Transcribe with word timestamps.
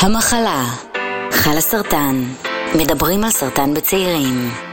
המחלה, 0.00 0.64
חלה 1.32 1.60
סרטן, 1.60 2.24
מדברים 2.74 3.24
על 3.24 3.30
סרטן 3.30 3.74
בצעירים. 3.74 4.67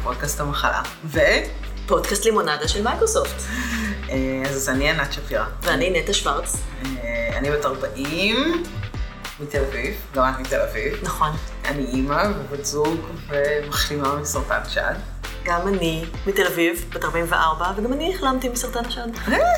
לפודקאסט 0.00 0.40
המחלה. 0.40 0.82
ו... 1.04 1.20
פודקאסט 1.86 2.24
לימונדה 2.24 2.68
של 2.68 2.82
מייקרוסופט. 2.82 3.42
אה, 4.10 4.42
אז 4.46 4.68
אני 4.68 4.90
ענת 4.90 5.12
שפירא. 5.12 5.44
ואני 5.62 6.00
נטע 6.00 6.12
שוורץ. 6.12 6.56
אה, 6.84 7.38
אני 7.38 7.50
בת 7.50 7.64
40, 7.64 8.62
מתל 9.40 9.64
אביב, 9.68 9.94
גם 10.14 10.32
את 10.34 10.38
מתל 10.40 10.60
אביב. 10.60 10.98
נכון. 11.02 11.30
אני 11.64 11.84
אימא 11.84 12.22
ובת 12.38 12.64
זוג 12.64 13.00
ומחלימה 13.28 14.16
מסרטן 14.16 14.60
שד. 14.68 14.94
גם 15.44 15.68
אני 15.68 16.04
מתל 16.26 16.46
אביב, 16.46 16.84
בת 16.94 17.04
44, 17.04 17.72
וגם 17.76 17.92
אני 17.92 18.14
החלמתי 18.14 18.48
מסרטן 18.48 18.84
השד. 18.84 19.06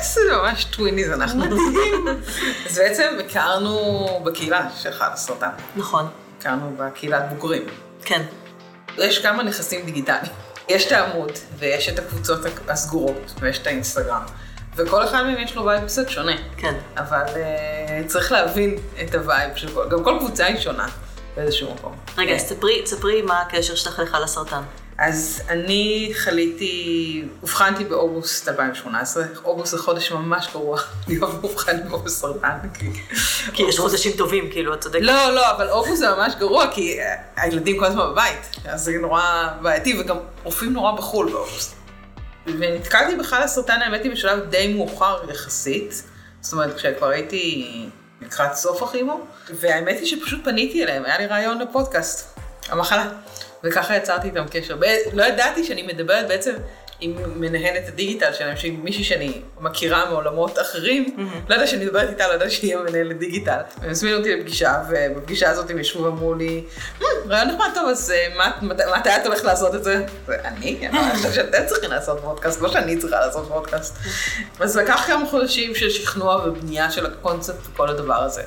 זה 0.03 0.21
ממש 0.31 0.65
twinnies 0.65 1.09
אנחנו. 1.09 1.43
אז 2.69 2.77
בעצם 2.77 3.17
הכרנו 3.25 4.07
בקהילה 4.25 4.69
של 4.77 4.91
חלאסרטן. 4.91 5.49
נכון. 5.75 6.07
הכרנו 6.39 6.75
בקהילת 6.77 7.23
בוגרים. 7.29 7.63
כן. 8.05 8.21
יש 8.97 9.19
כמה 9.19 9.43
נכסים 9.43 9.85
דיגיטליים. 9.85 10.33
יש 10.69 10.87
את 10.87 10.91
העמוד, 10.91 11.31
ויש 11.59 11.89
את 11.89 11.99
הקבוצות 11.99 12.39
הסגורות, 12.67 13.33
ויש 13.39 13.59
את 13.59 13.67
האינסטגרם. 13.67 14.23
וכל 14.75 15.03
אחד 15.03 15.23
מהם 15.23 15.37
יש 15.37 15.55
לו 15.55 15.65
vibe 15.65 15.85
קצת 15.85 16.09
שונה. 16.09 16.35
כן. 16.57 16.73
אבל 16.97 17.23
אה, 17.25 18.07
צריך 18.07 18.31
להבין 18.31 18.75
את 19.01 19.15
ה 19.15 19.23
vibe 19.23 19.55
של 19.55 19.73
כל, 19.73 19.89
גם 19.89 20.03
כל 20.03 20.15
קבוצה 20.19 20.45
היא 20.45 20.59
שונה 20.59 20.87
באיזשהו 21.35 21.73
מקום. 21.73 21.95
רגע, 22.17 22.29
כן. 22.29 22.35
אז 22.35 22.41
ספרי, 22.41 22.81
ספרי 22.85 23.21
מה 23.21 23.41
הקשר 23.41 23.75
שלך 23.75 23.99
לחלאסרטן. 23.99 24.61
אז 25.01 25.41
אני 25.49 26.11
חליתי, 26.15 27.25
אובחנתי 27.41 27.83
באוגוסט 27.83 28.47
2018, 28.49 29.23
אוגוסט 29.43 29.71
זה 29.71 29.77
חודש 29.77 30.11
ממש 30.11 30.47
גרוע. 30.53 30.79
להיות 31.07 31.33
מאובחן 31.41 31.89
באוגוסט 31.89 32.21
סרטן. 32.21 32.57
כי 33.53 33.63
יש 33.63 33.79
חודשים 33.79 34.11
טובים, 34.17 34.49
כאילו, 34.51 34.73
את 34.73 34.81
צודקת. 34.81 35.01
לא, 35.01 35.29
לא, 35.29 35.51
אבל 35.51 35.69
אוגוסט 35.69 35.95
זה 35.95 36.09
ממש 36.09 36.33
גרוע, 36.39 36.65
כי 36.73 36.99
אה, 36.99 37.15
הילדים 37.35 37.79
כל 37.79 37.85
הזמן 37.85 38.11
בבית, 38.11 38.57
אז 38.65 38.81
זה 38.83 38.91
נורא 39.01 39.47
בעייתי, 39.61 39.99
וגם 39.99 40.17
רופאים 40.43 40.73
נורא 40.73 40.91
בחו"ל 40.91 41.31
באוגוסט. 41.31 41.75
ונתקלתי 42.47 43.15
בחל 43.15 43.43
הסרטן, 43.43 43.81
האמת 43.81 44.03
היא, 44.03 44.11
בשלב 44.11 44.49
די 44.49 44.73
מאוחר 44.73 45.17
יחסית, 45.31 46.03
זאת 46.41 46.53
אומרת, 46.53 46.75
כשכבר 46.75 47.07
הייתי 47.07 47.65
לקראת 48.21 48.53
סוף 48.53 48.83
הכימו, 48.83 49.19
והאמת 49.59 49.97
היא 49.99 50.05
שפשוט 50.05 50.43
פניתי 50.43 50.83
אליהם, 50.83 51.05
היה 51.05 51.17
לי 51.17 51.25
רעיון 51.25 51.59
לפודקאסט, 51.59 52.39
המחלה, 52.69 53.09
וככה 53.63 53.95
יצרתי 53.95 54.27
איתם 54.27 54.45
קשר. 54.51 54.77
לא 55.13 55.23
ידעתי 55.23 55.63
שאני 55.63 55.81
מדברת 55.81 56.27
בעצם 56.27 56.53
עם 57.01 57.15
מנהלת 57.35 57.87
הדיגיטל 57.87 58.33
שלהם, 58.33 58.57
שהיא 58.57 58.77
מישהי 58.83 59.03
שאני 59.03 59.41
מכירה 59.59 60.09
מעולמות 60.09 60.59
אחרים, 60.59 61.27
לא 61.49 61.55
ידעתי 61.55 61.71
שאני 61.71 61.85
מדברת 61.85 62.09
איתה, 62.09 62.27
לא 62.27 62.33
ידעתי 62.33 62.51
שהיא 62.51 62.77
המנהלת 62.77 63.19
דיגיטל. 63.19 63.59
הם 63.81 63.89
הזמינו 63.89 64.17
אותי 64.17 64.35
לפגישה, 64.35 64.83
ובפגישה 64.89 65.49
הזאת 65.49 65.69
הם 65.69 65.79
ישבו 65.79 66.03
ואמרו 66.03 66.33
לי, 66.33 66.63
"מ, 66.99 67.03
רעיון 67.29 67.47
נחמד 67.47 67.69
טוב, 67.75 67.89
אז 67.89 68.11
אה, 68.11 68.49
מתי 68.97 69.09
את 69.09 69.25
הולכת 69.25 69.43
לעשות 69.43 69.75
את 69.75 69.83
זה? 69.83 70.05
אני? 70.29 70.87
אני 70.87 70.99
חושבת 71.15 71.33
שאתם 71.33 71.65
צריכים 71.65 71.91
לעשות 71.91 72.19
פודקאסט, 72.19 72.61
לא 72.61 72.71
שאני 72.71 72.97
צריכה 72.97 73.19
לעשות 73.19 73.47
פודקאסט. 73.47 73.97
אז 74.59 74.77
לקח 74.77 75.03
כמה 75.07 75.25
חודשים 75.25 75.75
של 75.75 75.89
שכנוע 75.89 76.41
ובנייה 76.45 76.91
של 76.91 77.05
הקונספט 77.05 77.67
וכל 77.73 77.89
הדבר 77.89 78.23
הזה. 78.23 78.41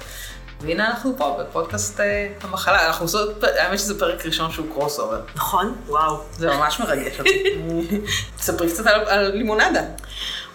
והנה 0.67 0.87
אנחנו 0.87 1.15
פה 1.17 1.39
בפודקאסט 1.41 2.01
אה, 2.01 2.29
המחלה, 2.41 2.87
אנחנו 2.87 3.05
עושות, 3.05 3.45
האמת 3.45 3.79
שזה 3.79 3.99
פרק 3.99 4.27
ראשון 4.27 4.53
שהוא 4.53 4.67
crossover. 4.73 5.21
נכון? 5.35 5.75
וואו. 5.87 6.21
זה 6.39 6.51
ממש 6.51 6.81
מרגש 6.81 7.19
אותי. 7.19 7.45
תספרי 8.39 8.69
קצת 8.69 8.87
על, 8.87 9.01
על 9.01 9.31
לימונדה. 9.31 9.83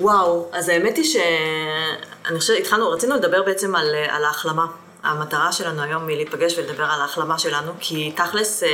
וואו, 0.01 0.49
אז 0.53 0.69
האמת 0.69 0.97
היא 0.97 1.05
שאני 1.05 2.39
חושבת, 2.39 2.57
התחלנו, 2.59 2.89
רצינו 2.89 3.15
לדבר 3.15 3.43
בעצם 3.43 3.75
על, 3.75 3.95
אה, 3.95 4.15
על 4.15 4.25
ההחלמה. 4.25 4.65
המטרה 5.03 5.51
שלנו 5.51 5.81
היום 5.81 6.07
היא 6.07 6.15
להיפגש 6.15 6.57
ולדבר 6.57 6.83
על 6.83 7.01
ההחלמה 7.01 7.39
שלנו, 7.39 7.71
כי 7.79 8.11
תכלס, 8.15 8.63
אה, 8.63 8.69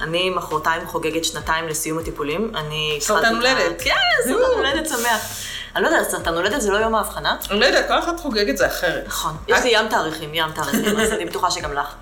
אני 0.00 0.30
מחרתיים 0.30 0.86
חוגגת 0.86 1.24
שנתיים 1.24 1.68
לסיום 1.68 1.98
הטיפולים. 1.98 2.52
אני... 2.54 2.98
סרטן 3.00 3.34
הולדת. 3.34 3.82
כן, 3.82 3.90
סרטן 4.24 4.58
הולדת 4.58 4.88
שמח. 4.88 5.44
אני 5.76 5.84
לא 5.84 5.88
יודעת, 5.88 6.10
סרטן 6.10 6.34
הולדת 6.34 6.60
זה 6.60 6.70
לא 6.70 6.76
יום 6.76 6.94
האבחנה? 6.94 7.36
אני 7.50 7.60
לא 7.60 7.64
יודעת, 7.64 7.88
כל 7.88 7.98
אחד 7.98 8.16
חוגג 8.16 8.48
את 8.48 8.56
זה 8.56 8.66
אחרת. 8.66 9.06
נכון. 9.06 9.36
יש 9.48 9.62
לי 9.62 9.70
ים 9.72 9.88
תאריכים, 9.88 10.34
ים 10.34 10.52
תאריכים, 10.52 11.00
אז 11.00 11.12
אני 11.12 11.24
בטוחה 11.24 11.50
שגם 11.50 11.72
לך. 11.72 11.94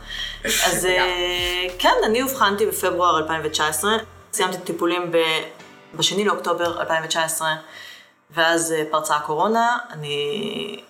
אז 0.44 0.86
אה, 0.90 1.66
כן, 1.78 1.94
אני 2.06 2.22
אובחנתי 2.22 2.66
בפברואר 2.66 3.18
2019, 3.18 3.96
סיימתי 4.32 4.72
ב- 5.12 5.42
בשני 5.94 6.24
לאוקטובר 6.24 6.80
2019, 6.80 7.54
ואז 8.30 8.72
אה, 8.72 8.82
פרצה 8.90 9.16
הקורונה, 9.16 9.78
אני 9.90 10.80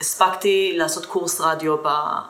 הספקתי 0.00 0.72
לעשות 0.76 1.06
קורס 1.06 1.40
רדיו 1.40 1.76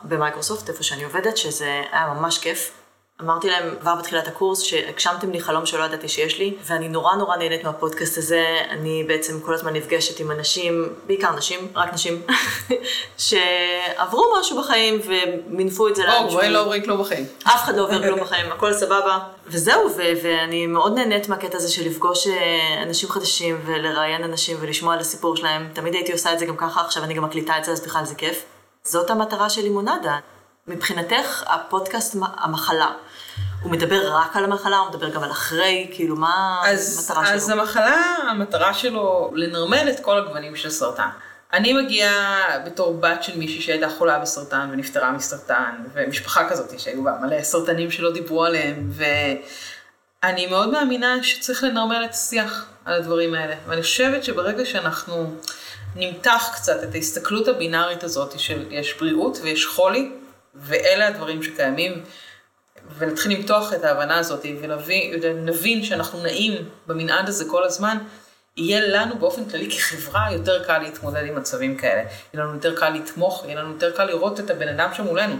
במייקרוסופט, 0.03 0.69
איפה 0.69 0.83
שאני 0.83 1.03
עובדת, 1.03 1.37
שזה 1.37 1.81
היה 1.91 2.07
ממש 2.07 2.37
כיף. 2.37 2.80
אמרתי 3.23 3.49
להם 3.49 3.75
כבר 3.81 3.95
בתחילת 3.95 4.27
הקורס 4.27 4.61
שהגשמתם 4.61 5.31
לי 5.31 5.41
חלום 5.41 5.65
שלא 5.65 5.83
ידעתי 5.83 6.07
שיש 6.07 6.39
לי, 6.39 6.55
ואני 6.65 6.89
נורא 6.89 7.15
נורא 7.15 7.37
נהנית 7.37 7.63
מהפודקאסט 7.63 8.17
הזה. 8.17 8.45
אני 8.69 9.03
בעצם 9.07 9.39
כל 9.39 9.53
הזמן 9.53 9.73
נפגשת 9.73 10.19
עם 10.19 10.31
אנשים, 10.31 10.93
בעיקר 11.07 11.31
נשים, 11.31 11.59
רק 11.75 11.93
נשים, 11.93 12.21
שעברו 13.17 14.25
משהו 14.39 14.61
בחיים 14.61 15.01
ומינפו 15.05 15.87
את 15.87 15.95
זה 15.95 16.03
בואו, 16.03 16.15
לאנשהו. 16.15 16.37
בואי 16.37 16.49
לא 16.49 16.61
עוברי 16.61 16.83
כלום 16.83 17.01
בחיים. 17.01 17.25
אף 17.43 17.63
אחד 17.63 17.75
לא 17.75 17.83
עובר 17.83 18.03
כלום 18.03 18.19
בחיים, 18.19 18.51
הכל 18.51 18.73
סבבה. 18.73 19.19
וזהו, 19.47 19.89
ו- 19.97 20.01
ואני 20.23 20.67
מאוד 20.67 20.95
נהנית 20.95 21.29
מהקטע 21.29 21.57
הזה 21.57 21.69
של 21.69 21.85
לפגוש 21.85 22.27
אה, 22.27 22.83
אנשים 22.83 23.09
חדשים 23.09 23.61
ולראיין 23.65 24.23
אנשים 24.23 24.57
ולשמוע 24.59 24.93
על 24.93 24.99
הסיפור 24.99 25.35
שלהם. 25.35 25.69
תמיד 25.73 25.93
הייתי 25.93 26.11
עושה 26.11 26.33
את 26.33 26.39
זה 26.39 26.45
גם 26.45 26.57
ככה, 26.57 26.81
עכשיו 26.81 27.03
אני 27.03 27.13
גם 27.13 27.23
מקליטה 27.23 27.57
את 27.57 27.63
זה, 27.63 27.71
אז 27.71 27.81
בכלל 27.81 28.05
זה 28.05 28.15
כיף. 28.15 28.43
זאת 28.83 29.09
המטרה 29.09 29.49
של 29.49 29.61
לימונדה. 29.61 30.17
מבחינתך, 30.67 31.43
הפודקאסט 31.47 32.15
המחלה, 32.37 32.91
הוא 33.61 33.71
מדבר 33.71 34.15
רק 34.15 34.35
על 34.35 34.43
המחלה, 34.43 34.77
הוא 34.77 34.89
מדבר 34.89 35.09
גם 35.09 35.23
על 35.23 35.31
אחרי, 35.31 35.89
כאילו, 35.93 36.15
מה 36.15 36.61
אז, 36.65 37.09
המטרה 37.09 37.33
אז 37.33 37.47
שלו? 37.47 37.61
המחלה, 37.61 38.15
המטרה 38.29 38.73
שלו 38.73 39.31
לנרמל 39.35 39.89
את 39.89 39.99
כל 39.99 40.17
הגוונים 40.17 40.55
של 40.55 40.69
סרטן. 40.69 41.09
אני 41.53 41.73
מגיעה 41.73 42.45
בתור 42.65 42.93
בת 42.93 43.23
של 43.23 43.37
מישהי 43.37 43.61
שהייתה 43.61 43.89
חולה 43.89 44.19
בסרטן 44.19 44.69
ונפטרה 44.71 45.11
מסרטן, 45.11 45.75
ומשפחה 45.93 46.49
כזאת 46.49 46.79
שהיו 46.79 47.03
בה 47.03 47.11
מלא 47.21 47.43
סרטנים 47.43 47.91
שלא 47.91 48.11
דיברו 48.11 48.45
עליהם, 48.45 48.91
ואני 50.23 50.47
מאוד 50.47 50.69
מאמינה 50.69 51.23
שצריך 51.23 51.63
לנרמל 51.63 52.01
את 52.05 52.09
השיח 52.09 52.65
על 52.85 52.93
הדברים 52.93 53.33
האלה. 53.33 53.55
ואני 53.67 53.81
חושבת 53.81 54.23
שברגע 54.23 54.65
שאנחנו 54.65 55.35
נמתח 55.95 56.49
קצת 56.53 56.83
את 56.83 56.95
ההסתכלות 56.95 57.47
הבינארית 57.47 58.03
הזאת 58.03 58.39
של 58.39 58.65
יש 58.69 58.93
בריאות 58.99 59.39
ויש 59.41 59.65
חולי, 59.65 60.11
ואלה 60.55 61.07
הדברים 61.07 61.43
שקיימים, 61.43 62.03
ונתחיל 62.97 63.37
למתוח 63.37 63.73
את 63.73 63.83
ההבנה 63.83 64.17
הזאת 64.17 64.45
ונבין 64.61 65.83
שאנחנו 65.83 66.23
נעים 66.23 66.69
במנעד 66.87 67.29
הזה 67.29 67.45
כל 67.45 67.63
הזמן, 67.63 67.97
יהיה 68.57 68.87
לנו 68.87 69.19
באופן 69.19 69.49
כללי 69.49 69.71
כחברה 69.71 70.31
יותר 70.31 70.63
קל 70.63 70.77
להתמודד 70.77 71.25
עם 71.25 71.35
מצבים 71.35 71.77
כאלה. 71.77 72.01
יהיה 72.01 72.43
לנו 72.45 72.53
יותר 72.53 72.75
קל 72.75 72.89
לתמוך, 72.89 73.43
יהיה 73.45 73.59
לנו 73.59 73.73
יותר 73.73 73.91
קל 73.91 74.05
לראות 74.05 74.39
את 74.39 74.49
הבן 74.49 74.67
אדם 74.67 74.89
שמולנו. 74.93 75.35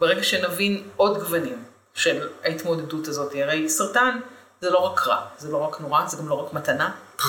ברגע 0.00 0.22
שנבין 0.22 0.82
עוד 0.96 1.18
גוונים 1.18 1.64
של 1.94 2.28
ההתמודדות 2.44 3.08
הזאת, 3.08 3.32
הרי 3.34 3.68
סרטן 3.68 4.20
זה 4.60 4.70
לא 4.70 4.78
רק 4.78 5.06
רע, 5.06 5.20
זה 5.38 5.48
לא 5.48 5.56
רק 5.56 5.80
נורא, 5.80 6.06
זה 6.06 6.16
גם 6.16 6.28
לא 6.28 6.34
רק 6.34 6.52
מתנה. 6.52 6.90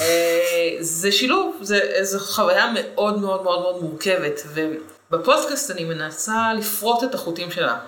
אה, 0.00 0.76
זה 0.80 1.12
שילוב, 1.12 1.58
זה, 1.62 1.80
זו 2.02 2.20
חוויה 2.20 2.72
מאוד 2.74 3.18
מאוד 3.18 3.42
מאוד 3.42 3.60
מאוד 3.60 3.82
מורכבת, 3.82 4.42
ובפודקאסט 4.54 5.70
אני 5.70 5.84
מנסה 5.84 6.52
לפרוט 6.58 7.04
את 7.04 7.14
החוטים 7.14 7.50
שלה, 7.50 7.78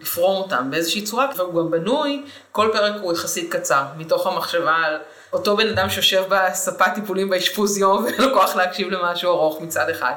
לפרום 0.00 0.36
אותם 0.36 0.70
באיזושהי 0.70 1.02
צורה, 1.02 1.28
והוא 1.36 1.54
גם 1.54 1.70
בנוי, 1.70 2.22
כל 2.52 2.70
פרק 2.72 2.94
הוא 3.02 3.12
יחסית 3.12 3.52
קצר, 3.52 3.84
מתוך 3.96 4.26
המחשבה 4.26 4.76
על 4.76 4.98
אותו 5.32 5.56
בן 5.56 5.68
אדם 5.68 5.90
שיושב 5.90 6.24
בספת 6.28 6.94
טיפולים 6.94 7.30
באשפוז 7.30 7.78
יום 7.78 8.04
ואין 8.04 8.20
לו 8.20 8.34
כוח 8.34 8.56
להקשיב 8.56 8.88
למשהו 8.90 9.30
ארוך 9.30 9.60
מצד 9.60 9.88
אחד. 9.88 10.12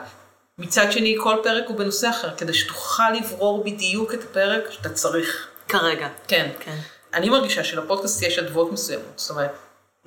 מצד 0.58 0.92
שני, 0.92 1.16
כל 1.24 1.36
פרק 1.44 1.64
הוא 1.68 1.78
בנושא 1.78 2.10
אחר, 2.10 2.36
כדי 2.38 2.54
שתוכל 2.54 3.12
לברור 3.14 3.64
בדיוק 3.64 4.14
את 4.14 4.24
הפרק 4.24 4.72
שאתה 4.72 4.90
צריך. 4.90 5.48
כרגע. 5.68 6.08
כן. 6.28 6.50
כן. 6.60 6.78
אני 7.14 7.30
מרגישה 7.30 7.64
שלפודקאסט 7.64 8.22
יש 8.22 8.40
אדוות 8.40 8.72
מסוימות, 8.72 9.14
זאת 9.16 9.30
אומרת, 9.30 9.52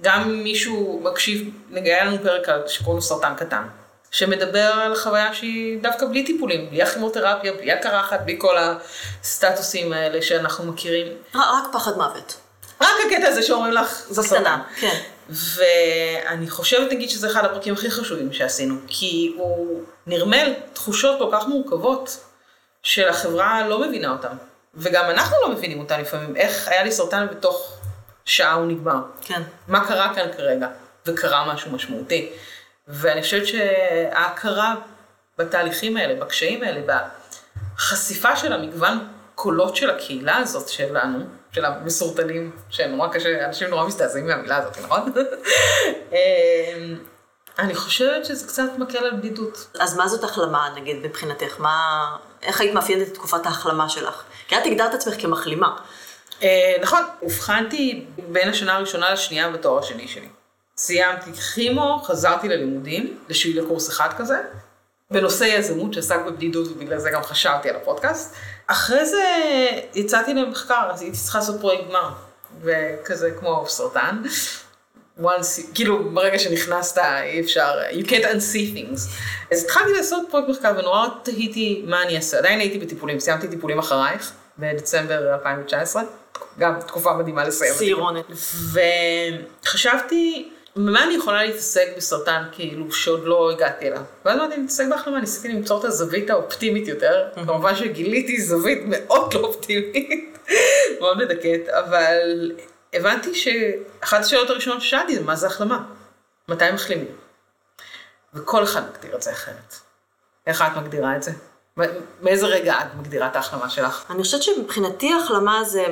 גם 0.01 0.43
מישהו 0.43 1.01
מקשיב, 1.05 1.51
נגיד, 1.71 1.93
היה 1.93 2.05
לנו 2.05 2.19
פרק 2.23 2.47
שקוראים 2.67 2.97
לו 2.97 3.03
סרטן 3.03 3.35
קטן. 3.37 3.63
שמדבר 4.11 4.73
על 4.73 4.95
חוויה 4.95 5.35
שהיא 5.35 5.83
דווקא 5.83 6.07
בלי 6.07 6.25
טיפולים, 6.25 6.71
בלי 6.71 6.83
הכימותרפיה, 6.83 7.53
בלי 7.53 7.73
הקרחת, 7.73 8.21
בלי 8.25 8.37
כל 8.39 8.57
הסטטוסים 8.59 9.93
האלה 9.93 10.23
שאנחנו 10.23 10.65
מכירים. 10.65 11.07
רק, 11.35 11.65
פחד 11.73 11.93
מוות. 11.97 12.37
רק 12.81 12.95
הקטע 13.07 13.29
הזה 13.29 13.43
שאומרים 13.43 13.73
לך, 13.73 14.03
זה. 14.09 14.23
בקטנה, 14.23 14.63
כן. 14.81 15.01
ואני 15.29 16.51
חושבת, 16.51 16.93
נגיד, 16.93 17.11
שזה 17.11 17.27
אחד 17.31 17.45
הפרקים 17.45 17.75
הכי 17.75 17.91
חשובים 17.91 18.33
שעשינו, 18.33 18.75
כי 18.87 19.35
הוא 19.37 19.83
נרמל 20.07 20.55
תחושות 20.73 21.19
כל 21.19 21.29
כך 21.33 21.47
מורכבות, 21.47 22.25
שהחברה 22.83 23.69
לא 23.69 23.79
מבינה 23.79 24.11
אותן. 24.11 24.37
וגם 24.75 25.11
אנחנו 25.11 25.37
לא 25.43 25.49
מבינים 25.49 25.81
אותן 25.81 26.01
לפעמים, 26.01 26.37
איך 26.37 26.69
היה 26.69 26.83
לי 26.83 26.93
סרטן 26.93 27.27
בתוך 27.31 27.75
שעה 28.25 28.53
הוא 28.53 28.67
נגמר. 28.67 29.01
כן. 29.21 29.43
מה 29.69 29.87
קרה 29.87 30.15
כאן 30.15 30.27
כרגע? 30.37 30.69
וקרה 31.07 31.55
משהו 31.55 31.71
משמעותי. 31.71 32.31
ואני 32.89 33.23
חושבת 33.23 33.47
שההכרה 33.47 34.75
בתהליכים 35.39 35.97
האלה, 35.97 36.25
בקשיים 36.25 36.63
האלה, 36.63 36.81
בחשיפה 37.77 38.37
של 38.37 38.53
המגוון 38.53 39.09
קולות 39.35 39.77
של 39.77 39.91
הקהילה 39.91 40.37
הזאת 40.37 40.69
שלנו, 40.69 41.25
של 41.53 41.65
המסורטנים, 41.65 42.51
שנורא 42.71 43.09
קשה, 43.09 43.47
אנשים 43.47 43.69
נורא 43.69 43.87
מזדעזעים 43.87 44.27
מהמילה 44.27 44.57
הזאת, 44.57 44.79
נכון? 44.79 45.13
אמ, 46.13 46.17
אני 47.59 47.75
חושבת 47.75 48.25
שזה 48.25 48.47
קצת 48.47 48.69
מקל 48.79 48.99
על 48.99 49.17
בדידות. 49.17 49.67
אז 49.81 49.97
מה 49.97 50.09
זאת 50.09 50.25
החלמה, 50.25 50.69
נגיד, 50.77 50.97
מבחינתך? 50.97 51.61
מה... 51.61 52.07
איך 52.43 52.61
היית 52.61 52.75
מאפיינת 52.75 53.09
את 53.09 53.15
תקופת 53.15 53.47
ההחלמה 53.47 53.89
שלך? 53.89 54.23
כי 54.49 54.59
את 54.59 54.67
הגדרת 54.67 54.95
עצמך 54.95 55.15
כמחלימה. 55.21 55.77
אה, 56.43 56.77
נכון, 56.83 57.03
אובחנתי 57.23 58.07
בין 58.29 58.49
השנה 58.49 58.77
הראשונה 58.77 59.11
לשנייה 59.13 59.51
בתואר 59.51 59.79
השני 59.79 60.09
שלי. 60.09 60.29
סיימתי 60.79 61.33
כימו, 61.33 62.03
חזרתי 62.05 62.49
ללימודים, 62.49 63.19
לשביל 63.29 63.63
לקורס 63.63 63.89
אחד 63.89 64.09
כזה, 64.19 64.39
בנושא 65.11 65.45
יזמות 65.45 65.95
שעסק 65.95 66.19
בבדידות 66.27 66.69
ובגלל 66.69 66.99
זה 66.99 67.11
גם 67.11 67.23
חשבתי 67.23 67.71
על 67.71 67.77
הפודקאסט. 67.77 68.35
אחרי 68.67 69.07
זה 69.07 69.25
יצאתי 69.95 70.35
למחקר, 70.35 70.89
אז 70.93 71.03
הייתי 71.03 71.17
צריכה 71.17 71.39
לעשות 71.39 71.61
פרויקט 71.61 71.89
גמר, 71.89 72.11
וכזה 72.63 73.31
כמו 73.41 73.65
סרטן. 73.69 74.23
once, 75.23 75.75
כאילו 75.75 76.11
ברגע 76.11 76.39
שנכנסת 76.39 76.99
אי 76.99 77.41
אפשר, 77.41 77.81
you 77.91 78.05
can't 78.07 78.25
unsee 78.25 78.77
things. 78.77 79.01
אז 79.53 79.65
התחלתי 79.65 79.93
לעשות 79.93 80.27
פרויקט 80.31 80.49
מחקר 80.49 80.73
ונורא 80.79 81.09
תהיתי 81.23 81.85
מה 81.87 82.03
אני 82.03 82.17
אעשה, 82.17 82.39
עדיין 82.39 82.61
הייתי 82.61 82.79
בטיפולים, 82.79 83.21
סיימתי 83.21 83.49
טיפולים 83.49 83.79
אחרייך 83.79 84.33
בדצמבר 84.59 85.35
2019, 85.35 86.03
גם 86.59 86.81
תקופה 86.87 87.13
מדהימה 87.13 87.45
לסיים. 87.45 87.75
סירונת. 87.75 88.25
וחשבתי, 89.63 90.49
במה 90.79 91.05
אני 91.05 91.15
יכולה 91.15 91.45
להתעסק 91.45 91.89
בסרטן 91.97 92.43
כאילו 92.53 92.93
שעוד 92.93 93.25
לא 93.25 93.51
הגעתי 93.51 93.89
אליו? 93.89 94.03
ואז 94.25 94.39
אמרתי, 94.39 94.55
אני 94.55 94.63
מתעסק 94.63 94.85
בהחלמה, 94.91 95.21
ניסיתי 95.21 95.49
למצוא 95.49 95.81
את 95.81 95.85
הזווית 95.85 96.31
האופטימית 96.31 96.89
יותר, 96.89 97.29
כמובן 97.35 97.77
שגיליתי 97.77 98.41
זווית 98.41 98.79
מאוד 98.87 99.35
לא 99.35 99.41
אופטימית, 99.41 100.39
מאוד 101.01 101.19
מדכאת, 101.19 101.69
אבל 101.69 102.53
הבנתי 102.93 103.35
שאחת 103.35 104.21
השאלות 104.21 104.51
הראשונות 104.51 104.81
ששאלתי 104.81 105.17
זה 105.17 105.23
מה 105.23 105.37
זה 105.37 105.47
החלמה? 105.47 105.85
מתי 106.49 106.71
מחלימים? 106.71 107.17
וכל 108.35 108.65
אחד 108.65 108.83
מגדיר 108.91 109.17
את 109.17 109.23
זה 109.23 109.33
אחרת. 109.33 109.75
איך 110.47 110.63
את 110.63 110.77
מגדירה 110.77 111.17
את 111.17 111.23
זה? 111.23 111.33
מאיזה 112.23 112.47
רגע 112.47 112.81
את 112.81 112.95
מגדירה 112.99 113.27
את 113.27 113.37
ההחלמה 113.37 113.71
שלך? 113.71 114.05
אני 114.11 114.23
חושבת 114.23 114.43
שמבחינתי 114.43 115.15
החלמה 115.15 115.65
זה 115.65 115.87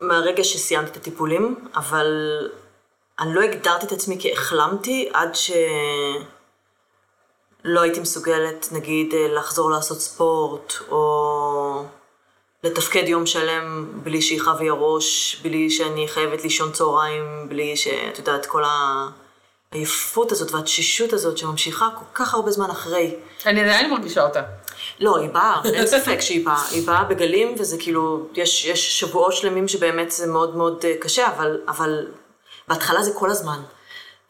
מהרגע 0.00 0.44
שסיימתי 0.44 0.90
את 0.90 0.96
הטיפולים, 0.96 1.68
אבל 1.76 2.06
אני 3.20 3.34
לא 3.34 3.40
הגדרתי 3.40 3.86
את 3.86 3.92
עצמי 3.92 4.16
כהחלמתי 4.20 5.08
עד 5.12 5.34
שלא 5.34 5.60
הייתי 7.80 8.00
מסוגלת, 8.00 8.68
נגיד, 8.72 9.14
לחזור 9.14 9.70
לעשות 9.70 10.00
ספורט, 10.00 10.72
או 10.90 11.84
לתפקד 12.64 13.08
יום 13.08 13.26
שלם 13.26 13.90
בלי 14.02 14.22
שיכאב 14.22 14.60
לי 14.60 14.68
הראש, 14.68 15.40
בלי 15.42 15.70
שאני 15.70 16.08
חייבת 16.08 16.42
לישון 16.42 16.72
צהריים, 16.72 17.48
בלי 17.48 17.76
שאת 17.76 18.18
יודעת, 18.18 18.46
כל 18.46 18.62
העייפות 19.72 20.32
הזאת 20.32 20.50
והתשישות 20.50 21.12
הזאת 21.12 21.38
שממשיכה 21.38 21.88
כל 21.98 22.04
כך 22.14 22.34
הרבה 22.34 22.50
זמן 22.50 22.70
אחרי. 22.70 23.14
אני 23.46 23.60
עדיין 23.60 23.90
מרגישה 23.90 24.24
אותה. 24.24 24.42
לא, 25.00 25.18
היא 25.18 25.30
באה, 25.30 25.60
אין 25.64 25.86
ספק 25.86 26.20
שהיא 26.20 26.46
באה. 26.46 26.66
היא 26.70 26.86
באה 26.86 27.04
בגלים, 27.04 27.54
וזה 27.58 27.76
כאילו, 27.78 28.26
יש, 28.34 28.64
יש 28.64 29.00
שבועות 29.00 29.32
שלמים 29.32 29.68
שבאמת 29.68 30.10
זה 30.10 30.26
מאוד 30.26 30.56
מאוד 30.56 30.84
אה, 30.84 30.94
קשה, 31.00 31.28
אבל, 31.28 31.60
אבל 31.68 32.06
בהתחלה 32.72 33.02
זה 33.02 33.10
כל 33.14 33.30
הזמן. 33.30 33.60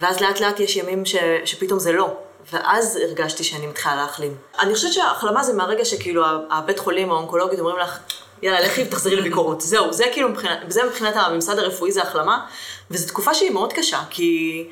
ואז 0.00 0.20
לאט 0.20 0.40
לאט 0.40 0.60
יש 0.60 0.76
ימים 0.76 1.04
ש, 1.04 1.16
שפתאום 1.44 1.78
זה 1.78 1.92
לא. 1.92 2.14
ואז 2.52 2.96
הרגשתי 2.96 3.44
שאני 3.44 3.66
מתחילה 3.66 3.96
להחלים. 3.96 4.34
אני 4.60 4.74
חושבת 4.74 4.92
שההחלמה 4.92 5.42
זה 5.42 5.52
מהרגע 5.52 5.84
שכאילו 5.84 6.24
הבית 6.50 6.78
חולים 6.78 7.10
או 7.10 7.14
האונקולוגית 7.14 7.58
אומרים 7.58 7.78
לך, 7.78 7.98
יאללה, 8.42 8.60
לכי 8.60 8.82
ותחזרי 8.82 9.16
לביקורות. 9.16 9.60
זהו, 9.60 9.92
זה 9.92 10.04
כאילו 10.12 10.28
מבחינת, 10.28 10.58
זה 10.68 10.84
מבחינת 10.84 11.16
הממסד 11.16 11.58
הרפואי 11.58 11.92
זה 11.92 12.02
החלמה, 12.02 12.46
וזו 12.90 13.08
תקופה 13.08 13.34
שהיא 13.34 13.50
מאוד 13.50 13.72
קשה, 13.72 14.00
כי 14.10 14.64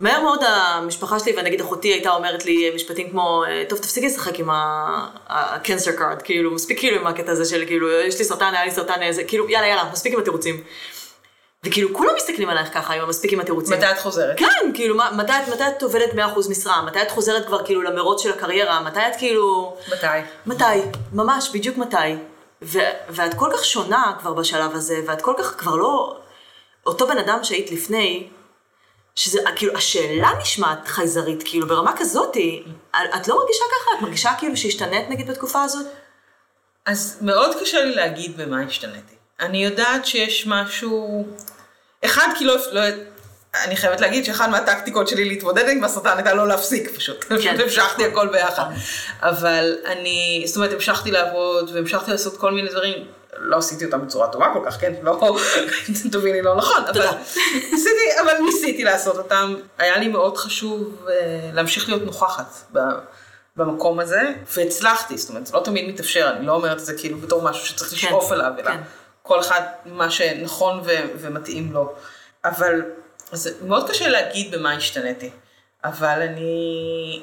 מהר 0.00 0.20
מאוד 0.20 0.40
המשפחה 0.44 1.18
שלי, 1.18 1.34
ונגיד 1.36 1.60
אחותי 1.60 1.88
הייתה 1.88 2.10
אומרת 2.10 2.44
לי 2.44 2.70
משפטים 2.74 3.10
כמו, 3.10 3.44
טוב, 3.68 3.78
תפסיקי 3.78 4.06
לשחק 4.06 4.38
עם 4.38 4.50
ה-cancer 4.50 6.00
card, 6.00 6.22
כאילו, 6.24 6.50
מספיק 6.50 6.78
כאילו 6.78 7.00
עם 7.00 7.06
הקטע 7.06 7.32
הזה 7.32 7.44
של 7.44 7.64
כאילו, 7.66 7.90
יש 7.90 8.18
לי 8.18 8.24
סרטן, 8.24 8.54
היה 8.54 8.64
לי 8.64 8.70
סרטן, 8.70 9.02
איזה, 9.02 9.24
כאילו, 9.24 9.48
יאללה, 9.48 9.66
יאללה, 9.66 9.90
מספיק 9.92 10.12
עם 10.12 10.20
התירוצים. 10.20 10.62
וכאילו 11.66 11.94
כולם 11.94 12.10
מסתכלים 12.16 12.48
עלייך 12.48 12.74
ככה 12.74 12.94
עם 12.94 13.02
המספיק 13.02 13.32
עם 13.32 13.40
התירוצים. 13.40 13.76
מתי 13.76 13.90
את 13.90 13.98
חוזרת? 13.98 14.38
כן, 14.38 14.70
כאילו, 14.74 14.96
מתי, 14.96 15.32
מתי 15.52 15.62
את 15.76 15.82
עובדת 15.82 16.12
100% 16.12 16.16
משרה? 16.50 16.82
מתי 16.82 17.02
את 17.02 17.10
חוזרת 17.10 17.46
כבר 17.46 17.64
כאילו 17.64 17.82
למרוץ 17.82 18.22
של 18.22 18.30
הקריירה? 18.30 18.80
מתי 18.80 19.00
את 19.00 19.16
כאילו... 19.18 19.76
מתי? 19.92 20.06
מתי, 20.46 20.64
ממש, 21.12 21.50
בדיוק 21.54 21.78
מתי. 21.78 22.16
ו- 22.62 22.78
ואת 23.08 23.34
כל 23.34 23.50
כך 23.54 23.64
שונה 23.64 24.12
כבר 24.20 24.32
בשלב 24.32 24.74
הזה, 24.74 25.00
ואת 25.06 25.22
כל 25.22 25.34
כך 25.38 25.54
כבר 25.58 25.76
לא... 25.76 26.16
אותו 26.86 27.06
בן 27.06 27.18
אדם 27.18 27.38
שהיית 27.44 27.70
לפני, 27.70 28.28
שזה, 29.14 29.40
כאילו, 29.56 29.76
השאלה 29.76 30.30
נשמעת 30.40 30.88
חייזרית, 30.88 31.42
כאילו, 31.44 31.66
ברמה 31.66 31.96
כזאתי, 31.96 32.64
את 32.90 33.28
לא 33.28 33.38
מרגישה 33.38 33.64
ככה? 33.64 33.90
את 33.96 34.02
מרגישה 34.02 34.30
כאילו 34.38 34.56
שהשתנית 34.56 35.10
נגיד 35.10 35.30
בתקופה 35.30 35.62
הזאת? 35.62 35.86
אז 36.86 37.18
מאוד 37.20 37.56
קשה 37.60 37.84
לי 37.84 37.94
להגיד 37.94 38.36
במה 38.36 38.62
השתניתי. 38.62 39.14
אני 39.40 39.64
יודעת 39.64 40.06
שיש 40.06 40.46
משהו... 40.46 41.26
אחד, 42.06 42.28
כי 42.38 42.44
לא... 42.44 42.56
לא... 42.72 42.82
אני 43.64 43.76
חייבת 43.76 44.00
להגיד 44.00 44.24
שאחת 44.24 44.48
מהטקטיקות 44.48 45.08
שלי 45.08 45.24
להתמודד 45.24 45.68
עם 45.68 45.84
הסרטן 45.84 46.16
הייתה 46.16 46.34
לא 46.34 46.48
להפסיק 46.48 46.96
פשוט. 46.96 47.24
כן. 47.24 47.36
פשוט 47.36 47.60
המשכתי 47.60 48.04
הכל 48.04 48.28
ביחד. 48.28 48.64
אבל 49.22 49.76
אני, 49.86 50.42
זאת 50.46 50.56
אומרת, 50.56 50.72
המשכתי 50.72 51.10
לעבוד 51.10 51.70
והמשכתי 51.74 52.10
לעשות 52.10 52.36
כל 52.36 52.52
מיני 52.52 52.68
דברים. 52.68 53.04
לא 53.38 53.56
עשיתי 53.56 53.84
אותם 53.84 54.06
בצורה 54.06 54.28
טובה 54.28 54.46
כל 54.52 54.60
כך, 54.66 54.80
כן? 54.80 54.94
לא, 55.02 55.36
תביני 56.12 56.42
לא 56.42 56.56
נכון, 56.56 56.84
אבל 56.90 57.06
ניסיתי, 57.72 58.20
אבל 58.20 58.32
ניסיתי 58.44 58.84
לעשות 58.84 59.16
אותם. 59.16 59.54
היה 59.78 59.98
לי 59.98 60.08
מאוד 60.08 60.36
חשוב 60.36 61.06
להמשיך 61.54 61.88
להיות 61.88 62.02
נוכחת 62.02 62.72
במקום 63.56 64.00
הזה, 64.00 64.22
והצלחתי, 64.56 65.18
זאת 65.18 65.28
אומרת, 65.28 65.46
זה 65.46 65.56
לא 65.56 65.60
תמיד 65.60 65.88
מתאפשר, 65.88 66.30
אני 66.36 66.46
לא 66.46 66.52
אומרת 66.52 66.78
את 66.78 66.84
זה 66.84 66.94
כאילו 66.98 67.18
בתור 67.18 67.42
משהו 67.42 67.66
שצריך 67.66 67.92
לשאוף 67.92 68.32
אליו, 68.32 68.52
אלא 68.58 68.70
כל 69.26 69.40
אחד 69.40 69.60
מה 69.84 70.10
שנכון 70.10 70.80
ומתאים 71.18 71.72
לו. 71.72 71.92
אבל 72.44 72.82
זה 73.32 73.50
מאוד 73.62 73.90
קשה 73.90 74.08
להגיד 74.08 74.54
במה 74.54 74.72
השתניתי, 74.72 75.30
אבל 75.84 76.22
אני... 76.22 77.22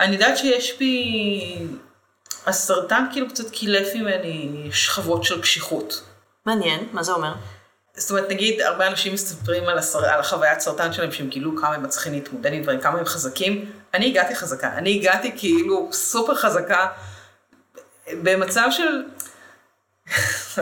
אני 0.00 0.14
יודעת 0.14 0.38
שיש 0.38 0.78
בי... 0.78 1.66
הסרטן 2.46 3.04
כאילו 3.12 3.28
קצת 3.28 3.50
קילף 3.50 3.94
ממני 3.94 4.68
שכבות 4.72 5.24
של 5.24 5.42
קשיחות. 5.42 6.02
מעניין, 6.46 6.88
מה 6.92 7.02
זה 7.02 7.12
אומר? 7.12 7.32
זאת 7.94 8.10
אומרת, 8.10 8.30
נגיד, 8.30 8.60
הרבה 8.60 8.86
אנשים 8.86 9.14
מספרים 9.14 9.68
על, 9.68 9.78
הסר... 9.78 10.04
על 10.04 10.20
החוויית 10.20 10.60
סרטן 10.60 10.92
שלהם, 10.92 11.12
שהם 11.12 11.28
גילו 11.28 11.56
כמה 11.56 11.74
הם 11.74 11.82
מצליחים 11.82 12.12
להתמודד 12.12 12.52
עם 12.52 12.62
דברים, 12.62 12.80
כמה 12.80 12.98
הם 12.98 13.04
חזקים. 13.04 13.72
אני 13.94 14.06
הגעתי 14.06 14.34
חזקה, 14.34 14.72
אני 14.74 14.98
הגעתי 14.98 15.32
כאילו 15.38 15.88
סופר 15.92 16.34
חזקה, 16.34 16.86
במצב 18.12 18.68
של... 18.70 19.02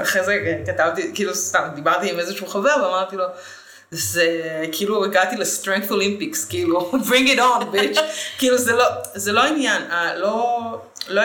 אחרי 0.02 0.25
זה 0.25 0.61
כתבתי, 0.67 1.11
כאילו 1.14 1.35
סתם, 1.35 1.69
דיברתי 1.75 2.11
עם 2.11 2.19
איזשהו 2.19 2.47
חבר 2.47 2.76
ואמרתי 2.83 3.17
לו, 3.17 3.25
זה 3.90 4.26
כאילו 4.73 5.05
הגעתי 5.05 5.37
ל 5.37 5.42
strength 5.42 5.90
Olympics, 5.90 6.44
כאילו, 6.45 6.93
bring 6.93 7.28
it 7.28 7.38
on, 7.38 7.75
bitch. 7.75 8.00
כאילו 8.38 8.59
זה 8.59 8.73
לא, 8.73 8.85
זה 9.14 9.33
לא 9.33 9.45
עניין, 9.45 9.83
לא, 10.17 10.59
לא, 11.09 11.23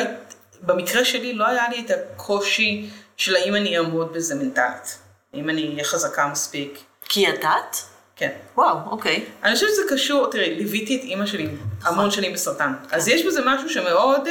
במקרה 0.62 1.06
שלי 1.06 1.34
לא 1.34 1.48
היה 1.48 1.64
לי 1.70 1.84
את 1.86 1.92
הקושי 1.92 2.90
של 3.18 3.36
האם 3.36 3.56
אני 3.56 3.78
אעמוד 3.78 4.14
בזה 4.14 4.36
מנטלית, 4.36 4.98
האם 5.34 5.50
אני 5.50 5.72
אהיה 5.74 5.84
חזקה 5.84 6.28
מספיק. 6.28 6.80
כי 7.06 7.20
ידעת? 7.20 7.78
כן. 8.16 8.32
וואו, 8.58 8.78
אוקיי. 8.92 9.26
אני 9.44 9.54
חושבת 9.54 9.70
שזה 9.70 9.82
קשור, 9.90 10.32
תראי, 10.32 10.56
ליוויתי 10.56 10.96
את 10.96 11.02
אימא 11.02 11.26
שלי 11.26 11.48
המון 11.84 12.12
שנים 12.12 12.34
בסרטן, 12.34 12.74
אז 12.92 13.08
יש 13.08 13.26
בזה 13.26 13.42
משהו 13.46 13.70
שמאוד... 13.70 14.28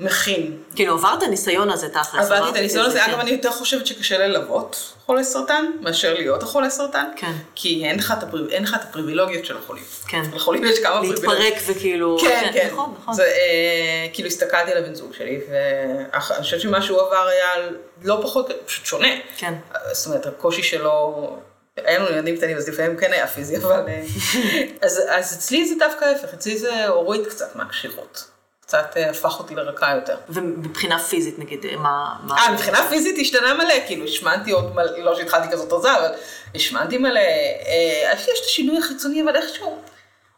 מכין. 0.00 0.56
כאילו, 0.74 0.94
עברת 0.94 1.22
ניסיון 1.22 1.70
הזה 1.70 1.88
תכלס. 1.88 2.24
עברתי 2.30 2.50
את 2.50 2.56
הניסיון 2.56 2.86
הזה, 2.86 2.98
כן. 3.00 3.10
אגב, 3.10 3.18
אני 3.20 3.30
יותר 3.30 3.50
חושבת 3.52 3.86
שקשה 3.86 4.18
ללוות 4.18 4.92
חולי 5.06 5.24
סרטן, 5.24 5.64
מאשר 5.80 6.14
להיות 6.14 6.42
החולה 6.42 6.70
סרטן. 6.70 7.04
כן. 7.16 7.32
כי 7.54 7.84
אין 7.86 7.98
לך 7.98 8.14
את 8.18 8.22
הפריב- 8.22 8.48
אין 8.50 8.62
לך 8.62 8.74
את 8.74 8.84
הפריבילוגיות 8.88 9.44
של 9.44 9.56
החולים. 9.56 9.82
כן. 10.08 10.22
לחולים 10.34 10.64
יש 10.64 10.78
כמה 10.78 10.92
פריבילוגיות. 11.00 11.38
להתפרק 11.38 11.62
וכאילו... 11.76 12.18
כן, 12.20 12.50
כן. 12.54 12.68
נכון, 12.72 12.94
נכון. 13.02 13.14
זה, 13.14 13.22
אה, 13.24 14.06
כאילו 14.12 14.28
הסתכלתי 14.28 14.72
על 14.72 14.78
הבן 14.78 14.94
זוג 14.94 15.14
שלי, 15.14 15.40
ואני 15.50 16.22
חושבת 16.42 16.60
שמה 16.60 16.82
שהוא 16.82 17.00
עבר 17.00 17.26
היה 17.28 17.68
לא 18.02 18.20
פחות, 18.22 18.50
פשוט 18.66 18.86
שונה. 18.86 19.08
כן. 19.36 19.54
זאת 19.92 20.06
אומרת, 20.06 20.26
הקושי 20.26 20.62
שלו, 20.62 21.36
היה 21.76 21.98
לנו 21.98 22.08
ילדים 22.10 22.36
קטנים, 22.36 22.56
אז 22.56 22.68
לפעמים 22.68 22.96
כן 22.96 23.12
היה 23.12 23.26
פיזי, 23.26 23.56
אבל... 23.56 23.82
אה, 23.88 24.02
אז, 24.86 25.00
אז 25.08 25.34
אצלי 25.38 25.68
זה 25.68 25.74
דווקא 25.78 26.04
ההפך, 26.04 26.34
אצלי 26.34 26.58
זה 26.58 26.86
הוריד 26.88 27.26
קצת 27.26 27.56
מהקשיחות. 27.56 28.24
קצת 28.68 28.96
אה, 28.96 29.10
הפך 29.10 29.38
אותי 29.38 29.54
לרכה 29.54 29.94
יותר. 29.94 30.16
ומבחינה 30.28 30.98
פיזית, 30.98 31.38
נגיד, 31.38 31.66
מה... 31.78 32.16
מה- 32.22 32.36
אה, 32.38 32.52
מבחינה 32.52 32.88
פיזית 32.88 33.16
השתנה 33.20 33.54
מלא, 33.54 33.74
כאילו 33.86 34.04
השמנתי 34.04 34.50
עוד 34.50 34.74
מלא, 34.74 34.98
לא 34.98 35.16
שהתחלתי 35.16 35.48
כזאת 35.52 35.72
רזה, 35.72 35.96
אבל 35.96 36.08
השמנתי 36.54 36.98
מלא, 36.98 37.20
אה, 37.20 38.12
יש 38.14 38.40
את 38.40 38.44
השינוי 38.46 38.78
החיצוני, 38.78 39.22
אבל 39.22 39.36
איכשהו, 39.36 39.78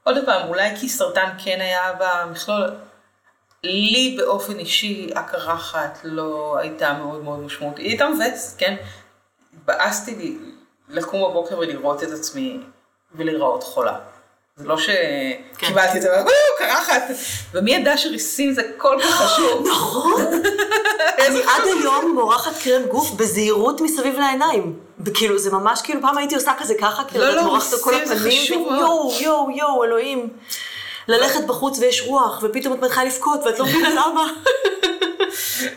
עוד 0.05 0.17
פעם, 0.27 0.49
אולי 0.49 0.77
כי 0.81 0.89
סרטן 0.89 1.29
כן 1.45 1.61
היה 1.61 1.93
במכלול, 1.99 2.71
לי 3.65 4.15
באופן 4.19 4.59
אישי 4.59 5.11
הקרחת 5.15 5.99
לא 6.05 6.57
הייתה 6.59 6.93
מאוד 6.93 7.25
מאוד 7.25 7.39
משמעותית, 7.39 7.79
היא 7.79 7.89
הייתה 7.89 8.09
מבאסת, 8.09 8.59
כן? 8.59 8.77
התבאסתי 9.55 10.39
לקום 10.89 11.31
בבוקר 11.31 11.59
ולראות 11.59 12.03
את 12.03 12.09
עצמי 12.09 12.61
ולהיראות 13.15 13.63
חולה. 13.63 13.99
זה 14.61 14.69
לא 14.69 14.77
שקיבלתי 14.79 15.97
את 15.97 16.03
זה, 16.03 16.09
קרחת, 16.59 17.03
ומי 17.55 17.75
ידע 17.75 17.97
שריסים 17.97 18.53
זה 18.53 18.63
כל 18.77 18.97
כך 19.03 19.15
חשוב. 19.15 19.67
נכון. 19.73 20.23
אני 21.27 21.43
עד 21.43 21.63
היום 21.65 22.15
מורחת 22.15 22.63
קרם 22.63 22.83
גוף 22.83 23.11
בזהירות 23.11 23.81
מסביב 23.81 24.19
לעיניים. 24.19 24.79
כאילו, 25.15 25.39
זה 25.39 25.51
ממש 25.51 25.83
כאילו, 25.83 26.01
פעם 26.01 26.19
הייתי 26.19 26.35
עושה 26.35 26.53
כזה 26.59 26.75
ככה, 26.81 27.05
כאילו, 27.05 27.25
לא, 27.25 27.31
את 27.31 27.37
לא, 27.37 27.43
מורחת 27.43 27.81
כל 27.81 27.95
הפנים. 27.95 28.53
יואו, 28.53 29.13
יואו, 29.21 29.51
יואו, 29.51 29.85
אלוהים. 29.85 30.29
ללכת 31.09 31.45
בחוץ 31.47 31.79
ויש 31.79 32.03
רוח, 32.07 32.43
ופתאום 32.43 32.75
את 32.75 32.79
מתחילה 32.79 33.05
לבכות, 33.05 33.41
ואת 33.47 33.59
לא 33.59 33.67
מבינה 33.67 33.89
למה. 34.01 34.33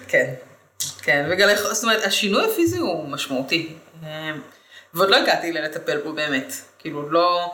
כן, 0.07 0.33
כן, 1.01 1.27
וגלי, 1.31 1.55
זאת 1.55 1.83
אומרת, 1.83 2.03
השינוי 2.05 2.45
הפיזי 2.45 2.77
הוא 2.77 3.07
משמעותי. 3.07 3.73
אה, 4.03 4.31
ועוד 4.93 5.09
לא 5.09 5.15
הגעתי 5.15 5.51
ללטפל 5.51 5.97
בו 5.97 6.13
באמת. 6.13 6.53
כאילו, 6.79 7.11
לא, 7.11 7.51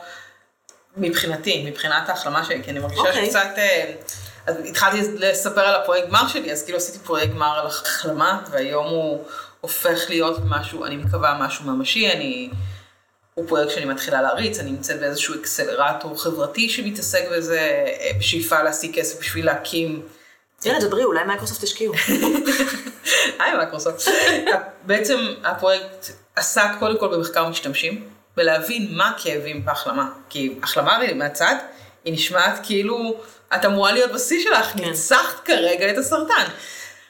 מבחינתי, 0.96 1.64
מבחינת 1.70 2.08
ההחלמה 2.08 2.44
שלי, 2.44 2.62
כי 2.64 2.70
אני 2.70 2.78
מרגישה 2.78 3.00
אוקיי. 3.00 3.26
שקצת, 3.26 3.48
אה, 3.58 3.92
אז 4.46 4.56
התחלתי 4.64 5.00
לספר 5.16 5.60
על 5.60 5.74
הפרויקט 5.74 6.08
גמר 6.08 6.28
שלי, 6.28 6.52
אז 6.52 6.62
כאילו 6.62 6.78
עשיתי 6.78 6.98
פרויקט 6.98 7.32
גמר 7.32 7.58
על 7.60 7.66
החלמה, 7.66 8.42
והיום 8.50 8.86
הוא 8.86 9.24
הופך 9.60 9.98
להיות 10.08 10.38
משהו, 10.44 10.84
אני 10.84 10.96
מקווה 10.96 11.38
משהו 11.40 11.64
ממשי, 11.64 12.12
אני... 12.12 12.50
הוא 13.34 13.48
פרויקט 13.48 13.70
שאני 13.70 13.84
מתחילה 13.84 14.22
להריץ, 14.22 14.58
אני 14.58 14.70
נמצאת 14.70 15.00
באיזשהו 15.00 15.34
אקסלרטור 15.34 16.22
חברתי 16.22 16.68
שמתעסק 16.68 17.24
בזה, 17.32 17.58
אה, 18.00 18.10
בשאיפה 18.18 18.62
להשיג 18.62 18.94
כסף 18.94 19.20
בשביל 19.20 19.46
להקים 19.46 20.02
יאללה, 20.64 20.80
דברי, 20.80 21.04
אולי 21.04 21.24
מייקרוסופט 21.24 21.62
ישקיעו. 21.62 21.94
היי 23.40 23.56
מייקרוסופט. 23.56 24.02
בעצם 24.86 25.18
הפרויקט 25.44 26.06
עסק 26.36 26.68
קודם 26.78 26.98
כל 26.98 27.08
במחקר 27.08 27.48
משתמשים, 27.48 28.08
ולהבין 28.36 28.88
מה 28.90 29.08
הכאבים 29.08 29.64
בהחלמה. 29.64 30.08
כי 30.28 30.58
החלמה 30.62 30.98
מהצד, 31.14 31.54
היא 32.04 32.14
נשמעת 32.14 32.60
כאילו 32.62 33.20
את 33.54 33.64
אמורה 33.64 33.92
להיות 33.92 34.12
בשיא 34.12 34.42
שלך, 34.42 34.66
כן. 34.66 34.84
ניצחת 34.84 35.44
כרגע 35.44 35.90
את 35.90 35.98
הסרטן. 35.98 36.46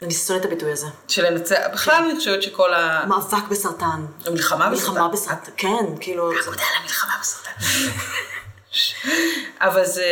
אני 0.03 0.15
שונאת 0.15 0.41
את 0.41 0.47
הביטוי 0.47 0.73
הזה. 0.73 0.87
שלנצח, 1.09 1.57
בכלל 1.73 2.05
אני 2.05 2.17
חושבת 2.17 2.43
שכל 2.43 2.75
ה... 2.75 3.05
מאבק 3.07 3.49
בסרטן. 3.51 4.07
המלחמה 4.27 4.71
בסרטן. 4.71 4.93
מלחמה 4.93 5.09
בסרטן. 5.09 5.53
כן, 5.57 5.97
כאילו... 6.01 6.33
יודע 6.33 6.49
על 6.49 6.81
המלחמה 6.81 7.13
בסרטן. 7.21 7.51
אבל 9.61 9.85
זה, 9.85 10.05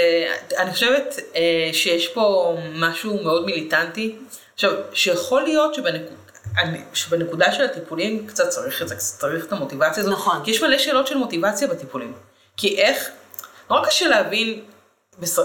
אני 0.57 0.73
חושבת 0.73 1.15
אה, 1.37 1.71
שיש 1.73 2.09
פה 2.09 2.57
משהו 2.75 3.23
מאוד 3.23 3.45
מיליטנטי. 3.45 4.17
עכשיו, 4.55 4.73
שיכול 4.93 5.43
להיות 5.43 5.75
שבנק... 5.75 6.03
אני- 6.59 6.83
שבנקודה 6.95 7.53
של 7.53 7.65
הטיפולים 7.65 8.27
קצת 8.27 8.49
צריך 8.49 8.83
את 8.83 8.89
זה, 8.89 8.95
קצת 8.97 9.19
צריך 9.21 9.45
את 9.45 9.53
המוטיבציה 9.53 10.03
הזאת. 10.03 10.13
נכון. 10.13 10.45
כי 10.45 10.51
יש 10.51 10.63
מלא 10.63 10.79
שאלות 10.79 11.07
של 11.07 11.17
מוטיבציה 11.17 11.69
בטיפולים. 11.69 12.13
כי 12.57 12.79
איך, 12.81 13.09
נורא 13.71 13.87
קשה 13.87 14.09
להבין, 14.09 14.61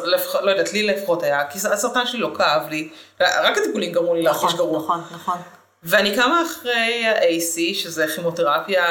לפח, 0.06 0.36
לא 0.36 0.52
יודעת, 0.52 0.74
לי 0.74 0.84
לפחות 0.88 1.24
היה, 1.24 1.48
כי 1.52 1.58
הסרטן 1.72 2.06
שלי 2.08 2.20
לא 2.20 2.32
כאב 2.38 2.70
לי, 2.70 2.90
רק 3.22 3.58
הטיפולים 3.58 3.92
גרמו 3.92 4.16
לי 4.16 4.22
להרגיש 4.22 4.44
נכון, 4.44 4.58
גרוע. 4.58 4.80
נכון, 4.80 5.04
נכון. 5.12 5.38
ואני 5.84 6.16
קמה 6.16 6.44
אחרי 6.46 7.06
ה-AC, 7.08 7.76
שזה 7.76 8.06
כימותרפיה 8.16 8.86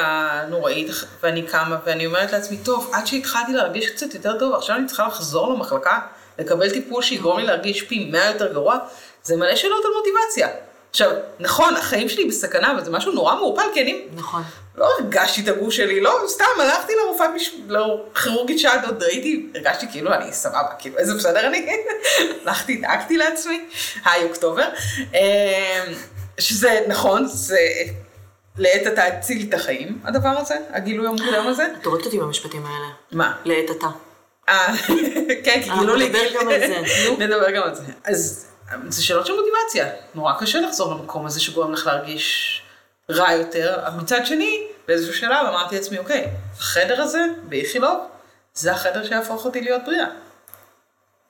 נוראית, 0.49 0.87
ואני 1.23 1.41
קמה 1.47 1.77
ואני 1.85 2.05
אומרת 2.05 2.31
לעצמי, 2.31 2.57
טוב, 2.57 2.91
עד 2.93 3.07
שהתחלתי 3.07 3.53
להרגיש 3.53 3.89
קצת 3.89 4.13
יותר 4.13 4.39
טוב, 4.39 4.53
עכשיו 4.55 4.75
אני 4.75 4.87
צריכה 4.87 5.07
לחזור 5.07 5.53
למחלקה, 5.53 5.99
לקבל 6.39 6.69
טיפול 6.69 7.03
שיגרום 7.03 7.39
לי 7.39 7.45
להרגיש 7.45 7.81
פי 7.81 8.09
מאה 8.11 8.25
יותר 8.31 8.53
גרוע, 8.53 8.77
זה 9.23 9.35
מלא 9.37 9.55
שאלות 9.55 9.85
על 9.85 9.91
מוטיבציה. 9.97 10.47
עכשיו, 10.93 11.11
נכון, 11.39 11.75
החיים 11.75 12.09
שלי 12.09 12.25
בסכנה, 12.25 12.71
אבל 12.71 12.83
זה 12.83 12.91
משהו 12.91 13.11
נורא 13.11 13.35
מעורפל, 13.35 13.63
כי 13.73 13.81
אני 13.81 14.05
נכון. 14.15 14.43
לא 14.75 14.87
הרגשתי 14.99 15.41
את 15.41 15.47
הגוף 15.47 15.73
שלי, 15.73 16.01
לא, 16.01 16.19
סתם 16.27 16.45
הלכתי 16.59 16.93
לרופאת, 17.03 17.29
מש... 17.35 17.55
לכירורגית 17.69 18.59
שד, 18.59 18.77
עוד 18.85 19.03
ראיתי, 19.03 19.49
הרגשתי 19.55 19.85
כאילו 19.91 20.13
אני 20.13 20.33
סבבה, 20.33 20.69
כאילו 20.79 20.97
איזה 20.97 21.13
בסדר 21.13 21.47
אני, 21.47 21.65
הלכתי, 22.45 22.75
דאגתי 22.75 23.17
לעצמי, 23.17 23.65
היי 24.05 24.23
אוקטובר, 24.23 24.69
אמ, 25.13 25.19
שזה 26.39 26.79
נכון, 26.87 27.25
זה 27.27 27.59
לעת 28.57 28.87
עתה 28.87 29.03
הציל 29.03 29.45
את 29.49 29.53
החיים, 29.53 29.99
הדבר 30.03 30.29
הזה, 30.29 30.55
הגילוי 30.69 31.07
המוקדם 31.07 31.47
הזה. 31.47 31.67
את 31.81 31.85
הורגת 31.85 32.05
אותי 32.05 32.19
במשפטים 32.19 32.65
האלה. 32.65 32.87
מה? 33.11 33.35
לעת 33.45 33.69
עתה. 33.69 33.87
אה, 34.49 34.67
כן, 35.45 35.61
כי 35.63 35.69
גילו 35.79 35.95
לי, 35.95 36.09
נדבר 36.09 36.41
גם 36.41 36.47
על 36.49 36.59
זה. 36.59 36.81
נדבר 37.25 37.51
גם 37.51 37.63
על 37.63 37.75
זה. 37.75 37.83
אז 38.03 38.45
זה 38.89 39.03
שאלות 39.03 39.25
של 39.25 39.33
מוטיבציה, 39.33 39.89
נורא 40.15 40.33
קשה 40.39 40.61
לחזור 40.61 40.93
למקום 40.93 41.25
הזה 41.25 41.39
שגורם 41.39 41.73
לך 41.73 41.87
להרגיש 41.87 42.61
רע 43.09 43.31
יותר, 43.31 43.79
מצד 43.97 44.25
שני, 44.25 44.67
באיזשהו 44.87 45.13
שלב 45.13 45.45
אמרתי 45.47 45.75
לעצמי, 45.75 45.97
אוקיי, 45.97 46.27
החדר 46.57 47.01
הזה, 47.01 47.25
באיכילוב, 47.43 48.07
זה 48.53 48.71
החדר 48.71 49.07
שיהפוך 49.07 49.45
אותי 49.45 49.61
להיות 49.61 49.81
בריאה. 49.85 50.07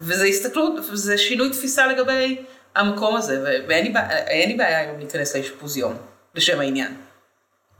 וזה 0.01 0.25
הסתכלות, 0.25 0.73
זה 0.93 1.17
שינוי 1.17 1.49
תפיסה 1.49 1.87
לגבי 1.87 2.41
המקום 2.75 3.15
הזה, 3.15 3.43
ואין 3.67 3.85
לי 3.85 3.91
לי 4.47 4.53
בעיה 4.53 4.79
היום 4.79 4.97
להיכנס 4.97 5.35
לאשפוז 5.35 5.77
יום, 5.77 5.97
לשם 6.35 6.59
העניין. 6.59 7.02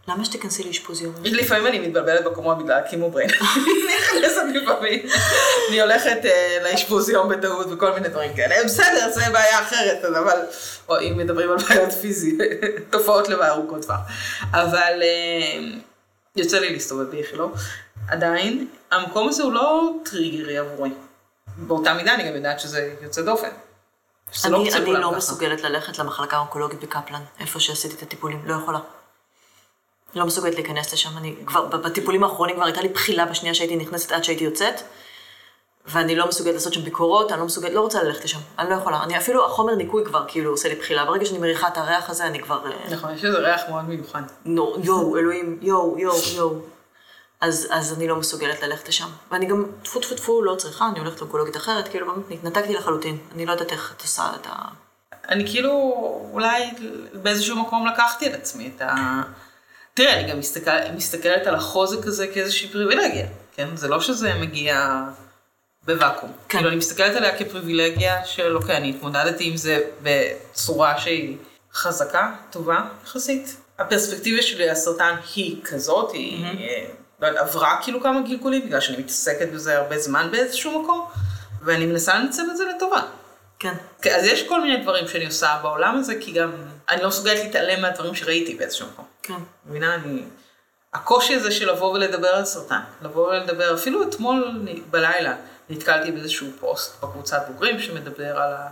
למה 0.08 0.26
שתיכנסי 0.26 0.64
לאשפוז 0.64 1.02
יום? 1.02 1.14
לפעמים 1.24 1.68
אני 1.68 1.80
מתבלבלת 1.80 2.24
בקומה 2.24 2.56
בגלל 2.56 2.78
הקימו 2.78 3.12
בריין. 3.12 3.30
אני 3.56 3.96
נכנסת 3.98 4.42
לפעמים. 4.54 5.06
אני 5.70 5.82
הולכת 5.82 6.26
אה, 6.26 6.58
לאשפוז 6.64 7.10
יום 7.10 7.30
בטעות 7.30 7.68
וכל 7.72 7.94
מיני 7.94 8.10
דברים 8.10 8.36
כאלה. 8.36 8.64
בסדר, 8.66 9.10
זה 9.12 9.22
בעיה 9.34 9.62
אחרת, 9.62 10.06
אבל... 10.06 10.40
או 10.90 11.00
אם 11.00 11.18
מדברים 11.18 11.52
על 11.52 11.58
בעיות 11.58 11.92
פיזיות, 11.92 12.40
תופעות 12.92 13.30
לוואי 13.30 13.50
ארוכות 13.50 13.82
טווח. 13.82 14.00
אבל 14.52 15.04
אה, 15.04 15.60
יוצא 16.36 16.60
לי 16.60 16.74
להסתובב 16.74 17.12
באיכילוב. 17.12 17.58
עדיין, 18.08 18.68
המקום 18.92 19.30
הזה 19.30 19.44
הוא 19.44 19.54
לא 19.54 19.94
טריגרי 20.06 20.58
עבורי. 20.58 20.90
באותה 21.58 21.94
מידה 21.94 22.14
אני 22.14 22.30
גם 22.30 22.36
יודעת 22.36 22.60
שזה 22.60 22.94
יוצא 23.02 23.22
דופן. 23.22 23.50
שזה 24.32 24.48
אני, 24.48 24.72
לא. 24.86 25.12
מסוגלת 25.18 25.62
ללכת 25.62 26.00
למחלקה 26.00 26.38
האונקולוגית 26.38 26.84
בקפלן, 26.84 27.22
איפה 27.40 27.60
שעשיתי 27.60 27.96
את 27.96 28.02
הטיפולים, 28.02 28.42
לא 28.46 28.54
יכולה. 28.54 28.80
לא 30.16 30.26
מסוגלת 30.26 30.56
להיכנס 30.56 30.94
לשם, 30.94 31.18
אני 31.18 31.36
כבר, 31.46 31.66
בטיפולים 31.66 32.24
האחרונים 32.24 32.56
כבר 32.56 32.66
הייתה 32.66 32.82
לי 32.82 32.88
בחילה 32.88 33.26
בשנייה 33.26 33.56
שהייתי 33.56 33.76
נכנסת 33.76 34.12
עד 34.12 34.24
שהייתי 34.24 34.44
יוצאת, 34.44 34.82
ואני 35.86 36.16
לא 36.16 36.28
מסוגלת 36.28 36.54
לעשות 36.54 36.74
שם 36.74 36.82
ביקורות, 36.82 37.32
אני 37.32 37.40
לא 37.40 37.46
מסוגלת, 37.46 37.74
לא 37.74 37.82
רוצה 37.82 38.04
ללכת 38.04 38.24
לשם, 38.24 38.40
אני 38.60 38.70
לא 38.70 38.76
יכולה. 38.76 39.04
אני 39.04 39.18
אפילו, 39.18 39.46
החומר 39.46 39.76
ניקוי 39.76 40.06
כבר 40.06 40.26
כאילו 40.28 40.52
עושה 40.52 40.70
לי 40.70 40.76
בחילה, 40.76 41.06
ברגע 41.06 41.26
שאני 41.26 41.40
מריחה 41.40 41.68
את 41.68 41.78
הריח 41.78 42.10
הזה, 42.10 42.28
אני 42.28 42.40
כבר... 42.40 42.66
אה, 42.66 42.94
נכון, 42.96 43.14
יש 43.14 43.26
איזה 43.26 43.38
ריח 43.38 43.62
מאוד 43.70 43.86
מיוחד. 43.86 44.22
נו, 44.46 44.76
יואו, 44.84 45.18
אלוהים, 45.18 45.60
יואו, 45.62 46.00
יואו, 46.00 46.18
יואו. 46.36 46.60
אז, 47.42 47.68
אז 47.72 47.94
אני 47.94 48.08
לא 48.08 48.16
מסוגלת 48.16 48.62
ללכת 48.64 48.90
לשם. 48.90 49.08
ואני 49.32 49.46
גם, 49.46 49.66
טפו 49.84 50.00
טפו 50.00 50.16
טפו, 50.16 50.42
לא 50.42 50.56
צריכה, 50.56 50.88
אני 50.90 51.00
הולכת 51.00 51.22
לאונקולוגית 51.22 51.58
אחרת, 51.58 51.88
כאילו 51.88 52.14
באמת 52.14 52.32
נתנתקתי 52.32 52.74
לחלוטין. 52.74 53.18
אני 53.36 53.46
לא 53.46 53.52
יודעת 53.52 53.72
איך 53.72 53.94
את 53.98 54.02
עושה 54.02 54.32
את 54.42 54.48
ה... 54.50 54.56
אני 55.30 55.48
כאילו, 55.48 55.72
אולי 56.32 56.72
באיזשהו 57.14 57.62
מקום 57.62 57.88
לקחתי 57.88 58.28
על 58.28 58.34
עצמי 58.34 58.72
את 58.76 58.82
ה... 58.82 59.22
תראה, 59.94 60.20
אני 60.20 60.32
גם 60.32 60.40
מסתכל, 60.40 60.72
מסתכלת 60.96 61.48
על 61.48 61.56
החוזק 61.56 62.08
הזה 62.08 62.28
כאיזושהי 62.28 62.70
פריבילגיה, 62.70 63.28
כן? 63.56 63.68
זה 63.76 63.88
לא 63.88 64.02
שזה 64.02 64.34
מגיע 64.34 65.04
בוואקום. 65.86 66.32
כן. 66.48 66.58
כאילו, 66.58 66.70
אני 66.70 66.78
מסתכלת 66.78 67.16
עליה 67.16 67.38
כפריבילגיה 67.38 68.26
של, 68.26 68.56
אוקיי, 68.56 68.78
אני 68.78 68.90
התמודדתי 68.90 69.48
עם 69.48 69.58
זה 69.58 69.80
בצורה 70.04 71.00
שהיא 71.00 71.38
חזקה, 71.74 72.32
טובה, 72.50 72.82
יחסית. 73.04 73.58
הפרספקטיבה 73.80 74.42
שלי 74.42 74.68
לסרטן 74.68 75.16
היא 75.36 75.64
כזאת, 75.64 76.12
היא 76.12 76.46
לא 77.22 77.28
יודעת, 77.28 77.48
עברה 77.48 77.80
כאילו 77.84 78.02
כמה 78.02 78.22
גלגולים, 78.22 78.66
בגלל 78.66 78.80
שאני 78.80 78.98
מתעסקת 78.98 79.52
בזה 79.52 79.78
הרבה 79.78 80.00
זמן 80.00 80.28
באיזשהו 80.32 80.84
מקום, 80.84 81.08
ואני 81.62 81.86
מנסה 81.86 82.20
לנצל 82.20 82.44
את 82.52 82.58
זה 82.58 82.64
לטובה. 82.76 83.02
כן. 83.64 83.74
כן, 84.02 84.16
אז 84.16 84.26
יש 84.26 84.48
כל 84.48 84.62
מיני 84.62 84.84
דברים 84.84 85.08
שאני 85.08 85.26
עושה 85.26 85.60
בעולם 85.62 85.98
הזה, 85.98 86.16
כי 86.20 86.32
גם 86.32 86.52
אני 86.90 87.02
לא 87.02 87.08
מסוגלת 87.08 87.40
להתעלם 87.44 87.82
מהדברים 87.82 88.16
שראיתי 88.16 88.56
באיזשהו 88.56 88.88
מקום. 88.88 89.06
כן. 89.24 89.34
מבינה? 89.66 89.96
אני... 89.96 90.24
הקושי 90.94 91.36
הזה 91.36 91.52
של 91.52 91.72
לבוא 91.72 91.94
ולדבר 91.94 92.28
על 92.28 92.46
סרטן, 92.46 92.80
לבוא 93.02 93.28
ולדבר, 93.28 93.74
אפילו 93.76 94.04
אתמול 94.04 94.66
בלילה 94.90 95.36
נתקלתי 95.70 96.12
באיזשהו 96.12 96.48
פוסט 96.60 97.04
בקבוצת 97.04 97.44
בוגרים 97.48 97.80
שמדבר 97.80 98.38
על, 98.38 98.54
ה... 98.54 98.70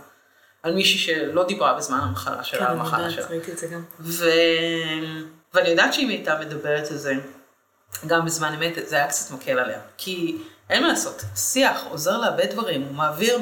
על 0.62 0.74
מישהי 0.74 0.98
שלא 0.98 1.44
דיברה 1.44 1.74
בזמן 1.74 1.98
המחלה 1.98 2.44
שלה, 2.44 2.58
כן, 2.58 2.64
על 2.64 2.70
אני 2.70 2.80
המחלה 2.80 2.98
יודעת, 2.98 3.14
שלה. 3.14 3.26
ראיתי 3.26 3.52
את 3.52 3.58
זה 3.58 3.66
גם. 3.66 3.82
ו... 4.00 4.28
ואני 5.54 5.68
יודעת 5.68 5.94
שאם 5.94 6.08
היא 6.08 6.16
הייתה 6.16 6.38
מדברת 6.40 6.90
על 6.90 6.96
זה 6.96 7.14
גם 8.06 8.24
בזמן 8.24 8.54
אמת, 8.54 8.78
זה 8.86 8.96
היה 8.96 9.08
קצת 9.08 9.30
מקל 9.30 9.58
עליה. 9.58 9.80
כי 9.96 10.36
אין 10.70 10.82
מה 10.82 10.88
לעשות, 10.88 11.22
שיח 11.36 11.84
עוזר 11.90 12.18
להרבה 12.18 12.46
דברים, 12.46 12.82
הוא 12.82 12.94
מעביר 12.94 13.38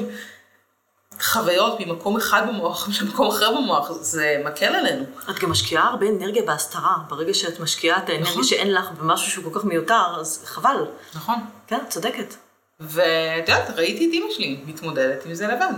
חוויות 1.21 1.81
ממקום 1.81 2.17
אחד 2.17 2.49
במוח 2.49 2.89
למקום 3.03 3.29
אחר 3.29 3.50
במוח, 3.50 3.91
זה 3.91 4.43
מקל 4.45 4.67
עלינו. 4.67 5.05
את 5.31 5.39
גם 5.39 5.50
משקיעה 5.50 5.89
הרבה 5.89 6.07
אנרגיה 6.09 6.43
בהסתרה. 6.43 6.97
ברגע 7.09 7.35
שאת 7.35 7.61
משקיעה 7.61 7.99
את 7.99 8.09
האנרגיה 8.09 8.31
נכון. 8.31 8.45
שאין 8.45 8.75
לך 8.75 8.91
במשהו 8.91 9.31
שהוא 9.31 9.53
כל 9.53 9.59
כך 9.59 9.65
מיותר, 9.65 10.17
אז 10.21 10.43
חבל. 10.45 10.87
נכון. 11.15 11.39
כן, 11.67 11.79
צודקת. 11.89 12.35
ואת 12.81 13.49
יודעת, 13.49 13.71
ראיתי 13.71 14.09
את 14.09 14.12
אימא 14.12 14.27
שלי 14.31 14.61
מתמודדת 14.67 15.27
עם 15.27 15.35
זה 15.35 15.47
לבד. 15.47 15.73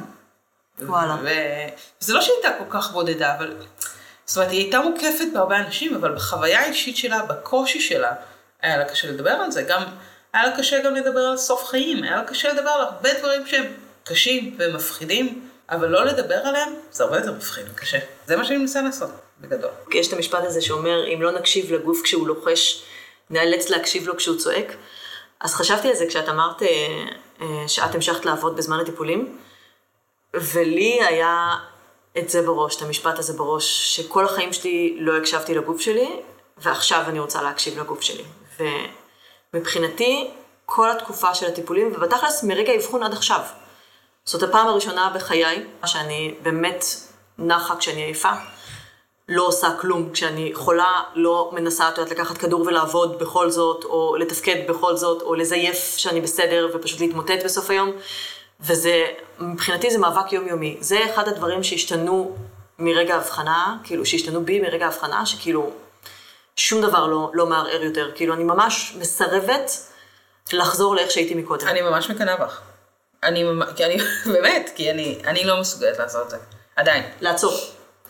וואלה. 0.81 1.17
וזה 1.23 2.15
לא 2.15 2.21
שהיא 2.21 2.35
הייתה 2.43 2.59
כל 2.59 2.71
כך 2.71 2.93
בודדה, 2.93 3.37
אבל... 3.37 3.57
זאת 4.25 4.37
אומרת, 4.37 4.51
היא 4.51 4.61
הייתה 4.61 4.81
מוקפת 4.81 5.27
בהרבה 5.35 5.57
אנשים, 5.57 5.95
אבל 5.95 6.15
בחוויה 6.15 6.61
האישית 6.61 6.97
שלה, 6.97 7.23
בקושי 7.23 7.81
שלה, 7.81 8.13
היה 8.63 8.77
לה 8.77 8.85
קשה 8.85 9.11
לדבר 9.11 9.31
על 9.31 9.51
זה. 9.51 9.63
גם, 9.63 9.83
היה 10.33 10.47
לה 10.47 10.57
קשה 10.57 10.83
גם 10.83 10.95
לדבר 10.95 11.21
על 11.21 11.37
סוף 11.37 11.65
חיים, 11.65 12.03
היה 12.03 12.17
לה 12.17 12.25
קשה 12.25 12.53
לדבר 12.53 12.71
על 12.71 12.81
הרבה 12.81 13.19
דברים 13.19 13.47
שהם 13.47 13.65
קשים 14.05 14.57
ומפחידים, 14.59 15.49
אבל 15.71 15.89
לא 15.89 16.05
לדבר 16.05 16.35
עליהם, 16.35 16.75
זה 16.91 17.05
הרבה 17.05 17.17
יותר 17.17 17.33
מפחיד 17.33 17.67
וקשה. 17.71 17.99
זה 18.27 18.37
מה 18.37 18.45
שאני 18.45 18.59
מנסה 18.59 18.83
לעשות, 18.83 19.11
בגדול. 19.41 19.71
יש 19.95 20.09
את 20.09 20.13
המשפט 20.13 20.45
הזה 20.45 20.61
שאומר, 20.61 21.15
אם 21.15 21.23
לא 21.23 21.33
נקשיב 21.33 21.73
לגוף 21.73 22.03
כשהוא 22.03 22.27
לוחש, 22.27 22.83
נאלץ 23.31 23.69
להקשיב 23.69 24.09
לו 24.09 24.17
כשהוא 24.17 24.39
צועק. 24.39 24.73
אז 25.41 25.55
חשבתי 25.55 25.89
על 25.89 25.95
זה 25.95 26.07
כשאת 26.07 26.29
אמרת 26.29 26.63
אה, 26.63 26.69
אה, 27.41 27.69
שאת 27.69 27.95
המשכת 27.95 28.25
לעבוד 28.25 28.57
בזמן 28.57 28.81
הטיפולים, 28.81 29.39
ולי 30.35 31.03
היה 31.03 31.57
את 32.19 32.29
זה 32.29 32.43
בראש, 32.43 32.77
את 32.77 32.83
המשפט 32.83 33.19
הזה 33.19 33.33
בראש, 33.33 33.97
שכל 33.97 34.25
החיים 34.25 34.53
שלי 34.53 34.97
לא 35.01 35.17
הקשבתי 35.17 35.55
לגוף 35.55 35.81
שלי, 35.81 36.21
ועכשיו 36.59 37.05
אני 37.09 37.21
רוצה 37.21 37.43
להקשיב 37.43 37.79
לגוף 37.81 38.01
שלי. 38.01 38.25
ומבחינתי, 39.55 40.31
כל 40.67 40.91
התקופה 40.91 41.35
של 41.35 41.47
הטיפולים, 41.47 41.93
ובתכלס 41.95 42.45
מרגע 42.45 42.73
האבחון 42.73 43.03
עד 43.03 43.13
עכשיו. 43.13 43.41
זאת 44.25 44.43
הפעם 44.43 44.69
הראשונה 44.69 45.13
בחיי 45.15 45.67
שאני 45.87 46.35
באמת 46.43 46.85
נחה 47.39 47.77
כשאני 47.77 48.03
עייפה. 48.03 48.33
לא 49.29 49.47
עושה 49.47 49.69
כלום 49.81 50.11
כשאני 50.13 50.51
חולה, 50.55 51.03
לא 51.15 51.51
מנסה, 51.55 51.89
את 51.89 51.99
יודעת, 51.99 52.13
לקחת 52.13 52.39
כדור 52.39 52.61
ולעבוד 52.61 53.19
בכל 53.19 53.51
זאת, 53.51 53.85
או 53.85 54.17
לתפקד 54.17 54.57
בכל 54.69 54.97
זאת, 54.97 55.23
או 55.23 55.35
לזייף 55.35 55.97
שאני 55.97 56.21
בסדר 56.21 56.71
ופשוט 56.75 57.01
להתמוטט 57.01 57.45
בסוף 57.45 57.71
היום. 57.71 57.93
וזה, 58.61 59.07
מבחינתי 59.39 59.91
זה 59.91 59.99
מאבק 59.99 60.33
יומיומי. 60.33 60.77
זה 60.81 61.05
אחד 61.05 61.29
הדברים 61.29 61.63
שהשתנו 61.63 62.37
מרגע 62.79 63.15
ההבחנה, 63.15 63.77
כאילו, 63.85 64.07
שהשתנו 64.07 64.45
בי 64.45 64.61
מרגע 64.61 64.85
ההבחנה, 64.85 65.27
שכאילו, 65.27 65.71
שום 66.57 66.83
דבר 66.83 67.07
לא, 67.07 67.31
לא 67.35 67.47
מערער 67.47 67.83
יותר. 67.83 68.11
כאילו, 68.15 68.35
אני 68.35 68.45
ממש 68.45 68.95
מסרבת 68.99 69.71
לחזור 70.53 70.95
לאיך 70.95 71.11
שהייתי 71.11 71.35
מקודם. 71.35 71.69
אני 71.69 71.83
ממש 71.83 72.11
מקנאה 72.11 72.37
בך. 72.37 72.61
אני 73.23 73.45
כי 73.77 73.85
אני, 73.85 73.97
באמת, 74.33 74.71
כי 74.75 74.91
אני, 74.91 75.19
אני 75.27 75.45
לא 75.45 75.61
מסוגלת 75.61 75.99
לעשות 75.99 76.25
את 76.25 76.31
זה. 76.31 76.37
עדיין. 76.77 77.05
לעצור. 77.21 77.59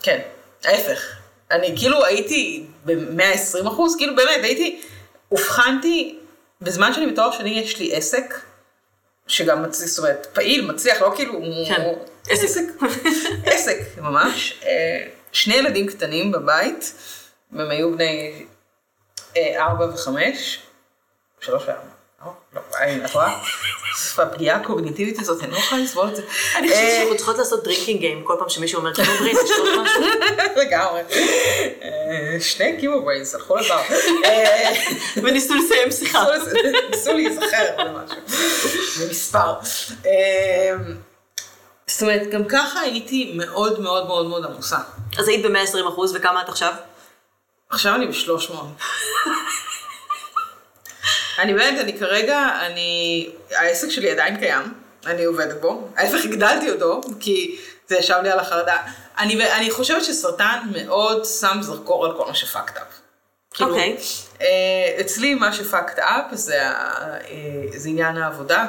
כן, 0.01 0.21
ההפך. 0.65 1.15
אני 1.51 1.73
כאילו 1.77 2.05
הייתי 2.05 2.65
ב-120 2.85 3.67
אחוז, 3.67 3.95
כאילו 3.97 4.15
באמת 4.15 4.43
הייתי, 4.43 4.81
אובחנתי, 5.31 6.19
בזמן 6.61 6.93
שאני 6.93 7.11
בתואר 7.11 7.31
שני 7.31 7.49
יש 7.49 7.79
לי 7.79 7.95
עסק, 7.95 8.39
שגם 9.27 9.63
מצליח, 9.63 9.89
זאת 9.89 9.99
אומרת, 10.05 10.27
פעיל, 10.33 10.71
מצליח, 10.71 11.01
לא 11.01 11.13
כאילו, 11.15 11.33
כן, 11.67 11.81
הוא- 11.81 12.05
עסק. 12.29 12.43
עסק, 12.43 12.63
עסק, 13.45 13.77
ממש. 13.97 14.59
אה, 14.65 15.07
שני 15.31 15.55
ילדים 15.55 15.87
קטנים 15.87 16.31
בבית, 16.31 16.93
והם 17.51 17.69
היו 17.71 17.91
בני 17.93 18.45
אה, 19.37 19.63
ארבע 19.65 19.85
וחמש, 19.93 20.59
שלוש 21.41 21.63
וארבע. 21.67 21.92
אין, 22.79 23.05
את 23.05 23.11
רואה? 23.13 23.39
הפגיעה 24.17 24.57
הקוגניטיבית 24.57 25.19
הזאת, 25.19 25.43
אני 25.43 25.51
לא 25.51 25.57
יכולה 25.57 25.81
לסבול 25.81 26.07
את 26.09 26.15
זה. 26.15 26.21
אני 26.55 26.67
חושבת 26.67 26.83
אה, 26.83 26.95
שאנחנו 26.97 27.15
צריכות 27.17 27.37
לעשות 27.37 27.63
drinking 27.63 27.99
game, 27.99 28.23
כל 28.23 28.35
פעם 28.39 28.49
שמישהו 28.49 28.79
אומר, 28.79 28.91
ברית, 29.19 29.37
יש 29.45 29.51
עוד 29.59 29.81
משהו? 29.83 30.01
לגמרי. 30.61 31.01
אה, 31.81 32.37
שני 32.39 32.77
chemo 32.79 33.01
brains 33.01 33.35
הלכו 33.35 33.55
לבר. 33.57 33.81
אה, 34.25 34.71
וניסו 35.15 35.53
לסיים 35.53 35.91
שיחה. 35.91 36.25
ניסו- 36.89 37.13
להיזכר 37.13 37.65
במשהו. 37.77 38.17
במספר. 39.07 39.53
זאת 41.87 42.01
אומרת, 42.01 42.29
גם 42.31 42.45
ככה 42.45 42.79
הייתי 42.79 43.33
מאוד 43.35 43.79
מאוד 43.79 44.07
מאוד 44.07 44.25
מאוד 44.25 44.45
עמוסה. 44.45 44.77
אז 45.17 45.27
היית 45.27 45.45
ב-120 45.45 45.87
אחוז, 45.89 46.15
וכמה 46.15 46.41
את 46.41 46.49
עכשיו? 46.49 46.73
עכשיו 47.69 47.95
אני 47.95 48.07
בשלוש 48.07 48.49
מאות. 48.49 48.67
אני 51.39 51.53
באמת, 51.53 51.79
אני 51.79 51.99
כרגע, 51.99 52.49
אני, 52.61 53.29
העסק 53.51 53.89
שלי 53.89 54.11
עדיין 54.11 54.37
קיים, 54.37 54.73
אני 55.05 55.23
עובדת 55.23 55.61
בו, 55.61 55.87
ההפך 55.97 56.25
הגדלתי 56.25 56.71
אותו, 56.71 57.01
כי 57.19 57.57
זה 57.87 57.95
ישב 57.97 58.17
לי 58.23 58.31
על 58.31 58.39
החרדה. 58.39 58.77
אני, 59.19 59.51
אני 59.51 59.71
חושבת 59.71 60.03
שסרטן 60.03 60.59
מאוד 60.71 61.25
שם 61.25 61.57
זרקור 61.61 62.05
על 62.05 62.17
כל 62.17 62.25
מה 62.25 62.35
שפאקד 62.35 62.77
אפ. 62.77 63.03
אוקיי. 63.61 63.97
אה, 64.41 64.47
אצלי 65.01 65.35
מה 65.35 65.53
שפאקד 65.53 65.99
אפ 65.99 66.25
זה, 66.31 66.61
אה, 66.61 67.17
זה 67.75 67.89
עניין 67.89 68.17
העבודה, 68.17 68.65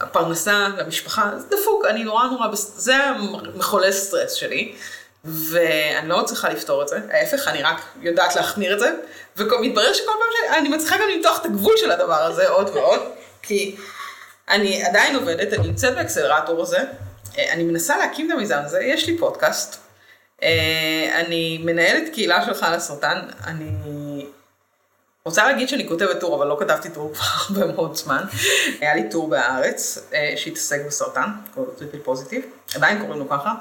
הפרנסה 0.00 0.68
למשפחה, 0.78 1.30
זה 1.36 1.56
דפוק, 1.56 1.84
אני 1.84 2.04
נורא 2.04 2.26
נורא, 2.26 2.48
זה 2.54 2.96
המחולל 2.96 3.92
סטרס 3.92 4.32
שלי, 4.32 4.74
ואני 5.24 6.08
לא 6.08 6.22
מצליחה 6.22 6.48
לפתור 6.48 6.82
את 6.82 6.88
זה, 6.88 6.98
ההפך, 7.10 7.48
אני 7.48 7.62
רק 7.62 7.80
יודעת 8.00 8.36
להחמיר 8.36 8.74
את 8.74 8.80
זה, 8.80 8.90
ומתברר 9.36 9.92
שכל 9.92 10.12
פעם 10.12 10.54
שאני 10.54 10.68
מצליחה 10.68 10.96
גם 10.96 11.08
למתוח 11.14 11.40
את 11.40 11.44
הגבול 11.44 11.74
של 11.76 11.90
הדבר 11.90 12.22
הזה 12.22 12.48
עוד 12.48 12.70
ועוד, 12.74 13.00
כי 13.42 13.76
אני 14.48 14.84
עדיין 14.84 15.16
עובדת, 15.16 15.52
אני 15.52 15.66
נמצאת 15.66 15.94
באקסלרטור 15.94 16.62
הזה, 16.62 16.78
אה, 17.38 17.52
אני 17.52 17.62
מנסה 17.62 17.98
להקים 17.98 18.26
את 18.26 18.36
המיזם 18.36 18.60
הזה, 18.64 18.80
יש 18.82 19.06
לי 19.06 19.18
פודקאסט, 19.18 19.76
אה, 20.42 21.20
אני 21.20 21.58
מנהלת 21.64 22.12
קהילה 22.12 22.46
של 22.46 22.54
חנה 22.54 22.80
סרטן, 22.80 23.20
אני 23.46 24.26
רוצה 25.24 25.44
להגיד 25.44 25.68
שאני 25.68 25.88
כותבת 25.88 26.20
טור, 26.20 26.36
אבל 26.36 26.46
לא 26.46 26.56
כתבתי 26.60 26.90
טור 26.90 27.14
כבר 27.14 27.24
הרבה 27.62 27.72
מאוד 27.72 27.96
זמן. 27.96 28.24
היה 28.80 28.94
לי 28.94 29.10
טור 29.10 29.28
בהארץ 29.28 29.98
אה, 30.14 30.34
שהתעסק 30.36 30.80
בסרטן, 30.86 31.28
קוראים 31.54 31.72
לו 31.72 31.78
triple 31.78 31.98
positive, 31.98 32.44
עדיין 32.74 33.00
קוראים 33.00 33.18
לו 33.18 33.28
ככה. 33.28 33.54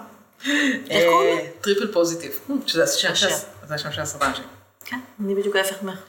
איך 0.90 1.04
קוראים 1.10 1.30
לו? 1.38 1.42
אה, 1.44 1.48
triple 1.62 1.92
positive, 1.94 2.40
שזה 2.66 2.84
השם 2.84 3.12
השם. 3.12 3.30
של- 3.30 3.36
זה 3.68 3.76
השם 3.76 3.92
של 3.92 4.02
הסרטן 4.02 4.36
שלי. 4.36 4.44
כן, 4.86 5.00
אני 5.26 5.36
בדיוק 5.36 5.56
ההפך 5.56 5.84
ממך. 5.84 6.00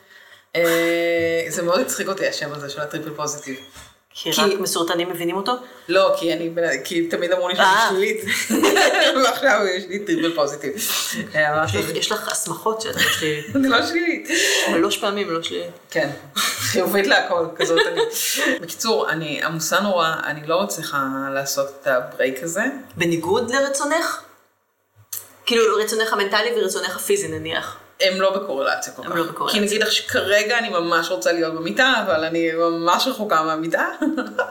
אה, 0.57 1.45
זה 1.49 1.63
מאוד 1.63 1.81
הצחיק 1.81 2.09
אותי 2.09 2.27
השם 2.29 2.53
הזה 2.53 2.69
של 2.71 2.81
ה 2.81 2.85
triple 2.85 3.11
positive. 3.17 3.57
כי 4.17 4.33
כי- 4.33 4.41
רק 4.41 4.61
מסורטנים 4.61 5.09
מבינים 5.11 5.37
אותו? 5.37 5.53
לא, 5.89 6.17
כי 6.19 6.33
אני, 6.33 6.51
כי 6.85 7.07
תמיד 7.09 7.33
אמרו 7.33 7.49
לי 7.49 7.57
שאני 7.57 7.67
אה. 7.67 7.87
שלילית, 7.91 8.25
ועכשיו 9.25 9.61
יש 9.77 9.85
לי 9.89 9.99
triple 9.99 10.35
positive. 10.35 10.73
אה, 11.35 11.53
אמרתי, 11.55 11.79
יש 11.99 12.13
לך 12.13 12.29
הסמכות 12.33 12.81
שאת 12.81 12.97
לא 12.97 13.03
שלילית. 13.03 13.47
אני 13.57 13.69
לא 13.69 13.87
שלילית. 13.87 14.29
שלוש 14.67 14.99
פעמים 14.99 15.31
לא 15.31 15.43
שלילית. 15.43 15.71
כן, 15.91 16.11
חיובית 16.37 17.07
להכל, 17.07 17.47
כזאת 17.57 17.79
אני. 17.87 18.01
בקיצור, 18.61 19.11
אני 19.11 19.43
עמוסה 19.43 19.81
נורא, 19.81 20.15
אני 20.25 20.47
לא 20.47 20.63
מצליחה 20.63 20.99
לעשות 21.35 21.69
את 21.83 21.87
הברייק 21.87 22.43
הזה. 22.43 22.63
בניגוד 22.97 23.51
לרצונך? 23.51 24.21
כאילו 25.47 25.77
רצונך 25.77 26.13
המנטלי 26.13 26.51
ורצונך 26.57 26.97
הפיזי 26.97 27.29
נניח. 27.29 27.77
הם 28.01 28.21
לא 28.21 28.37
בקורלציה 28.37 28.93
כל 28.93 29.03
כך. 29.03 29.11
הם 29.11 29.17
לא 29.17 29.25
בקורלציה. 29.25 29.61
כי 29.61 29.67
נגיד 29.67 29.83
לך 29.83 29.93
שכרגע 29.93 30.59
אני 30.59 30.69
ממש 30.69 31.11
רוצה 31.11 31.33
להיות 31.33 31.55
במיטה, 31.55 31.95
אבל 32.07 32.25
אני 32.25 32.53
ממש 32.53 33.07
רחוקה 33.07 33.43
מהמיטה. 33.43 33.89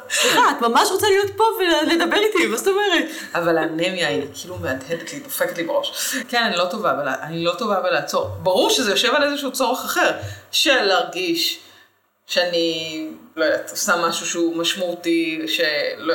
סליחה, 0.10 0.42
את 0.58 0.62
ממש 0.62 0.90
רוצה 0.92 1.08
להיות 1.08 1.32
פה 1.38 1.44
ולדבר 1.60 2.18
איתי, 2.18 2.48
מה 2.48 2.58
זאת 2.58 2.68
אומרת? 2.68 3.04
אבל 3.36 3.58
האנמיה 3.58 4.08
היא 4.08 4.24
כאילו 4.34 4.58
מהדהדת 4.58 5.14
לי, 5.14 5.20
דופקת 5.20 5.58
לי 5.58 5.64
בראש. 5.64 6.16
כן, 6.30 6.44
אני 6.44 6.58
לא 6.58 6.66
טובה, 6.72 6.94
בלה, 6.94 7.16
אני 7.22 7.44
לא 7.44 7.54
טובה 7.58 7.80
בלעצור. 7.80 8.28
ברור 8.44 8.70
שזה 8.70 8.92
יושב 8.92 9.14
על 9.16 9.24
איזשהו 9.24 9.52
צורך 9.52 9.86
אחר, 9.86 10.12
של 10.52 10.84
להרגיש 10.84 11.60
שאני, 12.28 13.08
לא 13.36 13.46
יודעת, 13.46 13.70
עושה 13.70 13.96
משהו 13.96 14.26
שהוא 14.26 14.56
משמעותי, 14.56 15.42
שלא... 15.48 16.14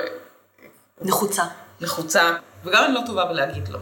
נחוצה. 1.01 1.45
נחוצה, 1.81 2.33
וגם 2.65 2.85
אני 2.85 2.95
לא 2.95 3.01
טובה 3.07 3.25
בלהגיד 3.25 3.69
לא. 3.69 3.79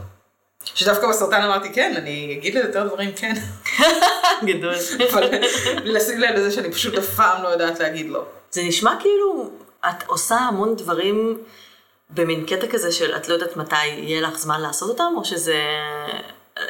שדווקא 0.75 1.09
בסרטן 1.09 1.43
אמרתי 1.43 1.73
כן, 1.73 1.95
אני 1.97 2.37
אגיד 2.39 2.55
ליותר 2.55 2.87
דברים 2.89 3.13
כן, 3.17 3.35
גדול. 4.49 4.75
אבל 5.13 5.31
לשים 5.85 6.21
לב 6.21 6.35
לזה 6.37 6.51
שאני 6.51 6.73
פשוט 6.73 6.95
אף 6.95 7.15
פעם 7.17 7.43
לא 7.43 7.49
יודעת 7.49 7.81
להגיד 7.81 8.09
לא. 8.11 8.25
זה 8.51 8.63
נשמע 8.63 8.95
כאילו 9.01 9.51
את 9.89 10.07
עושה 10.07 10.37
המון 10.37 10.77
דברים 10.77 11.39
במין 12.11 12.47
קטע 12.47 12.67
כזה 12.67 12.93
של 12.93 13.17
את 13.17 13.29
לא 13.29 13.35
יודעת 13.35 13.57
מתי 13.57 13.87
יהיה 13.87 14.21
לך 14.21 14.39
זמן 14.39 14.61
לעשות 14.61 14.89
אותם, 14.89 15.13
או 15.17 15.25
שזה 15.25 15.63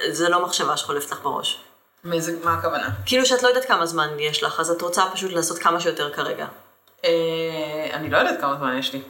זה 0.09 0.28
לא 0.28 0.44
מחשבה 0.44 0.76
שחולפת 0.76 1.11
לך 1.11 1.20
בראש? 1.22 1.59
מאיזה, 2.04 2.32
מה 2.44 2.54
הכוונה? 2.54 2.88
כאילו 3.06 3.26
שאת 3.26 3.42
לא 3.42 3.48
יודעת 3.48 3.64
כמה 3.64 3.87
זמן 3.87 4.09
יש 4.18 4.42
לך, 4.42 4.61
אז 4.61 4.70
את 4.70 4.82
רוצה 4.82 5.02
פשוט 5.12 5.32
לעשות 5.32 5.59
כמה 5.59 5.80
שיותר 5.80 6.12
כרגע. 6.12 6.46
אה, 7.04 7.11
אני 7.92 8.11
לא 8.11 8.18
יודעת 8.18 8.40
כמה 8.40 8.56
זמן 8.56 8.78
יש 8.78 8.92
לי. 8.92 9.00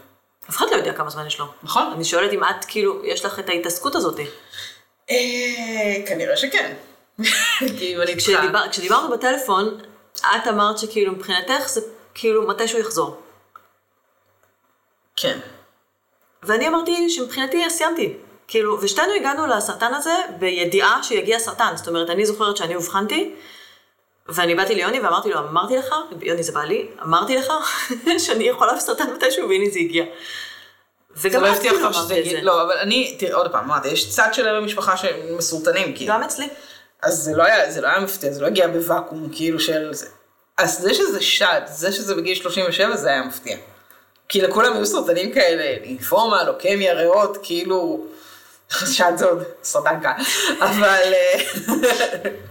אף 0.51 0.57
אחד 0.57 0.67
לא 0.71 0.77
יודע 0.77 0.93
כמה 0.93 1.11
זמן 1.11 1.27
יש 1.27 1.39
לו. 1.39 1.47
נכון. 1.63 1.93
אני 1.95 2.05
שואלת 2.05 2.33
אם 2.33 2.45
את, 2.45 2.65
כאילו, 2.69 3.05
יש 3.05 3.25
לך 3.25 3.39
את 3.39 3.49
ההתעסקות 3.49 3.95
הזאת. 3.95 4.21
אה, 5.11 6.07
כנראה 6.07 6.37
שכן. 6.37 6.75
כשדיבר, 8.17 8.69
כשדיברנו 8.71 9.11
בטלפון, 9.11 9.79
את 10.21 10.47
אמרת 10.49 10.79
שכאילו 10.79 11.13
מבחינתך 11.13 11.69
זה 11.69 11.81
כאילו 12.15 12.49
מתי 12.49 12.69
שהוא 12.69 12.81
יחזור. 12.81 13.23
כן. 15.17 15.39
ואני 16.43 16.69
אמרתי 16.69 17.11
שמבחינתי 17.11 17.71
סיימתי. 17.71 18.17
כאילו, 18.49 18.79
ושתינו 18.83 19.13
הגענו 19.13 19.47
לסרטן 19.47 19.95
הזה 19.95 20.15
בידיעה 20.39 21.03
שיגיע 21.03 21.39
סרטן. 21.39 21.73
זאת 21.77 21.89
אומרת, 21.89 22.11
אני 22.11 22.27
זוכרת 22.27 22.57
שאני 22.57 22.75
אובחנתי, 22.75 23.35
ואני 24.29 24.55
באתי 24.55 24.75
ליוני 24.75 25.01
ואמרתי 25.01 25.31
לו, 25.31 25.39
אמרתי 25.39 25.77
לך, 25.77 25.95
יוני 26.21 26.43
זה 26.43 26.53
בעלי, 26.53 26.89
אמרתי 27.03 27.37
לך 27.37 27.53
שאני 28.25 28.45
יכולה 28.45 28.75
בסרטן 28.75 29.13
מתישהו, 29.13 29.49
והנה 29.49 29.71
זה 29.71 29.79
הגיע. 29.79 30.05
זה 31.17 31.29
וגם 31.29 31.43
לא 31.43 31.49
הבטיח 31.49 31.73
לך 31.73 31.95
שזה 31.95 32.15
יגיד. 32.15 32.45
לא, 32.45 32.63
אבל 32.63 32.79
אני, 32.79 33.17
תראה, 33.19 33.35
עוד 33.35 33.53
פעם, 33.53 33.65
אמרתי, 33.65 33.89
יש 33.89 34.11
צד 34.11 34.29
שלהם 34.33 34.63
במשפחה 34.63 34.97
שהם 34.97 35.37
מסורטנים, 35.37 35.95
כאילו. 35.95 36.15
גם 36.15 36.23
אצלי. 36.23 36.49
אז 37.03 37.15
זה 37.15 37.37
לא 37.37 37.43
היה, 37.43 37.71
זה 37.71 37.81
לא 37.81 37.89
היה 37.89 38.01
מפתיע, 38.01 38.33
זה 38.33 38.41
לא 38.41 38.47
הגיע 38.47 38.69
בוואקום, 38.69 39.29
כאילו 39.33 39.61
של 39.61 39.95
זה. 39.95 40.07
אז 40.59 40.79
זה 40.81 40.95
שזה 40.95 41.21
שד, 41.21 41.61
זה 41.67 41.93
שזה 41.93 42.15
בגיל 42.15 42.35
37, 42.35 42.97
זה 42.97 43.09
היה 43.09 43.23
מפתיע. 43.23 43.57
כי 44.29 44.43
לכולם 44.43 44.73
היו 44.73 44.87
סרטנים 44.87 45.33
כאלה, 45.33 45.87
לימפומה, 45.87 46.45
לוקמיה, 46.45 46.95
ריאות, 46.95 47.39
כאילו, 47.43 48.07
שד 48.95 49.13
זה 49.17 49.27
עוד 49.27 49.43
סרטן 49.63 50.01
קל, 50.01 50.23
אבל, 50.61 51.13
אה, 51.13 51.41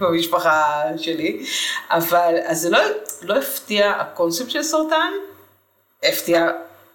במשפחה 0.00 0.82
שלי, 0.96 1.46
אבל, 1.90 2.34
אז 2.44 2.60
זה 2.60 2.70
לא, 2.70 2.78
לא 3.22 3.34
הפתיע, 3.34 3.90
הקונספט 3.90 4.50
של 4.50 4.62
סרטן, 4.62 5.12
הפתיע, 6.02 6.48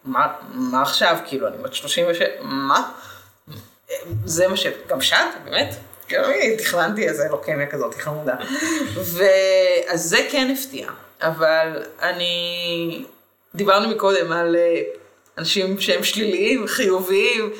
מה, 0.06 0.34
מה 0.54 0.82
עכשיו, 0.82 1.18
כאילו, 1.26 1.48
אני 1.48 1.58
בת 1.58 1.74
37, 1.74 2.28
מה? 2.42 2.92
זה 4.26 4.48
מה 4.48 4.58
ש... 4.58 4.68
גם 4.88 5.02
שאת, 5.02 5.18
באמת? 5.44 5.76
כאילו, 6.08 6.26
אני 6.26 6.58
תכננתי 6.58 7.08
איזה 7.08 7.28
לוקמיה 7.32 7.68
כזאת, 7.68 7.96
חמודה. 7.96 8.36
ואז 8.94 10.10
זה 10.10 10.28
כן 10.32 10.54
הפתיע, 10.58 10.90
אבל 11.22 11.84
אני... 12.02 13.06
דיברנו 13.56 13.90
מקודם 13.90 14.32
על 14.32 14.56
אה, 14.56 14.82
אנשים 15.38 15.80
שהם 15.80 16.04
שליליים, 16.04 16.68
חיוביים, 16.68 17.52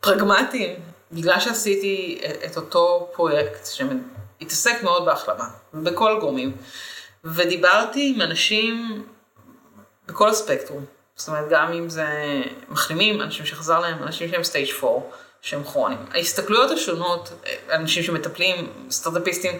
פרגמטיים. 0.00 0.74
בגלל 1.12 1.40
שעשיתי 1.40 2.20
את 2.44 2.56
אותו 2.56 3.08
פרויקט 3.12 3.66
שהתעסק 3.66 4.82
מאוד 4.82 5.04
בהחלמה, 5.04 5.48
בכל 5.74 6.16
הגורמים, 6.16 6.56
ודיברתי 7.24 8.12
עם 8.14 8.22
אנשים 8.22 9.04
בכל 10.06 10.28
הספקטרום. 10.28 10.84
זאת 11.16 11.28
אומרת, 11.28 11.44
גם 11.50 11.72
אם 11.72 11.88
זה 11.88 12.06
מחלימים, 12.68 13.20
אנשים 13.20 13.46
שחזר 13.46 13.80
להם, 13.80 14.02
אנשים 14.02 14.30
שהם 14.30 14.44
סטייג' 14.44 14.68
4, 14.82 15.00
שהם 15.42 15.64
כרוניים. 15.64 16.06
ההסתכלויות 16.10 16.70
השונות, 16.70 17.32
אנשים 17.70 18.02
שמטפלים, 18.02 18.72
סטארט-אפיסטים, 18.90 19.58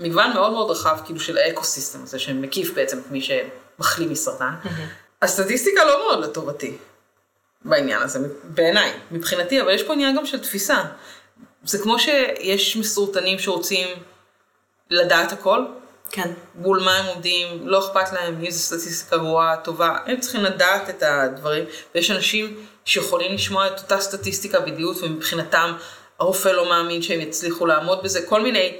מגוון 0.00 0.32
מאוד 0.34 0.52
מאוד 0.52 0.70
רחב, 0.70 0.98
כאילו, 1.04 1.20
של 1.20 1.38
האקו-סיסטם 1.38 2.02
הזה, 2.02 2.18
שמקיף 2.18 2.74
בעצם 2.74 2.98
את 2.98 3.10
מי 3.10 3.20
שמחלים 3.22 4.10
מסרטן. 4.10 4.54
הסטטיסטיקה 5.22 5.84
לא 5.84 5.98
מאוד 5.98 6.24
לטובתי 6.24 6.76
בעניין 7.64 8.02
הזה, 8.02 8.18
בעיניי, 8.44 8.92
מבחינתי, 9.10 9.60
אבל 9.60 9.70
יש 9.70 9.82
פה 9.82 9.92
עניין 9.92 10.16
גם 10.16 10.26
של 10.26 10.40
תפיסה. 10.40 10.84
זה 11.64 11.78
כמו 11.78 11.98
שיש 11.98 12.76
מסורטנים 12.76 13.38
שרוצים 13.38 13.88
לדעת 14.90 15.32
הכל, 15.32 15.64
כן. 16.10 16.32
מול 16.54 16.80
מה 16.84 16.96
הם 16.96 17.06
עומדים, 17.06 17.68
לא 17.68 17.78
אכפת 17.78 18.12
להם 18.12 18.44
אם 18.44 18.50
זו 18.50 18.58
סטטיסטיקה 18.58 19.16
גרועה, 19.16 19.56
טובה, 19.56 19.96
הם 20.06 20.20
צריכים 20.20 20.44
לדעת 20.44 20.90
את 20.90 21.02
הדברים, 21.02 21.64
ויש 21.94 22.10
אנשים 22.10 22.66
שיכולים 22.84 23.34
לשמוע 23.34 23.66
את 23.66 23.78
אותה 23.78 24.00
סטטיסטיקה 24.00 24.60
בדיוק, 24.60 25.02
ומבחינתם 25.02 25.72
הרופא 26.18 26.48
לא 26.48 26.68
מאמין 26.68 27.02
שהם 27.02 27.20
יצליחו 27.20 27.66
לעמוד 27.66 28.02
בזה, 28.02 28.26
כל 28.26 28.42
מיני, 28.42 28.76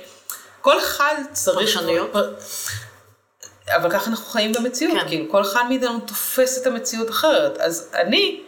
כל 0.61 0.79
אחד 0.79 1.15
צריך... 1.33 1.59
פרשנויות. 1.59 2.13
אבל 3.69 3.91
ככה 3.91 4.11
אנחנו 4.11 4.27
חיים 4.27 4.53
במציאות, 4.53 4.99
כן. 5.01 5.09
כאילו 5.09 5.31
כל 5.31 5.43
אחד 5.43 5.65
מאיתנו 5.69 6.01
תופס 6.01 6.63
את 6.63 6.67
המציאות 6.67 7.11
אחרת, 7.11 7.59
אז 7.59 7.91
אני, 7.95 8.43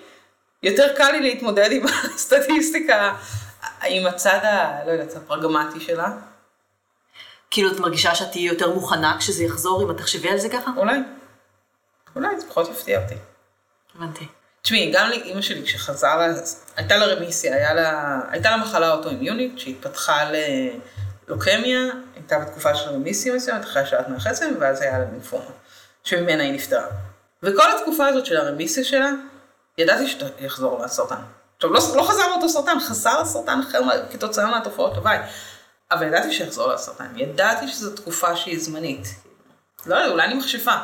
יותר 0.63 0.89
קל 0.97 1.11
לי 1.11 1.21
להתמודד 1.21 1.73
עם 1.73 1.87
הסטטיסטיקה, 2.15 3.15
עם 3.85 4.07
הצד 4.07 4.39
ה... 4.43 4.87
לא 4.87 4.93
יודעת, 4.93 5.17
הפרגמטי 5.17 5.81
שלה, 5.81 6.09
כאילו, 7.51 7.73
את 7.73 7.81
מרגישה 7.81 8.15
שאת 8.15 8.31
תהיי 8.33 8.43
יותר 8.43 8.75
מוכנה 8.75 9.17
כשזה 9.19 9.45
יחזור, 9.45 9.83
אם 9.83 9.91
את 9.91 9.97
תחשבי 9.97 10.31
על 10.31 10.39
זה 10.39 10.49
ככה? 10.49 10.71
אולי, 10.77 10.99
אולי 12.17 12.41
זה 12.41 12.49
פחות 12.49 12.69
יפתיע 12.69 13.03
אותי. 13.03 13.15
הבנתי. 13.95 14.27
תשמעי, 14.63 14.93
גם 14.95 15.09
לאימא 15.11 15.41
שלי 15.41 15.63
כשחזר 15.63 16.17
לה, 16.17 16.27
הייתה 16.77 16.97
לה 16.97 17.07
רמיסיה, 17.07 17.55
היה 17.55 17.75
לה, 17.75 18.21
הייתה 18.31 18.51
לה 18.51 18.57
מחלה 18.57 18.93
אוטואימיונית 18.93 19.59
שהתפתחה 19.59 20.31
ללוקמיה, 21.29 21.81
הייתה 22.15 22.39
בתקופה 22.39 22.75
של 22.75 22.89
רמיסיה 22.89 23.35
מסוימת, 23.35 23.65
אחרי 23.65 23.83
השעת 23.83 24.09
מהחצם, 24.09 24.55
ואז 24.61 24.83
היה 24.83 24.99
לה 24.99 25.05
לימפומה, 25.13 25.45
שממנה 26.05 26.43
היא 26.43 26.53
נפטרה. 26.53 26.87
וכל 27.43 27.77
התקופה 27.77 28.07
הזאת 28.07 28.27
של 28.27 28.37
הרמיסיה 28.37 28.85
שלה, 28.85 29.11
ידעתי 29.79 30.07
שיחזור 30.07 30.83
לה 30.83 30.89
סרטן. 30.89 31.21
עכשיו, 31.57 31.73
לא, 31.73 31.81
לא 31.97 32.03
חזר 32.03 32.29
לאותו 32.29 32.49
סרטן, 32.49 32.81
חזר 32.81 33.23
לסרטן 33.23 33.61
אחר 33.69 33.81
כתוצאה 34.13 34.47
מהתופעות 34.47 34.97
לוואי. 34.97 35.19
אבל 35.91 36.07
ידעתי 36.07 36.33
שיחזור 36.33 36.69
לה 36.69 36.79
סרטן, 36.79 37.13
ידעתי 37.17 37.69
שזו 37.69 37.91
תקופה 37.91 38.37
שהיא 38.37 38.61
זמנית. 38.61 39.07
לא 39.87 39.95
יודע, 39.95 40.09
אולי 40.13 40.27
אני 40.27 40.35
מכשפה. 40.35 40.75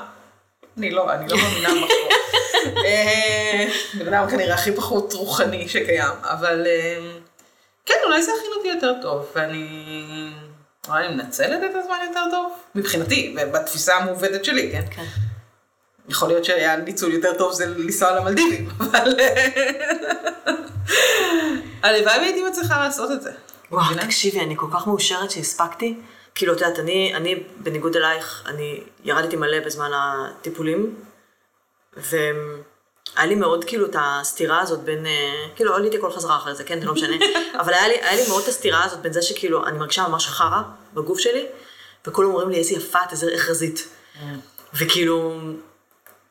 אני 0.78 0.90
לא, 0.90 1.12
אני 1.12 1.28
לא 1.28 1.36
מאמינה 1.36 1.68
במחור. 1.68 2.08
אה, 2.86 3.66
בן 3.98 4.14
אדם 4.14 4.30
כנראה 4.30 4.54
הכי 4.54 4.72
פחות 4.72 5.12
רוחני 5.12 5.68
שקיים, 5.68 6.12
אבל 6.22 6.66
אה, 6.66 7.10
כן, 7.86 7.94
אולי 8.04 8.22
זה 8.22 8.32
הכין 8.38 8.50
אותי 8.56 8.68
יותר 8.68 8.94
טוב, 9.02 9.26
ואני 9.34 9.66
אולי 10.88 11.06
אני 11.06 11.14
מנצלת 11.14 11.60
את 11.70 11.76
הזמן 11.76 11.96
יותר 12.08 12.24
טוב, 12.30 12.52
מבחינתי, 12.74 13.36
בתפיסה 13.52 13.96
המעוותת 13.96 14.44
שלי, 14.44 14.72
כן? 14.72 14.82
כן. 14.90 15.04
יכול 16.08 16.28
להיות 16.28 16.44
שהיה 16.44 16.76
ניצול 16.76 17.12
יותר 17.12 17.34
טוב 17.38 17.52
זה 17.52 17.66
לנסוע 17.66 18.12
למלדיבים, 18.12 18.68
אבל 18.80 19.14
הלוואי 21.82 22.18
והייתי 22.18 22.42
מצליחה 22.42 22.84
לעשות 22.84 23.10
את 23.10 23.22
זה. 23.22 23.32
וואו? 23.72 23.94
תקשיבי, 24.00 24.40
אני 24.40 24.56
כל 24.56 24.66
כך 24.72 24.86
מאושרת 24.86 25.30
שהספקתי. 25.30 25.98
כאילו, 26.34 26.52
את 26.52 26.60
יודעת, 26.60 26.78
אני, 26.78 27.14
אני, 27.14 27.42
בניגוד 27.56 27.96
אלייך, 27.96 28.42
אני 28.46 28.80
ירדתי 29.04 29.36
מלא 29.36 29.60
בזמן 29.60 29.90
הטיפולים, 29.94 30.94
והיה 31.96 32.22
לי 33.18 33.34
מאוד 33.34 33.64
כאילו 33.64 33.86
את 33.86 33.96
הסתירה 33.98 34.60
הזאת 34.60 34.80
בין, 34.80 35.06
אה, 35.06 35.46
כאילו, 35.56 35.74
עליתי 35.74 36.00
כל 36.00 36.12
חזרה 36.12 36.36
אחרי 36.36 36.54
זה, 36.54 36.64
כן, 36.64 36.80
זה 36.80 36.86
לא 36.86 36.92
משנה, 36.92 37.16
אבל 37.60 37.74
היה 37.74 37.88
לי, 37.88 37.94
היה 37.94 38.16
לי 38.22 38.28
מאוד 38.28 38.42
את 38.42 38.48
הסתירה 38.48 38.84
הזאת 38.84 38.98
בין 39.00 39.12
זה 39.12 39.22
שכאילו, 39.22 39.66
אני 39.66 39.78
מרגישה 39.78 40.08
ממש 40.08 40.26
חרא 40.26 40.62
בגוף 40.94 41.18
שלי, 41.18 41.46
וכולם 42.06 42.28
אומרים 42.28 42.48
לי, 42.48 42.56
איזה 42.56 42.74
יפה, 42.74 42.98
את, 43.06 43.12
איזה 43.12 43.26
רזית. 43.48 43.88
וכאילו, 44.74 45.40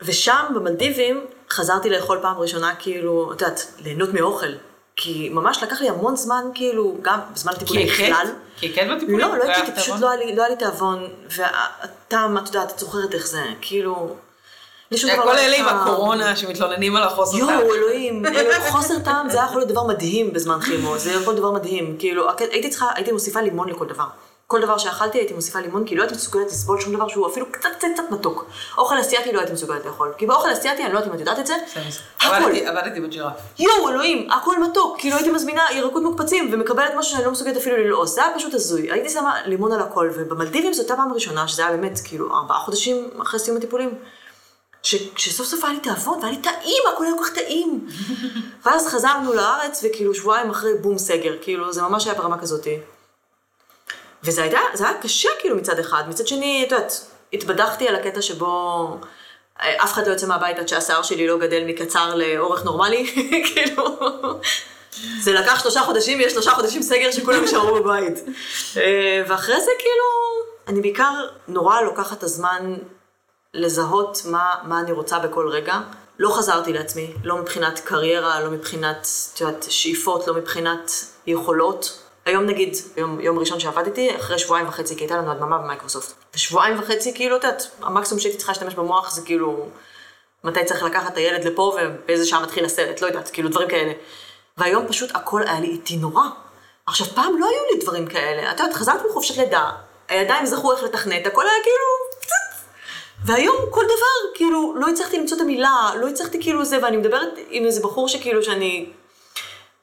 ושם, 0.02 0.46
במלדיבים, 0.56 1.26
חזרתי 1.50 1.90
לאכול 1.90 2.20
פעם 2.22 2.38
ראשונה, 2.38 2.76
כאילו, 2.76 3.34
את 3.34 3.42
יודעת, 3.42 3.74
ליהנות 3.80 4.10
מאוכל. 4.14 4.54
כי 4.96 5.30
ממש 5.30 5.64
לקח 5.64 5.82
לי 5.82 5.90
המון 5.90 6.16
זמן, 6.16 6.44
כאילו, 6.54 6.96
גם 7.02 7.20
בזמן 7.34 7.52
הטיפולים 7.56 7.88
בכלל. 7.88 8.28
כי 8.58 8.70
הקאת 8.72 8.88
בטיפולים? 8.96 9.20
לא, 9.20 9.38
לא 9.38 9.44
היה 9.44 9.56
הייתי, 9.56 9.72
לך 9.72 9.78
פשוט? 9.80 9.96
לא 10.00 10.10
היה 10.10 10.20
לי- 10.26 10.36
לא 10.36 10.42
היה 10.42 10.50
לי 10.50 10.56
תיאבון, 10.56 11.08
והטעם, 11.30 12.38
את 12.38 12.48
יודעת, 12.48 12.72
את 12.72 12.80
זוכרת 12.80 13.14
איך 13.14 13.28
זה, 13.28 13.44
כאילו... 13.62 14.16
דבר 14.92 15.24
כל 15.24 15.34
לא 15.34 15.40
אלה 15.40 15.58
עם. 15.58 15.66
הקורונה 15.68 16.36
שמתלוננים 16.36 16.96
על 16.96 17.04
החוסר 17.04 17.38
טעם. 17.38 17.50
יואו, 17.60 17.74
אלוהים, 17.76 18.24
חוסר 18.70 19.00
טעם 19.00 19.30
זה 19.30 19.38
היה 19.38 19.46
יכול 19.46 19.58
להיות 19.62 19.70
דבר 19.72 19.84
מדהים 19.84 20.34
בזמן 20.34 20.60
חימו, 20.62 20.98
זה 20.98 21.12
יכול 21.12 21.34
להיות 21.34 21.36
דבר 21.36 21.52
מדהים. 21.52 21.96
כאילו, 22.00 22.28
הייתי 22.52 22.70
צריכה, 22.70 22.88
הייתי 22.96 23.12
מוסיפה 23.12 23.42
לימון 23.42 23.70
לכל 23.70 23.86
דבר. 23.86 24.04
כל 24.52 24.62
דבר 24.62 24.78
שאכלתי 24.78 25.18
הייתי 25.18 25.34
מוסיפה 25.34 25.60
לימון, 25.60 25.86
כי 25.86 25.96
לא 25.96 26.02
הייתי 26.02 26.16
מסוגלת 26.16 26.48
לסבול 26.48 26.82
שום 26.82 26.96
דבר 26.96 27.08
שהוא 27.08 27.28
אפילו 27.28 27.46
קצת 27.52 27.70
קצת 27.78 27.88
קצת 27.94 28.04
מתוק. 28.12 28.46
אוכל 28.78 29.02
אסיאתי 29.02 29.32
לא 29.32 29.40
הייתי 29.40 29.54
מסוגלת 29.54 29.86
לאכול. 29.86 30.14
כי 30.18 30.26
באוכל 30.26 30.54
אסיאתי, 30.54 30.84
אני 30.86 30.94
לא 30.94 30.98
יודעת 30.98 31.10
אם 31.10 31.16
את 31.16 31.20
יודעת 31.20 31.40
את 31.40 31.48
זה, 31.48 31.54
הכל. 32.22 32.36
עבדתי- 32.36 32.66
בג'ירף. 33.00 33.34
יואו, 33.60 33.90
אלוהים, 33.90 34.32
הכל 34.32 34.64
מתוק. 34.64 35.00
כאילו 35.00 35.16
הייתי 35.16 35.32
מזמינה 35.32 35.62
ירקות 35.76 36.04
מוקפצים 36.04 36.50
ומקבלת 36.54 36.92
משהו 36.98 37.12
שאני 37.12 37.26
לא 37.26 37.32
מסוגלת 37.32 37.58
אפילו 37.58 37.78
ללעוס. 37.78 38.16
זה 38.16 38.26
היה 38.26 38.36
פשוט 38.36 38.54
הזוי. 38.54 38.92
הייתי 38.92 39.10
שמה 39.10 39.36
לימון 39.46 39.72
על 39.72 39.80
הכל, 39.80 40.10
ובמלדיבים 40.16 40.74
זו 40.74 40.82
הייתה 40.82 40.96
פעם 40.96 41.14
ראשונה, 41.14 41.48
שזה 41.48 41.62
היה 41.68 41.72
באמת, 41.78 42.00
כאילו, 42.04 42.36
ארבעה 42.38 42.60
חודשים 42.60 43.10
אחרי 43.22 43.40
סיום 43.40 43.58
הטיפולים. 43.58 43.96
ש- 44.84 45.10
שסוף 45.18 45.48
סוף 45.48 45.64
היה 45.64 45.74
לי 45.74 45.80
תיאבון, 45.80 46.20
והיה 46.22 46.32
לי 46.32 46.38
טעים, 46.38 46.84
הכל 46.94 47.06
היה 47.06 47.14
כל 47.18 47.24
כך 47.24 47.34
טעים. 47.34 47.88
ואז 48.66 48.88
חזרנו 48.88 49.34
לארץ, 49.34 49.84
וכאילו 49.84 50.14
שבועיים 50.16 50.50
אחרי 50.50 50.74
בום 50.82 50.98
סגר, 50.98 51.34
כאילו, 51.42 51.74
זה 51.74 51.82
ממש 51.82 52.06
היה 52.08 52.16
ברמה 52.16 52.38
כזאתי. 52.38 52.78
וזה 54.24 54.44
היה, 54.44 54.60
זה 54.74 54.88
היה 54.90 55.02
קשה 55.02 55.30
כאילו 55.40 55.56
מצד 55.56 55.80
אחד, 55.80 56.04
מצד 56.10 56.28
שני, 56.28 56.64
את 56.68 56.72
יודעת, 56.72 57.06
התבדחתי 57.34 57.88
על 57.88 57.96
הקטע 57.96 58.22
שבו 58.22 58.98
אף 59.58 59.94
אחד 59.94 60.08
לא 60.08 60.12
יוצא 60.12 60.28
מהבית 60.28 60.60
עד 60.60 60.68
שהשיער 60.68 61.02
שלי 61.02 61.28
לא 61.28 61.38
גדל 61.38 61.64
מקצר 61.66 62.16
לאורך 62.16 62.66
נורמלי, 62.66 63.14
כאילו... 63.54 63.84
זה 65.22 65.34
לקח 65.34 65.60
שלושה 65.62 65.82
חודשים, 65.82 66.22
יש 66.22 66.34
שלושה 66.34 66.52
חודשים 66.52 66.82
סגר 66.82 67.12
שכולם 67.12 67.42
יישארו 67.42 67.76
בבית. 67.76 68.20
אה, 68.78 69.24
ואחרי 69.28 69.62
זה 69.62 69.72
כאילו, 69.80 70.06
אני 70.68 70.82
בעיקר 70.82 71.14
נורא 71.48 71.82
לוקחת 71.82 72.18
את 72.18 72.24
הזמן 72.24 72.76
לזהות 73.54 74.22
מה, 74.26 74.56
מה 74.64 74.80
אני 74.80 74.92
רוצה 74.92 75.20
בכל 75.20 75.48
רגע. 75.48 75.80
לא 76.20 76.30
חזרתי 76.30 76.74
לעצמי, 76.74 77.14
לא 77.24 77.38
מבחינת 77.38 77.80
קריירה, 77.80 78.40
לא 78.40 78.52
מבחינת, 78.52 79.08
את 79.34 79.42
יודעת, 79.42 79.66
שאיפות, 79.70 80.28
לא 80.28 80.34
מבחינת 80.34 80.92
יכולות. 81.28 82.00
היום 82.32 82.46
נגיד, 82.46 82.76
יום, 82.98 83.20
יום 83.20 83.40
ראשון 83.40 83.60
שעבדתי, 83.60 84.16
אחרי 84.16 84.40
שבועיים 84.40 84.68
וחצי, 84.68 84.96
כי 84.96 85.04
הייתה 85.04 85.18
לנו 85.18 85.32
הדממה 85.32 85.58
במייקרוסופט. 85.58 86.14
בשבועיים 86.34 86.80
וחצי, 86.80 87.14
כאילו, 87.14 87.38
את 87.38 87.44
יודעת, 87.44 87.68
המקסימום 87.82 88.20
שהייתי 88.20 88.38
צריכה 88.38 88.52
להשתמש 88.52 88.74
במוח 88.74 89.12
זה 89.12 89.22
כאילו, 89.26 89.68
מתי 90.44 90.66
צריך 90.66 90.84
לקחת 90.84 91.12
את 91.12 91.18
הילד 91.18 91.44
לפה 91.44 91.78
ובאיזה 91.82 92.26
שעה 92.26 92.44
מתחיל 92.44 92.66
הסרט, 92.66 93.02
לא 93.02 93.08
יודעת, 93.08 93.30
כאילו, 93.30 93.50
דברים 93.50 93.70
כאלה. 93.70 93.92
והיום 94.58 94.88
פשוט 94.88 95.10
הכל 95.14 95.44
היה 95.44 95.60
לי 95.60 95.68
איטי 95.68 95.98
נורא. 95.98 96.24
עכשיו, 96.86 97.08
פעם 97.08 97.38
לא 97.40 97.46
היו 97.46 97.62
לי 97.72 97.82
דברים 97.82 98.08
כאלה. 98.08 98.52
את 98.52 98.60
יודעת, 98.60 98.76
חזרתי 98.76 99.08
מחופשת 99.10 99.38
לידה, 99.38 99.72
הידיים 100.08 100.46
זכו 100.46 100.72
איך 100.72 100.84
לתכנת, 100.84 101.28
הכל 101.28 101.44
היה 101.48 101.64
כאילו... 101.64 102.12
והיום 103.26 103.56
כל 103.70 103.84
דבר, 103.86 104.36
כאילו, 104.36 104.76
לא 104.76 104.88
הצלחתי 104.88 105.18
למצוא 105.18 105.38
את 105.38 105.42
המילה, 105.42 105.92
לא 105.96 106.08
הצלחתי 106.08 106.42
כאילו 106.42 106.66
זה, 106.66 106.78
ואני 106.84 106.98
מדברת 106.98 107.30
עם 107.50 107.66
איזה 107.66 107.82
בחור 107.82 108.08
שכאילו, 108.08 108.44
שאני 108.44 108.90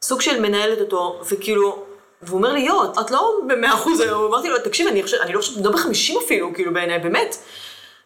סוג 0.03 0.21
של 0.21 0.41
מנהלת 0.41 0.81
אותו, 0.81 1.21
וכאילו, 1.31 1.88
והוא 2.23 2.39
אומר 2.39 2.53
לי, 2.53 2.61
יו, 2.61 2.85
את 3.01 3.11
לא 3.11 3.33
במאה 3.47 3.75
אחוז 3.75 4.01
היום, 4.01 4.25
אמרתי 4.25 4.49
לו, 4.49 4.59
תקשיב, 4.59 4.87
אני, 4.87 5.03
חושב, 5.03 5.17
אני 5.17 5.33
לא 5.33 5.41
חושבת, 5.41 5.65
לא 5.65 5.71
בחמישים 5.71 6.19
אפילו, 6.25 6.55
כאילו, 6.55 6.73
בעיניי, 6.73 6.99
באמת. 6.99 7.37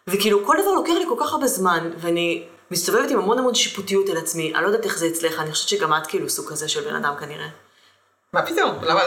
וכאילו, 0.07 0.45
כל 0.45 0.57
דבר 0.61 0.71
לוקח 0.71 0.93
לי 0.99 1.05
כל 1.09 1.15
כך 1.19 1.31
הרבה 1.31 1.47
זמן, 1.47 1.91
ואני 1.97 2.43
מסתובבת 2.71 3.11
עם 3.11 3.19
המון 3.19 3.39
המון 3.39 3.55
שיפוטיות 3.55 4.09
על 4.09 4.17
עצמי, 4.17 4.53
אני 4.55 4.63
לא 4.63 4.67
יודעת 4.67 4.85
איך 4.85 4.97
זה 4.97 5.07
אצלך, 5.07 5.39
אני 5.39 5.51
חושבת 5.51 5.69
שגם 5.69 5.93
את 5.93 6.07
כאילו 6.07 6.29
סוג 6.29 6.49
כזה 6.49 6.69
של 6.69 6.81
בן 6.89 6.95
אדם 6.95 7.13
כנראה. 7.19 7.47
מה 8.33 8.41
פתאום? 8.41 8.75
למה 8.81 9.01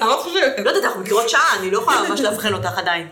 למה 0.00 0.14
את 0.14 0.18
חושבת? 0.20 0.58
לא 0.64 0.70
יודעת, 0.70 0.84
אנחנו 0.84 1.00
מכירות 1.00 1.28
שעה, 1.28 1.56
אני 1.58 1.70
לא 1.70 1.78
יכולה 1.78 2.08
ממש 2.08 2.20
לאבחן 2.20 2.54
אותך 2.54 2.78
עדיין. 2.78 3.08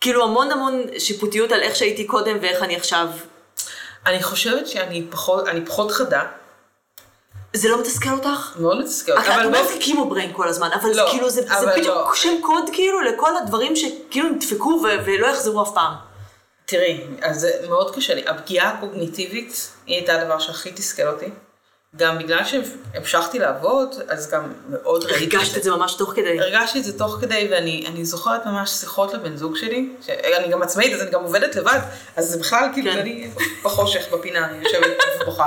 כאילו 0.00 0.24
המון 0.24 0.50
המון 0.50 0.82
שיפוטיות 0.98 1.52
על 1.52 1.60
איך 1.60 1.76
שהייתי 1.76 2.04
קודם 2.04 2.38
ואיך 2.40 2.62
אני 2.62 2.76
עכשיו. 2.76 3.08
אני 4.06 4.22
חושבת 4.22 4.66
שאני 4.66 5.06
פחות, 5.10 5.48
אני 5.48 5.66
פחות 5.66 5.90
חדה. 5.90 6.22
זה 7.56 7.68
לא 7.68 7.80
מתסכל 7.80 8.10
אותך? 8.10 8.56
מאוד 8.60 8.78
מתסכל. 8.80 9.12
את 9.12 9.44
אומרת 9.44 9.66
קימו 9.80 10.08
בריין 10.08 10.32
כל 10.32 10.48
הזמן, 10.48 10.68
אבל 10.80 10.90
לא, 10.96 11.08
כאילו 11.10 11.30
זה 11.30 11.42
זה 11.60 11.66
בדיוק 11.76 11.86
לא. 11.96 12.14
שם 12.14 12.34
קוד 12.42 12.70
כאילו 12.72 13.00
לכל 13.00 13.36
הדברים 13.36 13.76
שכאילו 13.76 14.28
נדפקו 14.28 14.68
ו- 14.84 15.04
ולא 15.06 15.26
יחזרו 15.26 15.62
אף 15.62 15.70
פעם. 15.74 15.92
תראי, 16.66 17.00
אז 17.22 17.40
זה 17.40 17.50
מאוד 17.68 17.94
קשה 17.94 18.14
לי. 18.14 18.22
הפגיעה 18.26 18.68
הקוגניטיבית 18.70 19.70
היא 19.86 19.96
הייתה 19.96 20.20
הדבר 20.20 20.38
שהכי 20.38 20.72
תסכל 20.72 21.06
אותי. 21.06 21.26
גם 21.96 22.18
בגלל 22.18 22.40
שהמשכתי 22.44 23.38
לעבוד, 23.38 23.94
אז 24.08 24.30
גם 24.30 24.52
מאוד 24.68 25.04
ראיתי 25.04 25.36
הרגשת 25.36 25.56
את 25.56 25.62
זה 25.62 25.70
ממש 25.70 25.94
תוך 25.94 26.12
כדי. 26.16 26.40
הרגשתי 26.40 26.78
את 26.78 26.84
זה 26.84 26.98
תוך 26.98 27.18
כדי, 27.20 27.48
ואני 27.50 27.84
אני 27.86 28.04
זוכרת 28.04 28.46
ממש 28.46 28.70
שיחות 28.70 29.14
לבן 29.14 29.36
זוג 29.36 29.56
שלי, 29.56 29.88
שאני 30.06 30.48
גם 30.48 30.62
עצמאית, 30.62 30.94
אז 30.94 31.00
אני 31.00 31.10
גם 31.10 31.22
עובדת 31.22 31.56
לבד, 31.56 31.78
אז 32.16 32.28
זה 32.28 32.38
בכלל 32.38 32.68
כאילו, 32.74 32.92
כן. 32.92 32.98
אני 32.98 33.30
בחושך, 33.64 34.12
בפינה, 34.12 34.44
אני 34.48 34.64
יושבת 34.64 34.96
ובוכה. 35.20 35.46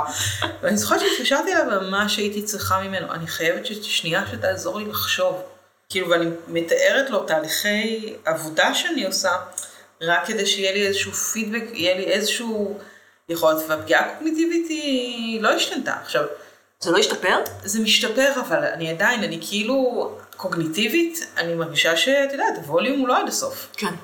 ואני 0.62 0.76
זוכרת 0.76 1.00
שהתקשרתי 1.00 1.52
אליו 1.52 1.80
ומה 1.80 2.08
שהייתי 2.08 2.42
צריכה 2.42 2.80
ממנו, 2.80 3.12
אני 3.12 3.26
חייבת 3.26 3.66
ששנייה 3.66 4.22
שתעזור 4.30 4.78
לי 4.78 4.84
לחשוב. 4.84 5.42
כאילו, 5.88 6.10
ואני 6.10 6.26
מתארת 6.48 7.10
לו 7.10 7.22
תהליכי 7.22 8.14
עבודה 8.24 8.74
שאני 8.74 9.06
עושה, 9.06 9.30
רק 10.02 10.26
כדי 10.26 10.46
שיהיה 10.46 10.72
לי 10.72 10.86
איזשהו 10.86 11.12
פידבק, 11.12 11.64
יהיה 11.72 11.96
לי 11.96 12.04
איזשהו 12.04 12.78
יכולת, 13.28 13.62
והפגיעה 13.68 14.06
הקוגניטיבית 14.06 14.68
היא 14.68 15.40
לא 15.40 15.48
השתנתה. 15.48 15.94
עכשיו, 16.02 16.24
זה 16.80 16.90
לא 16.90 16.98
השתפר? 16.98 17.38
זה 17.64 17.80
משתפר, 17.80 18.32
אבל 18.40 18.64
אני 18.64 18.90
עדיין, 18.90 19.22
אני 19.22 19.38
כאילו, 19.48 20.10
קוגניטיבית, 20.36 21.26
אני 21.36 21.54
מרגישה 21.54 21.96
שאת 21.96 22.32
יודעת, 22.32 22.56
הווליום 22.56 23.00
הוא 23.00 23.08
לא 23.08 23.20
עד 23.20 23.28
הסוף. 23.28 23.68
כן. 23.76 23.94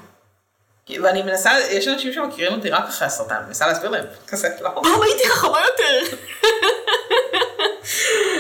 ואני 1.02 1.22
מנסה, 1.22 1.50
יש 1.70 1.88
אנשים 1.88 2.12
שמכירים 2.12 2.54
אותי 2.54 2.70
רק 2.70 2.84
אחרי 2.88 3.06
הסרטן, 3.06 3.34
אני 3.34 3.46
מנסה 3.46 3.66
להסביר 3.66 3.90
להם, 3.90 4.04
כזה, 4.28 4.48
לא. 4.60 4.70
פעם 4.82 5.02
הייתי 5.02 5.28
חכמה 5.30 5.60
יותר. 5.60 6.16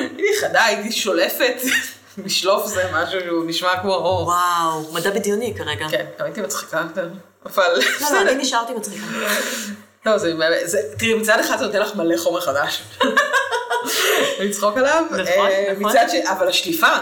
הייתי 0.00 0.36
חדה, 0.40 0.64
הייתי 0.64 0.92
שולפת, 0.92 1.54
לשלוף 2.24 2.66
זה 2.66 2.90
משהו 2.92 3.20
שהוא 3.20 3.44
נשמע 3.46 3.80
כמו 3.80 3.94
אור. 3.94 4.22
וואו, 4.22 4.92
מדע 4.92 5.10
בדיוני 5.10 5.54
כרגע. 5.58 5.88
כן, 5.90 6.06
גם 6.18 6.26
הייתי 6.26 6.40
מצחיקה 6.40 6.84
יותר, 6.88 7.08
אבל... 7.46 7.80
לא, 8.00 8.10
לא, 8.12 8.20
אני 8.20 8.34
נשארתי 8.34 8.72
מצחיקה. 8.72 9.06
לא, 10.06 10.18
זה 10.18 10.34
באמת, 10.34 10.56
זה- 10.64 10.82
תראי, 10.98 11.14
מצד 11.14 11.38
אחד 11.40 11.58
זה 11.58 11.66
נותן 11.66 11.80
לך 11.80 11.94
מלא 11.94 12.16
חומר 12.16 12.40
חדש. 12.40 12.82
לצחוק 14.40 14.76
עליו, 14.76 15.04
נכון, 15.10 15.18
אה, 15.46 15.72
נכון. 15.72 15.90
מצד 15.90 16.06
ש... 16.08 16.14
אבל 16.26 16.48
השליפה, 16.48 16.86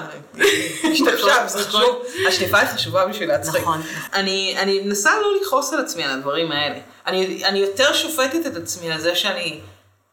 היא 0.82 0.92
השתבשה, 0.92 1.44
וזה 1.46 1.60
נכון. 1.60 1.80
חשוב, 1.80 2.02
השליפה 2.28 2.58
היא 2.58 2.68
חשובה 2.68 3.06
בשביל 3.06 3.28
להצחיק. 3.28 3.60
נכון. 3.62 3.82
אני 4.14 4.54
אני 4.58 4.80
מנסה 4.80 5.10
לא 5.20 5.28
לכעוס 5.42 5.72
על 5.72 5.80
עצמי 5.80 6.04
על 6.04 6.10
הדברים 6.10 6.52
האלה. 6.52 6.78
אני 7.06 7.58
יותר 7.58 7.92
שופטת 7.92 8.46
את 8.46 8.56
עצמי 8.56 8.92
על 8.92 9.00
זה 9.00 9.14
שאני 9.16 9.60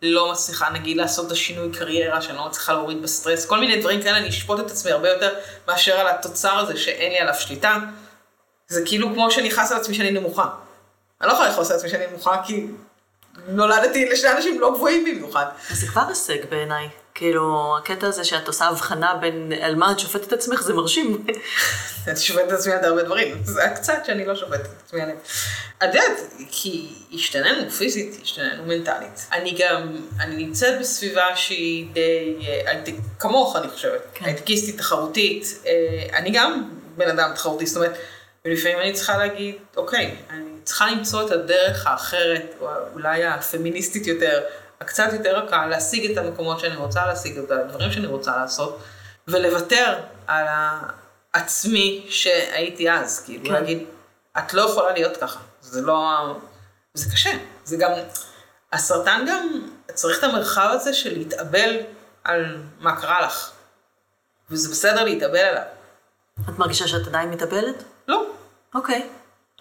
לא 0.01 0.31
מצליחה, 0.31 0.69
נגיד, 0.69 0.97
לעשות 0.97 1.27
את 1.27 1.31
השינוי 1.31 1.71
קריירה, 1.71 2.21
שאני 2.21 2.37
לא 2.37 2.45
מצליחה 2.45 2.73
להוריד 2.73 3.01
בסטרס, 3.01 3.45
כל 3.45 3.59
מיני 3.59 3.81
דברים 3.81 4.01
כאלה, 4.03 4.17
אני 4.17 4.29
אשפוט 4.29 4.59
את 4.59 4.71
עצמי 4.71 4.91
הרבה 4.91 5.09
יותר 5.09 5.33
מאשר 5.67 5.99
על 5.99 6.07
התוצר 6.07 6.57
הזה 6.57 6.77
שאין 6.77 7.11
לי 7.11 7.19
עליו 7.19 7.33
שליטה. 7.39 7.77
זה 8.67 8.81
כאילו 8.85 9.13
כמו 9.13 9.31
שאני 9.31 9.49
אכעס 9.49 9.71
על 9.71 9.77
עצמי 9.77 9.95
שאני 9.95 10.11
נמוכה. 10.11 10.45
אני 11.21 11.27
לא 11.27 11.33
יכולה 11.33 11.49
לכעוס 11.49 11.71
על 11.71 11.77
עצמי 11.77 11.89
שאני 11.89 12.07
נמוכה 12.07 12.41
כי 12.45 12.67
נולדתי 13.47 14.05
לשני 14.05 14.31
אנשים 14.31 14.59
לא 14.59 14.73
גבוהים 14.75 15.05
במיוחד. 15.05 15.45
אז 15.71 15.77
זה 15.77 15.87
כבר 15.87 16.01
הישג 16.09 16.45
בעיניי. 16.49 16.89
כאילו, 17.15 17.75
הקטע 17.77 18.07
הזה 18.07 18.23
שאת 18.23 18.47
עושה 18.47 18.65
הבחנה 18.65 19.15
בין 19.21 19.53
על 19.61 19.75
מה 19.75 19.91
את 19.91 19.99
שופטת 19.99 20.27
את 20.27 20.33
עצמך, 20.33 20.61
זה 20.61 20.73
מרשים. 20.73 21.25
אני 22.07 22.15
שופטת 22.15 22.47
את 22.47 22.51
עצמי 22.51 22.73
על 22.73 22.85
הרבה 22.85 23.03
דברים, 23.03 23.41
זה 23.43 23.63
הקצת 23.63 24.05
שאני 24.05 24.25
לא 24.25 24.35
שופטת 24.35 24.65
את 24.65 24.81
עצמי 24.85 25.01
עליהם. 25.01 25.17
את 25.77 25.95
יודעת, 25.95 26.17
כי 26.51 26.89
השתננו 27.13 27.69
פיזית, 27.69 28.19
השתננו 28.23 28.63
מנטלית. 28.65 29.27
אני 29.31 29.55
גם, 29.59 29.95
אני 30.19 30.35
נמצאת 30.35 30.79
בסביבה 30.79 31.35
שהיא 31.35 31.87
די, 31.93 32.35
אה, 32.47 32.71
הייטק, 32.71 32.93
כמוך 33.19 33.55
אני 33.55 33.67
חושבת, 33.69 34.01
כן. 34.13 34.25
הייטקיסטית, 34.25 34.77
תחרותית. 34.77 35.45
אה, 35.65 36.17
אני 36.17 36.31
גם 36.31 36.69
בן 36.97 37.09
אדם 37.09 37.31
תחרותי, 37.35 37.65
זאת 37.65 37.77
אומרת, 37.77 37.97
ולפעמים 38.45 38.79
אני 38.79 38.93
צריכה 38.93 39.17
להגיד, 39.17 39.55
אוקיי, 39.77 40.15
אני 40.29 40.46
צריכה 40.67 40.87
למצוא 40.91 41.25
את 41.25 41.31
הדרך 41.31 41.87
האחרת, 41.87 42.55
או 42.61 42.69
אולי 42.93 43.25
הפמיניסטית 43.25 44.07
יותר, 44.07 44.43
הקצת 44.81 45.13
יותר 45.13 45.37
רכה, 45.37 45.67
להשיג 45.67 46.11
את 46.11 46.17
המקומות 46.17 46.59
שאני 46.59 46.75
רוצה 46.75 47.05
להשיג, 47.05 47.37
את 47.37 47.51
הדברים 47.51 47.91
שאני 47.91 48.07
רוצה 48.07 48.37
לעשות, 48.37 48.79
ולוותר 49.27 49.99
על 50.27 50.45
העצמי 51.33 52.05
שהייתי 52.09 52.91
אז, 52.91 53.23
כאילו 53.25 53.45
כן. 53.45 53.53
להגיד, 53.53 53.83
את 54.37 54.53
לא 54.53 54.61
יכולה 54.61 54.91
להיות 54.91 55.17
ככה, 55.17 55.39
זה 55.61 55.81
לא, 55.81 56.35
זה 56.93 57.11
קשה, 57.13 57.31
זה 57.63 57.77
גם, 57.79 57.91
הסרטן 58.73 59.25
גם 59.29 59.69
צריך 59.93 60.19
את 60.19 60.23
המרחב 60.23 60.69
הזה 60.73 60.93
של 60.93 61.17
להתאבל 61.17 61.77
על 62.23 62.57
מה 62.79 63.01
קרה 63.01 63.21
לך, 63.21 63.51
וזה 64.49 64.69
בסדר 64.69 65.03
להתאבל 65.03 65.39
עליו. 65.39 65.63
את 66.49 66.59
מרגישה 66.59 66.87
שאת 66.87 67.07
עדיין 67.07 67.29
מתאבלת? 67.29 67.83
לא, 68.07 68.25
אוקיי. 68.75 69.09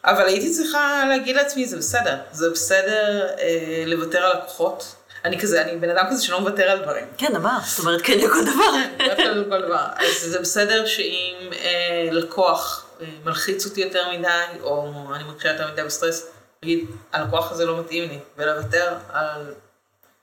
אבל 0.04 0.26
הייתי 0.26 0.50
צריכה 0.50 1.04
להגיד 1.09 1.37
לעצמי, 1.37 1.66
זה 1.66 1.76
בסדר, 1.76 2.16
זה 2.32 2.50
בסדר 2.50 3.26
אה, 3.38 3.85
לוותר 3.87 4.18
על 4.18 4.38
לקוחות. 4.38 4.94
אני 5.24 5.40
כזה, 5.40 5.62
אני 5.62 5.76
בן 5.76 5.90
אדם 5.90 6.04
כזה 6.11 6.24
שלא 6.24 6.40
מוותר 6.40 6.70
על 6.70 6.82
דברים. 6.82 7.04
כן, 7.18 7.37
אמרת, 7.37 7.62
זאת 7.64 7.78
אומרת, 7.78 8.00
כן 8.04 8.18
לכל 8.18 8.44
דבר. 8.44 9.04
מוותר 9.06 9.22
על 9.22 9.44
כל 9.50 9.62
דבר. 9.62 9.87
אז 9.96 10.30
זה 10.30 10.38
בסדר 10.40 10.87
שאם 10.87 11.50
אה, 11.52 12.09
לקוח 12.12 12.87
אה, 13.00 13.06
מלחיץ 13.24 13.66
אותי 13.66 13.80
יותר 13.80 14.11
מדי, 14.11 14.61
או 14.62 14.92
אני 15.14 15.24
מרגישה 15.24 15.52
יותר 15.52 15.72
מדי 15.72 15.82
בסטרס, 15.82 16.26
להגיד, 16.62 16.87
הלקוח 17.12 17.52
הזה 17.52 17.66
לא 17.66 17.80
מתאים 17.80 18.09
לי, 18.11 18.18
ולוותר 18.37 18.94
על 19.12 19.54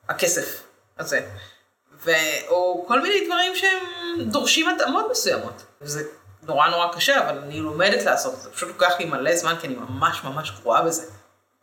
הכסף 0.10 0.64
הזה. 1.00 1.22
ו... 2.06 2.12
או 2.48 2.86
כל 2.88 3.02
מיני 3.02 3.26
דברים 3.26 3.56
שהם 3.56 4.30
דורשים 4.30 4.70
התאמות 4.70 5.06
מסוימות. 5.12 5.64
זה 5.82 6.04
נורא 6.46 6.68
נורא 6.68 6.94
קשה, 6.96 7.30
אבל 7.30 7.38
אני 7.38 7.60
לומדת 7.60 8.06
לעשות 8.06 8.34
את 8.34 8.40
זה. 8.40 8.50
פשוט 8.50 8.70
לוקח 8.70 8.94
לי 9.00 9.06
מלא 9.06 9.36
זמן, 9.36 9.56
כי 9.62 9.68
אני 9.68 9.76
ממש 9.76 10.24
ממש 10.24 10.52
גרועה 10.52 10.82
בזה. 10.82 11.04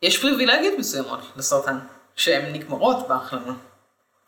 יש 0.02 0.20
פריבילגיות 0.22 0.78
מסוימות 0.78 1.20
לסרטן, 1.36 1.78
שהן 2.16 2.52
נגמרות 2.52 3.08
בהחלמה. 3.08 3.52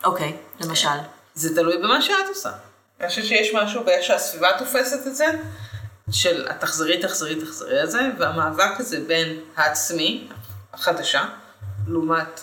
אוקיי, 0.03 0.37
למשל. 0.59 0.89
זה 1.33 1.55
תלוי 1.55 1.77
במה 1.77 2.01
שאת 2.01 2.29
עושה. 2.29 2.51
אני 2.99 3.09
חושבת 3.09 3.25
שיש 3.25 3.53
משהו 3.53 3.83
באיך 3.83 4.03
שהסביבה 4.03 4.47
תופסת 4.59 5.07
את 5.07 5.15
זה, 5.15 5.25
של 6.11 6.47
התחזרי, 6.49 7.01
תחזרי, 7.01 7.41
תחזרי 7.41 7.81
הזה, 7.81 7.99
והמאבק 8.19 8.79
הזה 8.79 8.99
בין 9.07 9.39
העצמי, 9.55 10.27
החדשה, 10.73 11.25
לעומת 11.87 12.41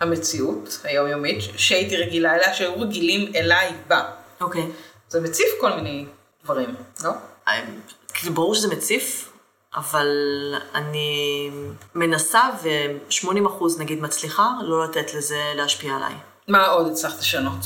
המציאות 0.00 0.78
היומיומית, 0.84 1.38
שהייתי 1.56 1.96
רגילה 1.96 2.34
אליה, 2.34 2.54
שהיו 2.54 2.80
רגילים 2.80 3.32
אליי 3.36 3.72
בה. 3.88 4.10
אוקיי. 4.40 4.70
זה 5.08 5.20
מציף 5.20 5.46
כל 5.60 5.72
מיני 5.72 6.06
דברים, 6.44 6.74
לא? 7.04 7.10
כאילו, 8.14 8.34
ברור 8.34 8.54
שזה 8.54 8.68
מציף. 8.68 9.30
אבל 9.76 10.08
אני 10.74 11.50
מנסה 11.94 12.42
ו-80 12.62 13.46
אחוז 13.46 13.80
נגיד 13.80 14.02
מצליחה 14.02 14.50
לא 14.62 14.84
לתת 14.84 15.14
לזה 15.14 15.52
להשפיע 15.54 15.96
עליי. 15.96 16.14
מה 16.48 16.66
עוד 16.66 16.92
הצלחת 16.92 17.18
לשנות? 17.18 17.64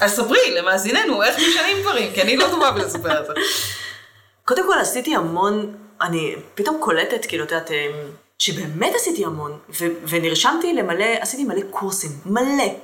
אז 0.00 0.12
ספרי 0.12 0.54
למאזיננו 0.56 1.22
איך 1.22 1.36
משנים 1.36 1.76
דברים, 1.82 2.12
כי 2.12 2.22
אני 2.22 2.36
לא 2.36 2.46
טובה 2.50 2.70
בלספר 2.70 3.20
את 3.20 3.26
זה. 3.26 3.32
קודם 4.48 4.66
כל 4.66 4.78
עשיתי 4.78 5.14
המון, 5.14 5.74
אני 6.00 6.36
פתאום 6.54 6.76
קולטת, 6.80 7.26
כאילו, 7.26 7.44
את 7.44 7.50
יודעת, 7.50 7.70
אמ, 7.70 7.76
שבאמת 8.38 8.92
עשיתי 8.94 9.24
המון, 9.24 9.58
ונרשמתי 10.08 10.74
למלא, 10.74 11.06
עשיתי 11.20 11.44
מלא 11.44 11.60
קורסים, 11.70 12.10
מלא. 12.26 12.74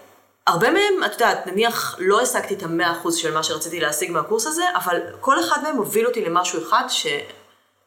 הרבה 0.46 0.70
מהם, 0.70 1.04
את 1.06 1.12
יודעת, 1.12 1.46
נניח 1.46 1.96
לא 1.98 2.20
השגתי 2.20 2.54
את 2.54 2.62
המאה 2.62 2.92
אחוז 2.92 3.16
של 3.16 3.34
מה 3.34 3.42
שרציתי 3.42 3.80
להשיג 3.80 4.10
מהקורס 4.10 4.46
הזה, 4.46 4.64
אבל 4.74 5.00
כל 5.20 5.40
אחד 5.40 5.62
מהם 5.62 5.76
הוביל 5.76 6.06
אותי 6.06 6.24
למשהו 6.24 6.62
אחד 6.62 6.84
ש... 6.88 7.06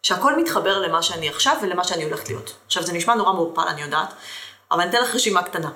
שהכל 0.03 0.39
מתחבר 0.39 0.79
למה 0.79 1.01
שאני 1.03 1.29
עכשיו 1.29 1.57
ולמה 1.61 1.83
שאני 1.83 2.03
הולכת 2.03 2.29
להיות. 2.29 2.53
עכשיו, 2.65 2.83
זה 2.83 2.93
נשמע 2.93 3.15
נורא 3.15 3.33
מעורפל, 3.33 3.67
אני 3.67 3.81
יודעת, 3.81 4.13
אבל 4.71 4.81
אני 4.81 4.89
אתן 4.89 5.01
לך 5.01 5.15
רשימה 5.15 5.43
קטנה. 5.43 5.69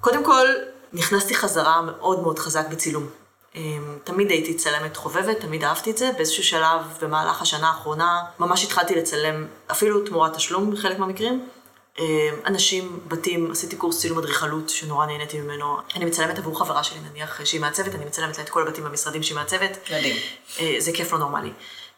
קודם 0.00 0.24
כל, 0.24 0.46
נכנסתי 0.92 1.34
חזרה 1.34 1.82
מאוד 1.82 2.22
מאוד 2.22 2.38
חזק 2.38 2.66
בצילום. 2.68 3.06
אמ, 3.54 3.98
תמיד 4.04 4.30
הייתי 4.30 4.54
צלמת 4.54 4.96
חובבת, 4.96 5.40
תמיד 5.40 5.64
אהבתי 5.64 5.90
את 5.90 5.98
זה. 5.98 6.10
באיזשהו 6.16 6.44
שלב, 6.44 6.80
במהלך 7.00 7.42
השנה 7.42 7.68
האחרונה, 7.68 8.22
ממש 8.38 8.64
התחלתי 8.64 8.94
לצלם, 8.94 9.46
אפילו 9.70 10.00
תמורת 10.04 10.34
תשלום 10.34 10.70
בחלק 10.70 10.98
מהמקרים. 10.98 11.48
אמ, 11.98 12.04
אנשים, 12.46 13.00
בתים, 13.08 13.50
עשיתי 13.50 13.76
קורס 13.76 14.00
צילום 14.00 14.18
אדריכלות 14.18 14.68
שנורא 14.68 15.06
נהניתי 15.06 15.40
ממנו. 15.40 15.76
אני 15.94 16.04
מצלמת 16.04 16.38
עבור 16.38 16.58
חברה 16.58 16.84
שלי, 16.84 16.98
נניח 17.10 17.44
שהיא 17.44 17.60
מעצבת, 17.60 17.94
אני 17.94 18.04
מצלמת 18.04 18.38
לה 18.38 18.44
את 18.44 18.48
כל 18.48 18.62
הבתים 18.62 18.84
במשרדים 18.84 19.22
שהיא 19.22 19.36
מעצבת. 19.36 19.78
מדהים. 19.90 20.16
אה, 20.60 20.76
זה 20.78 20.92
כיף 20.92 21.12
לא 21.12 21.18
נורמלי. 21.18 21.50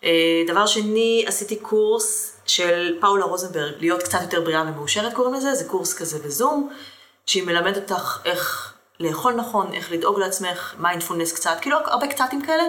אה, 0.04 0.42
דבר 0.46 0.66
שני, 0.66 1.24
עשיתי 1.26 1.56
קורס 1.56 2.36
של 2.46 2.98
פאולה 3.00 3.24
רוזנברג, 3.24 3.74
להיות 3.78 4.02
קצת 4.02 4.22
יותר 4.22 4.40
בריאה 4.40 4.62
ומאושרת 4.62 5.14
קוראים 5.14 5.34
לזה, 5.34 5.54
זה 5.54 5.64
קורס 5.64 5.94
כזה 5.94 6.18
בזום, 6.18 6.72
שהיא 7.26 7.42
מלמדת 7.42 7.90
אותך 7.90 8.18
איך 8.24 8.72
לאכול 9.00 9.32
נכון, 9.32 9.74
איך 9.74 9.92
לדאוג 9.92 10.18
לעצמך, 10.18 10.74
מיינדפולנס 10.78 11.32
קצת, 11.32 11.56
כאילו 11.60 11.76
הרבה 11.84 12.06
קצתים 12.06 12.42
כאלה, 12.42 12.64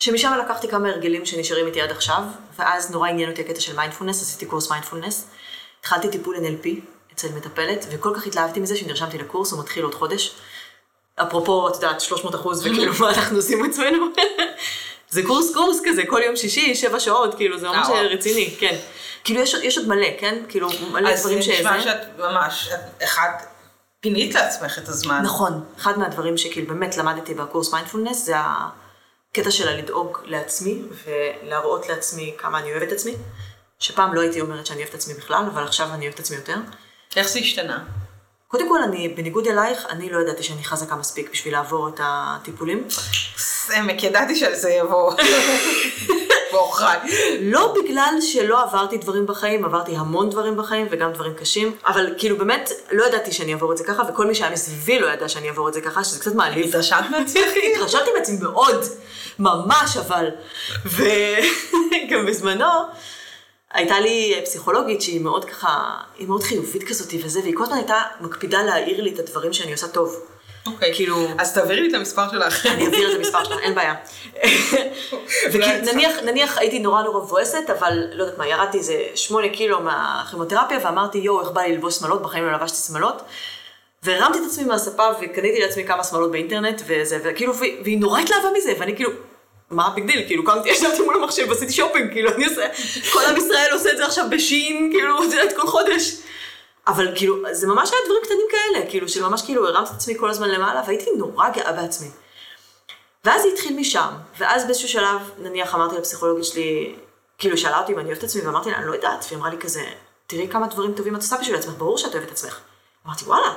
שמשם 0.00 0.32
לקחתי 0.44 0.68
כמה 0.68 0.88
הרגלים 0.88 1.26
שנשארים 1.26 1.66
איתי 1.66 1.80
עד 1.80 1.90
עכשיו, 1.90 2.22
ואז 2.58 2.90
נורא 2.90 3.08
עניין 3.08 3.30
אותי 3.30 3.40
הקטע 3.40 3.60
של 3.60 3.76
מיינדפולנס, 3.76 4.22
עשיתי 4.22 4.46
קורס 4.46 4.70
מיינדפולנס, 4.70 5.28
התחלתי 5.88 6.08
טיפול 6.08 6.36
NLP 6.36 6.68
אצל 7.14 7.28
מטפלת, 7.36 7.86
וכל 7.90 8.12
כך 8.16 8.26
התלהבתי 8.26 8.60
מזה 8.60 8.76
שנרשמתי 8.76 9.18
לקורס, 9.18 9.52
הוא 9.52 9.60
מתחיל 9.60 9.84
עוד 9.84 9.94
חודש. 9.94 10.34
אפרופו, 11.14 11.68
את 11.68 11.74
יודעת, 11.74 12.00
300 12.00 12.34
אחוז, 12.34 12.66
וכאילו, 12.66 12.92
מה 13.00 13.10
אנחנו 13.10 13.36
עושים 13.36 13.64
עצמנו? 13.64 14.06
זה 15.10 15.22
קורס 15.26 15.54
קורס 15.54 15.80
כזה, 15.84 16.02
כל 16.06 16.20
יום 16.24 16.36
שישי, 16.36 16.74
שבע 16.74 17.00
שעות, 17.00 17.34
כאילו, 17.34 17.58
זה 17.58 17.68
ממש 17.68 17.88
אה. 17.90 18.02
רציני, 18.02 18.56
כן. 18.58 18.76
כאילו, 19.24 19.40
יש, 19.40 19.54
יש 19.54 19.78
עוד 19.78 19.88
מלא, 19.88 20.08
כן? 20.18 20.42
כאילו, 20.48 20.68
מלא 20.92 21.08
אז 21.08 21.20
דברים 21.20 21.42
זה 21.42 21.44
שזה. 21.44 21.54
נשמע 21.54 21.82
שאת 21.82 22.18
ממש, 22.18 22.70
אחד, 23.04 23.30
פינית 24.00 24.34
לעצמך 24.34 24.78
את 24.78 24.88
הזמן. 24.88 25.22
נכון, 25.22 25.64
אחד 25.78 25.98
מהדברים 25.98 26.36
שכאילו 26.36 26.66
באמת 26.66 26.96
למדתי 26.96 27.34
בקורס 27.34 27.72
מיינדפולנס 27.72 28.24
זה 28.24 28.34
הקטע 28.36 29.50
של 29.50 29.68
הלדאוג 29.68 30.18
לעצמי 30.24 30.82
ולהראות 31.04 31.88
לעצמי 31.88 32.34
כמה 32.38 32.58
אני 32.58 32.72
אוהבת 32.72 32.92
עצמי, 32.92 33.14
שפעם 33.78 34.14
לא 34.14 34.20
הייתי 34.20 34.40
אומרת 34.40 34.66
שאני 34.66 34.82
אוהבת 34.82 34.94
עצמי 34.94 35.14
בכלל, 35.14 35.44
אבל 35.54 35.62
עכשיו 35.62 35.88
אני 35.94 36.06
אוהבת 36.06 36.20
עצמי 36.20 36.36
יותר. 36.36 36.56
איך 37.16 37.28
זה 37.28 37.38
השתנה? 37.38 37.84
קודם 38.48 38.68
כל, 38.68 38.82
אני, 38.82 39.08
בניגוד 39.08 39.46
אלייך, 39.46 39.86
אני 39.90 40.10
לא 40.10 40.20
ידעתי 40.20 40.42
שאני 40.42 40.64
חזקה 40.64 40.96
מספיק 40.96 41.30
בשביל 41.32 41.52
לעבור 41.52 41.88
את 41.88 42.00
הטיפולים. 42.02 42.84
סמק, 43.36 44.02
ידעתי 44.02 44.36
שזה 44.36 44.70
יבוא. 44.70 45.12
בעוכריי. 46.52 46.98
לא 47.40 47.74
בגלל 47.82 48.14
שלא 48.20 48.62
עברתי 48.62 48.96
דברים 48.96 49.26
בחיים, 49.26 49.64
עברתי 49.64 49.96
המון 49.96 50.30
דברים 50.30 50.56
בחיים 50.56 50.86
וגם 50.90 51.12
דברים 51.12 51.34
קשים, 51.34 51.76
אבל 51.86 52.14
כאילו 52.18 52.38
באמת 52.38 52.70
לא 52.92 53.04
ידעתי 53.04 53.32
שאני 53.32 53.52
אעבור 53.52 53.72
את 53.72 53.76
זה 53.76 53.84
ככה, 53.84 54.02
וכל 54.08 54.26
מי 54.26 54.34
שהיה 54.34 54.50
מסביבי 54.50 54.98
לא 54.98 55.06
ידע 55.06 55.28
שאני 55.28 55.48
אעבור 55.48 55.68
את 55.68 55.74
זה 55.74 55.80
ככה, 55.80 56.04
שזה 56.04 56.20
קצת 56.20 56.34
מעליב. 56.34 56.66
התרשמת 56.66 57.10
מעצמך? 57.18 57.48
התרשמתי 57.74 58.10
מעצמי 58.18 58.36
מאוד, 58.40 58.84
ממש 59.38 59.96
אבל. 59.96 60.28
וגם 60.86 62.26
בזמנו, 62.28 62.66
הייתה 63.72 64.00
לי 64.00 64.40
פסיכולוגית 64.44 65.02
שהיא 65.02 65.20
מאוד 65.20 65.44
ככה, 65.44 65.96
היא 66.18 66.28
מאוד 66.28 66.42
חיובית 66.42 66.88
כזאת 66.88 67.14
וזה, 67.24 67.40
והיא 67.40 67.56
כל 67.56 67.62
הזמן 67.62 67.76
הייתה 67.76 68.00
מקפידה 68.20 68.62
להעיר 68.62 69.02
לי 69.02 69.14
את 69.14 69.18
הדברים 69.18 69.52
שאני 69.52 69.72
עושה 69.72 69.88
טוב. 69.88 70.16
אוקיי. 70.66 70.94
כאילו- 70.94 71.28
אז 71.38 71.54
תעבירי 71.54 71.80
לי 71.80 71.88
את 71.88 71.94
המספר 71.94 72.30
שלך. 72.30 72.66
אני 72.66 72.84
אעביר 72.84 73.10
את 73.12 73.16
המספר 73.16 73.44
שלה, 73.44 73.58
אין 73.58 73.74
בעיה. 73.74 73.94
ונניח 75.52 76.12
נניח 76.24 76.58
הייתי 76.58 76.78
נורא 76.78 77.02
נורא 77.02 77.20
מבואסת, 77.20 77.70
אבל 77.78 77.92
לא 78.12 78.22
יודעת 78.24 78.38
מה, 78.38 78.46
ירדתי 78.48 78.78
איזה 78.78 79.04
שמונה 79.14 79.48
קילו 79.48 79.80
מהכימותרפיה, 79.80 80.78
ואמרתי, 80.84 81.18
יואו, 81.18 81.40
איך 81.40 81.50
בא 81.50 81.60
לי 81.60 81.72
ללבוש 81.72 81.94
שמלות, 81.94 82.22
בחיים 82.22 82.44
לא 82.44 82.52
לבשתי 82.52 82.76
שמלות. 82.76 83.22
והרמתי 84.02 84.38
את 84.38 84.44
עצמי 84.46 84.64
מהספה 84.64 85.08
וקניתי 85.20 85.60
לעצמי 85.60 85.84
כמה 85.84 86.04
שמלות 86.04 86.30
באינטרנט, 86.30 86.82
וזה, 86.86 87.18
וכאילו, 87.24 87.54
והיא 87.56 88.00
נורא 88.00 88.20
התלהבה 88.20 88.48
מזה, 88.56 88.72
ואני 88.78 88.96
כאילו, 88.96 89.10
מה 89.70 89.86
ה 89.86 89.91
big 89.91 90.06
deal? 90.06 90.26
כאילו, 90.26 90.44
קמתי, 90.44 90.68
ישבתי 90.72 91.02
מול 91.02 91.22
המחשב 91.22 91.46
ועשיתי 91.48 91.72
שופינג, 91.72 92.12
כאילו, 92.12 92.30
אני 92.30 92.46
עושה, 92.46 92.66
כל 93.12 93.20
עם 93.28 93.36
ישראל 93.36 93.68
עושה 93.72 93.92
את 93.92 93.96
זה 93.96 94.04
עכשיו 94.04 94.26
ב 94.30 94.39
Shein, 94.39 94.90
כאילו, 94.92 95.24
את 95.24 95.32
יודעת, 95.32 95.56
כל 95.56 95.66
חודש. 95.66 96.16
אבל 96.86 97.12
כאילו, 97.14 97.36
זה 97.52 97.66
ממש 97.66 97.90
היה 97.92 98.00
דברים 98.04 98.22
קטנים 98.24 98.46
כאלה, 98.50 98.90
כאילו, 98.90 99.08
שממש 99.08 99.42
כאילו 99.42 99.68
הרמתי 99.68 99.90
את 99.90 99.96
עצמי 99.96 100.18
כל 100.18 100.30
הזמן 100.30 100.48
למעלה, 100.48 100.82
והייתי 100.86 101.10
נורא 101.18 101.48
גאה 101.48 101.72
בעצמי. 101.72 102.08
ואז 103.24 103.42
זה 103.42 103.48
התחיל 103.48 103.76
משם, 103.76 104.08
ואז 104.38 104.64
באיזשהו 104.64 104.88
שלב, 104.88 105.30
נניח 105.38 105.74
אמרתי 105.74 105.96
לפסיכולוגית 105.96 106.44
שלי, 106.44 106.94
כאילו, 107.38 107.58
שאלה 107.58 107.80
אותי 107.80 107.92
אם 107.92 107.98
אני 107.98 108.06
אוהבת 108.06 108.18
את 108.18 108.24
עצמי, 108.24 108.42
ואמרתי 108.42 108.70
לה, 108.70 108.76
אני 108.76 108.86
לא 108.86 108.94
יודעת, 108.94 109.24
והיא 109.28 109.38
אמרה 109.38 109.50
לי 109.50 109.58
כזה, 109.58 109.84
תראי 110.26 110.48
כמה 110.48 110.66
דברים 110.66 110.92
טובים 110.92 111.16
את 111.16 111.20
עושה 111.20 111.36
בשביל 111.36 111.56
עצמך, 111.56 111.74
ברור 111.78 111.98
שאת 111.98 112.14
אוהבת 112.14 112.26
את 112.26 112.32
עצמך. 112.32 112.60
אמרתי, 113.06 113.24
וואלה. 113.24 113.54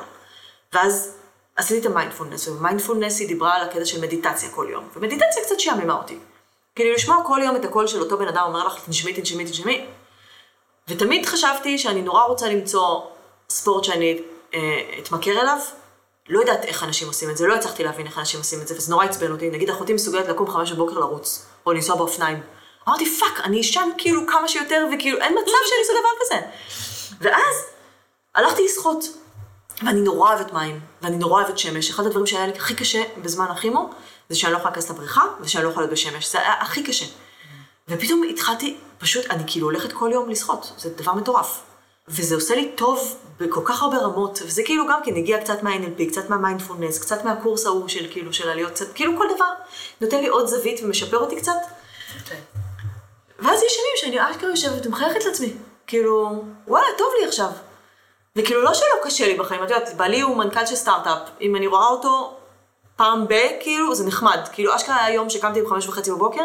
ואז 0.73 1.20
עשיתי 1.55 1.81
את 1.81 1.85
המיינדפולנס, 1.85 2.47
ובמיינדפולנס 2.47 3.19
היא 3.19 3.27
דיברה 3.27 3.55
על 3.55 3.61
הקטע 3.61 3.85
של 3.85 4.01
מדיטציה 4.01 4.49
כל 4.49 4.67
יום, 4.69 4.87
ומדיטציה 4.95 5.43
קצת 5.43 5.59
שעממה 5.59 5.93
אותי. 5.93 6.17
כאילו, 6.75 6.93
לשמוע 6.93 7.23
כל 7.27 7.39
יום 7.43 7.55
את 7.55 7.65
הקול 7.65 7.87
של 7.87 8.01
אותו 8.01 8.17
בן 8.17 8.27
אדם 8.27 8.43
אומר 8.47 8.67
לך, 8.67 8.85
תנשמי, 8.85 9.13
תנשמי, 9.13 9.45
תנשמי, 9.45 9.85
ותמיד 10.87 11.25
חשבתי 11.25 11.77
שאני 11.77 12.01
נורא 12.01 12.23
רוצה 12.23 12.49
למצוא 12.49 13.01
ספורט 13.49 13.83
שאני 13.83 14.21
אה, 14.53 14.59
אתמכר 14.99 15.41
אליו. 15.41 15.57
לא 16.29 16.39
יודעת 16.39 16.65
איך 16.65 16.83
אנשים 16.83 17.07
עושים 17.07 17.29
את 17.29 17.37
זה, 17.37 17.47
לא 17.47 17.55
הצלחתי 17.55 17.83
להבין 17.83 18.05
איך 18.05 18.17
אנשים 18.17 18.39
עושים 18.39 18.61
את 18.61 18.67
זה, 18.67 18.75
וזה 18.77 18.91
נורא 18.91 19.05
עצבן 19.05 19.31
אותי. 19.31 19.49
נגיד 19.49 19.69
אחותי 19.69 19.93
מסוגלת 19.93 20.27
לקום 20.27 20.51
חמש 20.51 20.71
בבוקר 20.71 20.99
לרוץ, 20.99 21.45
או 21.65 21.73
לנסוע 21.73 21.95
באופניים. 21.95 22.41
אמרתי, 22.87 23.05
fuck, 23.19 23.39
אני 23.43 23.61
אשן 23.61 23.89
כאילו 23.97 24.27
כמה 24.27 24.47
שיותר, 24.47 24.87
וכאילו 24.93 25.17
אין 25.17 25.33
מצב 25.33 25.51
שאני 25.65 25.81
אעשה 25.81 25.93
דבר 25.99 26.09
כזה. 26.21 26.47
ואז 27.21 27.55
הלכתי 28.35 28.65
לשחות, 28.65 29.05
ואני 29.85 30.01
נורא 30.01 30.33
אוהבת 30.33 30.53
מים, 30.53 30.79
ואני 31.01 31.17
נורא 31.17 31.41
אוהבת 31.41 31.57
שמש. 31.57 31.89
אחד 31.89 32.05
הדברים 32.05 32.27
שהיה 32.27 32.47
לי 32.47 32.53
הכי 32.57 32.75
קשה 32.75 33.03
בזמן 33.21 33.45
הכימו, 33.45 33.89
זה 34.29 34.35
שאני 34.35 34.53
לא 34.53 34.57
יכולה 34.57 34.73
להיכנס 34.73 34.89
לבריכה, 34.89 35.21
ושאני 35.41 35.63
לא 35.63 35.69
יכולה 35.69 35.85
להיות 35.85 35.93
בשמש. 35.93 36.31
זה 36.31 36.39
היה 36.39 36.53
הכי 36.61 36.83
קשה. 36.83 37.05
ופתאום 37.87 38.23
התחלתי, 38.29 38.77
פשוט, 38.97 39.25
אני 39.29 39.43
כאילו 39.47 39.67
הולכת 39.67 39.91
כל 39.91 40.09
יום 40.13 40.29
לשחות, 40.29 40.73
זה 40.77 40.89
דבר 40.89 41.13
מטורף. 41.13 41.61
וזה 42.07 42.35
עושה 42.35 42.55
לי 42.55 42.71
טוב 42.75 43.17
בכל 43.39 43.61
כך 43.65 43.83
הרבה 43.83 43.97
רמות, 43.97 44.39
וזה 44.45 44.61
כאילו 44.65 44.87
גם 44.87 44.99
כן 45.03 45.15
הגיע 45.15 45.43
קצת 45.43 45.63
מה-NLP, 45.63 46.09
קצת 46.11 46.29
מהמיינדפולנס, 46.29 46.99
קצת 46.99 47.25
מהקורס 47.25 47.65
ההוא 47.65 47.87
של 47.87 48.07
כאילו, 48.11 48.33
של 48.33 48.49
עליות, 48.49 48.71
קצת, 48.71 48.93
כאילו 48.93 49.17
כל 49.17 49.25
דבר 49.35 49.51
נותן 50.01 50.19
לי 50.19 50.27
עוד 50.27 50.47
זווית 50.47 50.79
ומשפר 50.83 51.17
אותי 51.17 51.35
קצת. 51.35 51.51
ואז 53.39 53.63
יש 53.63 53.77
ימים 53.77 54.19
שאני 54.19 54.31
אשכרה 54.31 54.49
יושבת 54.49 54.85
ומחייכת 54.85 55.25
לעצמי, 55.25 55.53
כאילו, 55.87 56.43
וואלה, 56.67 56.87
טוב 56.97 57.07
לי 57.19 57.27
עכשיו. 57.27 57.49
וכאילו, 58.35 58.61
לא 58.61 58.73
שלא 58.73 58.95
קשה 59.03 59.27
לי 59.27 59.33
בחיים, 59.33 59.63
את 59.63 59.69
יודעת, 59.69 59.97
בעלי 59.97 60.21
הוא 60.21 60.37
מנכ"ל 60.37 60.65
של 60.65 60.75
סטארט-אפ, 60.75 61.17
אם 61.41 61.55
אני 61.55 61.67
רואה 61.67 61.87
אותו 61.87 62.37
פעם 62.95 63.27
ב, 63.27 63.33
כאילו, 63.59 63.95
זה 63.95 64.07
נחמד. 64.07 64.39
כאילו, 64.51 64.75
אשכרה 64.75 65.05
היה 65.05 65.15
יום 65.15 65.29
שקמתי 65.29 65.61
בחמש 65.61 65.87
וחצי 65.87 66.11
בבוקר, 66.11 66.43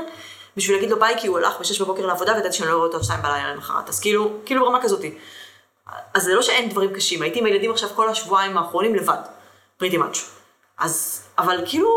בשביל 0.57 0.77
להגיד 0.77 0.91
לו 0.91 0.99
ביי, 0.99 1.15
כי 1.21 1.27
הוא 1.27 1.39
הלך 1.39 1.61
בשש 1.61 1.81
בבוקר 1.81 2.07
לעבודה, 2.07 2.33
וידעתי 2.33 2.57
שאני 2.57 2.69
לא 2.69 2.75
רואה 2.75 2.87
אותו 2.87 3.05
שתיים 3.05 3.23
בלילה 3.23 3.53
למחרת. 3.53 3.89
אז 3.89 4.01
כאילו, 4.01 4.31
כאילו 4.47 4.65
ברמה 4.65 4.83
כזאתי. 4.83 5.19
אז 6.15 6.23
זה 6.23 6.35
לא 6.35 6.43
שאין 6.43 6.69
דברים 6.69 6.95
קשים, 6.95 7.23
הייתי 7.23 7.39
עם 7.39 7.47
הילדים 7.47 7.71
עכשיו 7.71 7.89
כל 7.95 8.09
השבועיים 8.09 8.59
האחרונים 8.59 8.95
לבד, 8.95 9.19
פריטי 9.77 9.97
מאץ'. 9.97 10.19
אז, 10.79 11.23
אבל 11.39 11.65
כאילו, 11.67 11.91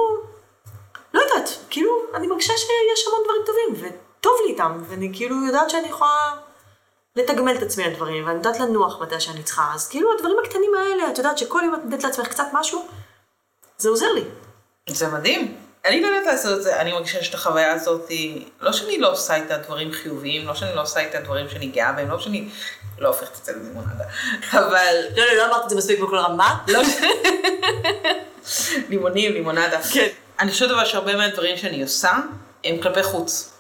לא 1.13 1.21
יודעת, 1.21 1.49
כאילו, 1.69 1.91
אני 2.13 2.27
מרגישה 2.27 2.53
שיש 2.57 3.07
המון 3.07 3.19
דברים 3.23 3.41
טובים, 3.45 3.91
וטוב 4.19 4.33
לי 4.45 4.51
איתם, 4.51 4.77
ואני 4.87 5.11
כאילו 5.13 5.45
יודעת 5.45 5.69
שאני 5.69 5.87
יכולה 5.87 6.33
לתגמל 7.15 7.55
את 7.55 7.63
עצמי 7.63 7.83
על 7.83 7.93
דברים, 7.93 8.25
ואני 8.25 8.37
יודעת 8.37 8.59
לנוח 8.59 9.01
מתי 9.01 9.19
שאני 9.19 9.43
צריכה, 9.43 9.71
אז 9.75 9.87
כאילו 9.87 10.09
הדברים 10.13 10.37
הקטנים 10.43 10.71
האלה, 10.77 11.11
את 11.11 11.17
יודעת 11.17 11.37
שכל 11.37 11.61
יום 11.65 11.75
את 11.75 11.79
נותנת 11.83 12.03
לעצמך 12.03 12.27
קצת 12.27 12.47
משהו, 12.53 12.87
זה 13.77 13.89
עוזר 13.89 14.11
לי. 14.11 14.23
זה 14.89 15.07
מדהים. 15.07 15.55
אני 15.85 16.01
לא 16.01 16.07
יודעת 16.07 16.25
לעשות 16.25 16.57
את 16.57 16.63
זה, 16.63 16.81
אני 16.81 16.91
מרגישה 16.91 17.23
שאת 17.23 17.33
החוויה 17.33 17.71
הזאת 17.71 18.11
לא 18.61 18.73
שאני 18.73 18.97
לא 18.97 19.11
עושה 19.11 19.35
איתה 19.35 19.57
דברים 19.57 19.91
חיוביים, 19.91 20.47
לא 20.47 20.55
שאני 20.55 20.75
לא 20.75 20.81
עושה 20.81 20.99
איתה 20.99 21.19
דברים 21.19 21.49
שאני 21.49 21.67
גאה 21.67 21.91
בהם, 21.91 22.09
לא 22.09 22.19
שאני 22.19 22.49
לא 22.99 23.07
הופכת 23.07 23.39
את 23.39 23.45
זה 23.45 23.51
ללימונדה, 23.51 24.03
אבל 24.51 24.95
לא, 25.17 25.25
לא, 25.25 25.33
לא 25.33 25.45
אמרת 25.45 25.63
את 25.63 25.69
זה 25.69 25.75
מספיק 25.75 25.99
בכל 25.99 26.17
רמה. 26.17 26.57
לא. 26.67 26.81
לימונים, 28.89 29.33
לימונדה. 29.33 29.81
כן. 29.93 30.07
אני 30.39 30.51
חושבת 30.51 30.71
אבל 30.71 30.85
שהרבה 30.85 31.15
מהדברים 31.15 31.57
שאני 31.57 31.81
עושה, 31.81 32.11
הם 32.63 32.81
כלפי 32.81 33.03
חוץ. 33.03 33.58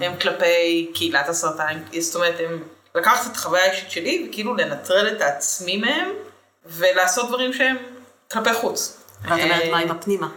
הם 0.00 0.16
כלפי 0.20 0.90
קהילת 0.94 1.28
הסרטן, 1.28 1.82
זאת 2.00 2.14
אומרת, 2.14 2.34
הם 2.38 2.62
לקחת 2.94 3.30
את 3.30 3.36
החוויה 3.36 3.64
האישית 3.64 3.90
שלי 3.90 4.28
וכאילו 4.28 4.54
לנטרל 4.54 5.08
את 5.08 5.20
העצמי 5.20 5.76
מהם 5.76 6.08
ולעשות 6.66 7.28
דברים 7.28 7.52
שהם 7.52 7.76
כלפי 8.32 8.54
חוץ. 8.54 9.04
ואת 9.22 9.30
אומרת, 9.42 9.62
אה, 9.62 9.70
מה 9.70 9.78
עם 9.78 9.90
הפנימה? 9.90 10.28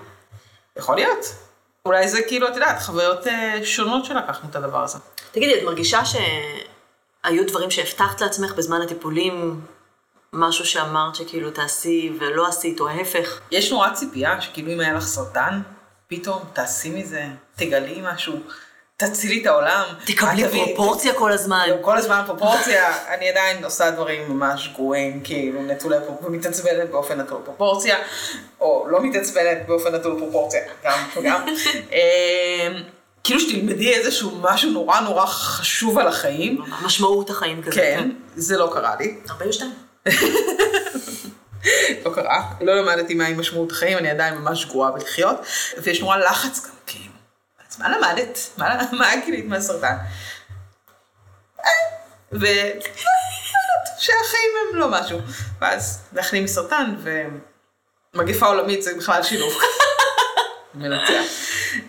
יכול 0.78 0.96
להיות. 0.96 1.26
אולי 1.86 2.08
זה 2.08 2.22
כאילו, 2.28 2.48
את 2.48 2.56
יודעת, 2.56 2.82
חוויות 2.82 3.28
אה, 3.28 3.60
שונות 3.64 4.06
שלקחנו 4.06 4.50
את 4.50 4.56
הדבר 4.56 4.84
הזה. 4.84 4.98
תגידי, 5.32 5.60
את 5.60 5.64
מרגישה 5.64 6.02
שהיו 6.06 7.48
דברים 7.48 7.72
שהבטחת 7.72 8.22
לעצמך 8.22 8.54
בזמן 8.54 8.82
הטיפולים, 8.82 9.62
משהו 10.34 10.66
שאמרת 10.66 11.16
שכאילו 11.16 11.52
תעשי 11.52 12.12
ולא 12.20 12.48
עשית, 12.48 12.80
או 12.80 12.88
ההפך? 12.88 13.40
יש 13.52 13.72
נורא 13.72 13.90
ציפייה 13.90 14.42
שכאילו 14.42 14.72
אם 14.72 14.80
היה 14.80 14.94
לך 14.94 15.06
סרטן, 15.06 15.62
פתאום 16.08 16.44
תעשי 16.54 16.90
מזה, 16.90 17.26
תגלי 17.56 18.02
משהו, 18.04 18.40
תצילי 19.10 19.42
את 19.42 19.46
העולם. 19.46 19.84
תקבלי 20.06 20.44
פרופורציה 20.52 21.14
כל 21.14 21.32
הזמן. 21.32 21.68
כל 21.82 21.98
הזמן 21.98 22.24
פרופורציה, 22.26 22.94
אני 23.14 23.30
עדיין 23.30 23.64
עושה 23.64 23.92
דברים 23.92 24.32
ממש 24.32 24.72
גרועים, 24.76 25.22
כאילו 25.24 25.62
נטולי 25.62 25.98
פרופורציה, 26.06 26.28
ומתעצבנת 26.28 26.90
באופן 26.90 27.20
נטול 27.20 27.42
פרופורציה, 27.46 27.98
או 28.62 28.86
לא 28.90 29.04
מתעצבנת 29.04 29.58
באופן 29.68 29.96
נטול 29.96 30.20
פרופורציה, 30.20 30.62
גם 30.84 31.00
וגם. 31.18 31.46
אמ, 31.92 32.84
כאילו 33.24 33.40
שתלמדי 33.40 33.94
איזשהו 33.94 34.32
משהו 34.42 34.72
נורא 34.72 35.00
נורא 35.00 35.26
חשוב 35.26 36.00
על 36.00 36.08
החיים, 36.08 36.62
משמעות 36.82 37.30
החיים 37.30 37.62
כזה. 37.62 37.76
כן, 37.76 38.10
זה 38.36 38.58
לא 38.58 38.72
קרה 38.74 38.96
לי, 39.00 39.16
42. 39.30 39.72
לא 42.06 42.12
קרה, 42.16 42.44
לא 42.62 42.76
למדתי 42.76 43.14
מהי 43.14 43.34
משמעות 43.34 43.72
החיים, 43.72 43.98
אני 43.98 44.10
עדיין 44.10 44.34
ממש 44.34 44.66
גרועה 44.66 44.92
בלחיות, 44.92 45.38
ויש 45.78 46.02
נורא 46.02 46.18
לחץ 46.18 46.66
גם, 46.66 46.73
אז 47.74 47.80
מה 47.80 47.98
למדת? 47.98 48.40
מה 48.58 48.78
מה 48.92 49.16
גילית 49.26 49.46
מהסרטן? 49.46 49.96
אה, 51.60 51.70
ו... 52.32 52.46
שהחיים 53.98 54.52
הם 54.72 54.80
לא 54.80 54.92
משהו. 54.92 55.20
ואז 55.62 56.02
להחלים 56.14 56.44
מסרטן 56.44 56.96
ומגפה 58.14 58.46
עולמית 58.46 58.84
זה 58.84 58.98
בכלל 58.98 59.24
שילוב. 59.24 59.54
מנצח. 60.76 61.24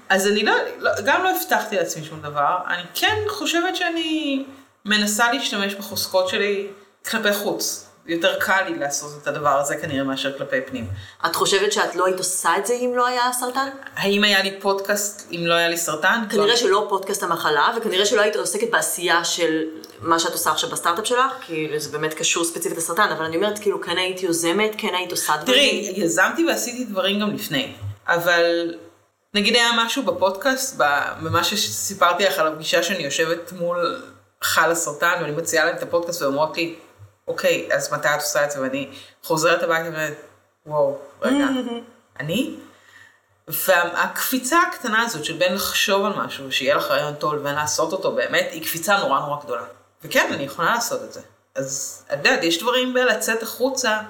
אז 0.08 0.26
אני 0.26 0.42
לא, 0.42 0.54
לא, 0.78 0.90
גם 1.04 1.24
לא 1.24 1.30
הבטחתי 1.36 1.76
לעצמי 1.76 2.04
שום 2.04 2.20
דבר, 2.20 2.58
אני 2.66 2.82
כן 2.94 3.16
חושבת 3.28 3.76
שאני 3.76 4.44
מנסה 4.84 5.32
להשתמש 5.32 5.74
בחוזקות 5.74 6.28
שלי 6.28 6.68
כלפי 7.10 7.32
חוץ. 7.32 7.86
יותר 8.06 8.40
קל 8.40 8.62
לי 8.66 8.78
לעשות 8.78 9.22
את 9.22 9.26
הדבר 9.26 9.58
הזה 9.58 9.76
כנראה 9.76 10.04
מאשר 10.04 10.38
כלפי 10.38 10.60
פנים. 10.60 10.86
את 11.26 11.36
חושבת 11.36 11.72
שאת 11.72 11.96
לא 11.96 12.06
היית 12.06 12.18
עושה 12.18 12.56
את 12.58 12.66
זה 12.66 12.74
אם 12.74 12.92
לא 12.96 13.06
היה 13.06 13.22
סרטן? 13.32 13.68
האם 13.96 14.24
היה 14.24 14.42
לי 14.42 14.60
פודקאסט 14.60 15.28
אם 15.32 15.46
לא 15.46 15.54
היה 15.54 15.68
לי 15.68 15.76
סרטן? 15.76 16.24
כנראה 16.30 16.56
שלא 16.56 16.86
פודקאסט 16.88 17.22
המחלה, 17.22 17.68
וכנראה 17.76 18.06
שלא 18.06 18.20
היית 18.20 18.36
עוסקת 18.36 18.70
בעשייה 18.70 19.24
של 19.24 19.64
מה 20.00 20.18
שאת 20.18 20.32
עושה 20.32 20.50
עכשיו 20.50 20.70
בסטארט-אפ 20.70 21.06
שלך, 21.06 21.32
כי 21.40 21.68
זה 21.76 21.98
באמת 21.98 22.14
קשור 22.14 22.44
ספציפית 22.44 22.78
לסרטן, 22.78 23.08
אבל 23.16 23.24
אני 23.24 23.36
אומרת, 23.36 23.58
כאילו, 23.58 23.82
כן 23.82 23.96
היית 23.96 24.22
יוזמת, 24.22 24.74
כן 24.78 24.94
היית 24.94 25.10
עושה 25.10 25.36
דברים. 25.36 25.84
תראי, 25.84 26.04
יזמתי 26.04 26.46
ועשיתי 26.46 26.84
דברים 26.84 27.20
גם 27.20 27.34
לפני, 27.34 27.72
אבל 28.08 28.74
נגיד 29.34 29.54
היה 29.54 29.70
משהו 29.76 30.02
בפודקאסט, 30.02 30.76
במה 31.22 31.44
שסיפרתי 31.44 32.24
לך 32.24 32.38
על 32.38 32.46
הפגישה 32.46 32.82
שאני 32.82 33.04
יושבת 33.04 33.52
מול 33.52 34.02
חל 34.42 34.70
הסרטן, 34.70 35.12
ואני 35.20 35.32
מציעה 35.32 35.64
להם 35.64 35.76
את 35.76 35.82
הפודקאסט 35.82 36.22
ואומרות 36.22 36.56
לי, 36.56 36.74
אוקיי, 37.28 37.68
אז 37.72 37.92
מתי 37.92 38.08
את 38.08 38.20
עושה 38.20 38.44
את 38.44 38.50
זה? 38.50 38.60
ואני 38.60 38.90
חוזרת 39.22 39.62
הביתה 39.62 39.84
ואומרת, 39.84 40.14
וואו, 40.66 40.98
רגע, 41.22 41.44
אני? 42.20 42.56
והקפיצה 43.48 44.56
הקטנה 44.68 45.02
הזאת 45.02 45.24
של 45.24 45.36
בין 45.36 45.54
לחשוב 45.54 46.04
על 46.04 46.12
משהו, 46.12 46.52
שיהיה 46.52 46.74
לך 46.74 46.90
רעיון 46.90 47.14
טוב 47.14 47.34
לבין 47.34 47.54
לעשות 47.54 47.92
אותו 47.92 48.12
באמת, 48.12 48.48
היא 48.50 48.62
קפיצה 48.62 48.96
נורא 48.96 49.20
נורא 49.20 49.42
גדולה. 49.44 49.64
וכן, 50.04 50.30
אני 50.32 50.42
יכולה 50.42 50.74
לעשות 50.74 51.02
את 51.02 51.12
זה. 51.12 51.20
אז 51.54 52.02
את 52.12 52.18
יודעת, 52.18 52.44
יש 52.44 52.62
דברים 52.62 52.94
בלצאת 52.94 53.42
החוצה 53.42 54.00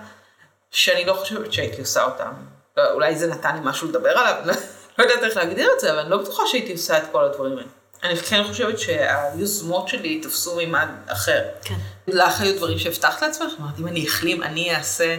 שאני 0.70 1.04
לא 1.04 1.12
חושבת 1.12 1.52
שהייתי 1.52 1.80
עושה 1.80 2.04
אותם. 2.04 2.32
לא, 2.76 2.90
אולי 2.92 3.16
זה 3.16 3.26
נתן 3.26 3.54
לי 3.54 3.60
משהו 3.64 3.88
לדבר 3.88 4.18
עליו, 4.18 4.42
לא, 4.44 4.52
לא 4.98 5.04
יודעת 5.04 5.22
איך 5.24 5.36
להגדיר 5.36 5.70
את 5.74 5.80
זה, 5.80 5.90
אבל 5.90 5.98
אני 5.98 6.10
לא 6.10 6.16
בטוחה 6.16 6.42
שהייתי 6.46 6.72
עושה 6.72 6.98
את 6.98 7.02
כל 7.12 7.24
הדברים 7.24 7.58
האלה. 7.58 7.68
אני 8.02 8.16
כן 8.16 8.44
חושבת 8.44 8.78
שהיוזמות 8.78 9.88
שלי 9.88 10.20
תפסו 10.20 10.56
מימד 10.56 10.88
אחר. 11.06 11.42
כן. 11.62 11.74
לך 12.08 12.40
היו 12.40 12.56
דברים 12.56 12.78
שהבטחת 12.78 13.22
לעצמך? 13.22 13.52
אמרת, 13.60 13.78
אם 13.80 13.86
אני 13.86 14.06
אחלים, 14.06 14.42
אני 14.42 14.76
אעשה 14.76 15.16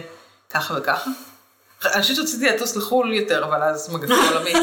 ככה 0.50 0.74
וככה? 0.78 1.10
אני 1.84 2.02
חושבת 2.02 2.16
שרציתי 2.16 2.46
לטוס 2.46 2.76
לחו"ל 2.76 3.12
יותר, 3.12 3.44
אבל 3.44 3.62
אז 3.62 3.94
מגפה 3.94 4.14
עולמית. 4.28 4.56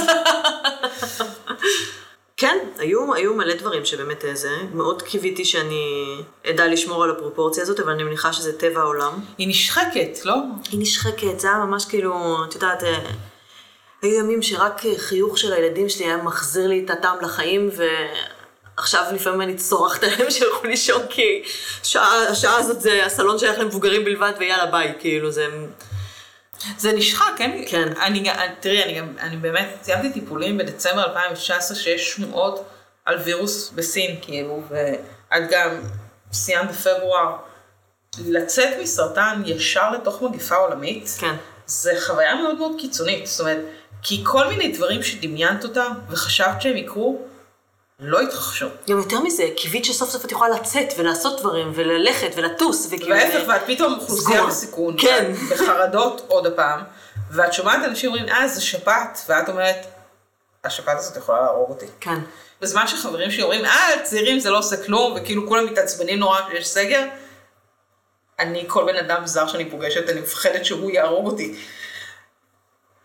כן, 2.38 2.58
היו, 2.78 3.14
היו 3.14 3.34
מלא 3.36 3.54
דברים 3.54 3.86
שבאמת 3.86 4.26
אה, 4.26 4.36
זה, 4.36 4.50
מאוד 4.74 5.02
קיוויתי 5.02 5.46
שאני 5.46 6.16
אדע 6.50 6.68
לשמור 6.68 7.04
על 7.04 7.12
הפרופורציה 7.12 7.64
הזאת, 7.64 7.80
אבל 7.80 7.92
אני 7.92 8.04
מניחה 8.04 8.34
שזה 8.34 8.60
טבע 8.60 8.82
העולם. 8.82 9.14
היא 9.38 9.48
נשחקת, 9.48 10.26
לא? 10.26 10.36
היא 10.72 10.80
נשחקת, 10.80 11.40
זה 11.40 11.48
היה 11.48 11.58
ממש 11.58 11.86
כאילו, 11.86 12.38
את 12.50 12.56
יודעת, 12.56 12.84
אה, 12.84 13.00
היו 14.02 14.20
ימים 14.20 14.42
שרק 14.42 14.82
חיוך 14.98 15.38
של 15.38 15.54
הילדים 15.54 15.90
שלי 15.90 16.06
היה 16.06 16.18
מחזיר 16.18 16.68
לי 16.68 16.84
את 16.86 16.90
הטעם 16.90 17.18
לחיים, 17.22 17.70
ועכשיו 18.78 19.04
לפעמים 19.14 19.42
אני 19.42 19.56
צורחת 19.56 20.04
עליהם 20.04 20.32
שילכו 20.32 20.68
לישון, 20.68 21.02
כי 21.10 21.44
שעה, 21.84 22.24
השעה 22.30 22.58
הזאת 22.58 22.82
זה 22.82 23.06
הסלון 23.06 23.40
שייך 23.40 23.60
למבוגרים 23.60 24.06
בלבד, 24.06 24.32
ויאללה 24.40 24.66
ביי, 24.66 24.94
כאילו 25.00 25.32
זה... 25.32 25.48
זה 26.78 26.92
נשחק, 26.92 27.26
כן? 27.38 27.62
כן. 27.68 27.94
אני, 28.02 28.20
גם- 28.20 28.36
תראי, 28.60 28.84
אני 28.84 29.00
גם, 29.00 29.14
אני 29.20 29.38
באמת 29.38 29.68
סיימתי 29.84 30.10
טיפולים 30.14 30.58
בדצמבר 30.58 31.04
2019 31.06 31.78
שיש 31.78 32.12
שמועות 32.12 32.66
על 33.06 33.18
וירוס 33.18 33.70
בסין, 33.76 34.16
כאילו, 34.22 34.62
ואת 34.70 35.44
גם 35.52 35.70
סיימת 36.34 36.70
בפברואר. 36.72 37.36
לצאת 38.28 38.70
מסרטן 38.82 39.42
ישר 39.46 39.92
לתוך 39.92 40.22
מגפה 40.22 40.56
עולמית, 40.56 41.10
כן. 41.20 41.36
זה 41.66 41.94
חוויה 42.06 42.36
מאוד 42.36 42.56
מאוד 42.58 42.72
קיצונית. 42.80 43.28
זאת 43.28 43.40
אומרת, 43.40 43.60
כי 44.02 44.22
כל 44.26 44.48
מיני 44.48 44.72
דברים 44.72 45.04
שדמיינת 45.04 45.64
אותם 45.64 45.92
וחשבת 46.10 46.62
שהם 46.62 46.78
יקרו, 46.78 47.22
לא 48.06 48.22
התרחשו. 48.22 48.68
גם 48.90 48.98
יותר 48.98 49.20
מזה, 49.20 49.44
קיווית 49.56 49.86
שסוף 49.86 50.10
סוף 50.10 50.26
את 50.26 50.32
יכולה 50.32 50.56
לצאת 50.56 50.94
ולעשות 50.98 51.40
דברים, 51.40 51.72
וללכת 51.76 52.32
ולטוס, 52.36 52.86
וכאילו... 52.86 53.16
וההפך, 53.16 53.48
ואת 53.48 53.62
פתאום 53.68 53.94
אוכלוסייה. 53.94 54.46
בסיכון, 54.46 54.96
כן. 55.00 55.32
בחרדות 55.52 56.22
עוד 56.28 56.46
הפעם, 56.46 56.80
ואת 57.32 57.54
שומעת 57.54 57.84
אנשים 57.86 58.10
אומרים, 58.10 58.30
אה, 58.30 58.48
זה 58.48 58.62
שפעת, 58.62 59.20
ואת 59.30 59.50
אומרת, 59.50 59.86
השפעת 60.64 60.98
הזאת 60.98 61.18
יכולה 61.18 61.42
להרוג 61.42 61.70
אותי. 61.70 61.86
כן. 62.00 62.20
בזמן 62.62 62.88
שחברים 62.88 63.32
שלי 63.32 63.44
אומרים, 63.44 63.66
אה, 63.66 63.90
צעירים 64.04 64.40
זה 64.40 64.50
לא 64.50 64.58
עושה 64.58 64.86
כלום, 64.86 65.14
וכאילו 65.16 65.48
כולם 65.48 65.66
מתעצבנים 65.66 66.20
נורא 66.20 66.40
כשיש 66.50 66.68
סגר, 66.68 67.04
אני, 68.40 68.64
כל 68.68 68.86
בן 68.86 68.96
אדם 68.96 69.28
זר 69.28 69.48
שאני 69.48 69.70
פוגשת, 69.70 70.10
אני 70.10 70.22
מפחדת 70.22 70.66
שהוא 70.66 70.92
יהרוג 70.92 71.26
אותי. 71.26 71.56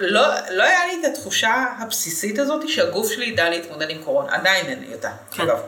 לא, 0.01 0.22
לא 0.51 0.62
היה 0.62 0.78
לי 0.86 1.01
את 1.01 1.16
התחושה 1.16 1.64
הבסיסית 1.78 2.38
הזאת 2.38 2.68
שהגוף 2.68 3.11
שלי 3.12 3.24
ידע 3.26 3.51
להתמודד 3.51 3.90
עם 3.90 4.03
קורונה, 4.05 4.34
עדיין 4.34 4.66
אין 4.66 4.80
לי 4.80 4.94
אותה, 4.94 5.11
כן. 5.30 5.42
אגב. 5.42 5.59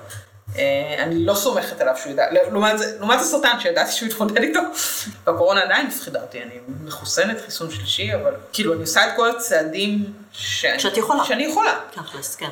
אה, 0.58 0.62
אני 0.98 1.26
לא 1.26 1.34
סומכת 1.34 1.80
עליו 1.80 1.94
שהוא 1.96 2.12
ידע, 2.12 2.24
לעומת, 2.32 2.78
זה- 2.78 2.96
לעומת 2.98 3.20
הסרטן 3.20 3.60
שידעתי 3.60 3.92
שהוא 3.92 4.08
יתמודד 4.08 4.36
איתו, 4.42 4.60
והקורונה 5.26 5.62
עדיין 5.62 5.86
הפחידה 5.86 6.20
אותי, 6.22 6.42
אני 6.42 6.54
מחוסנת 6.84 7.40
חיסון 7.44 7.70
שלישי, 7.70 8.14
אבל 8.14 8.34
כאילו 8.52 8.72
אני 8.72 8.80
עושה 8.80 9.06
את 9.08 9.12
כל 9.16 9.30
הצעדים 9.30 10.12
שאני, 10.32 10.78
שאת 10.80 10.96
יכולה. 10.96 11.24
שאני 11.24 11.44
יכולה. 11.44 11.74
תכלס, 11.90 12.36
כן. 12.36 12.50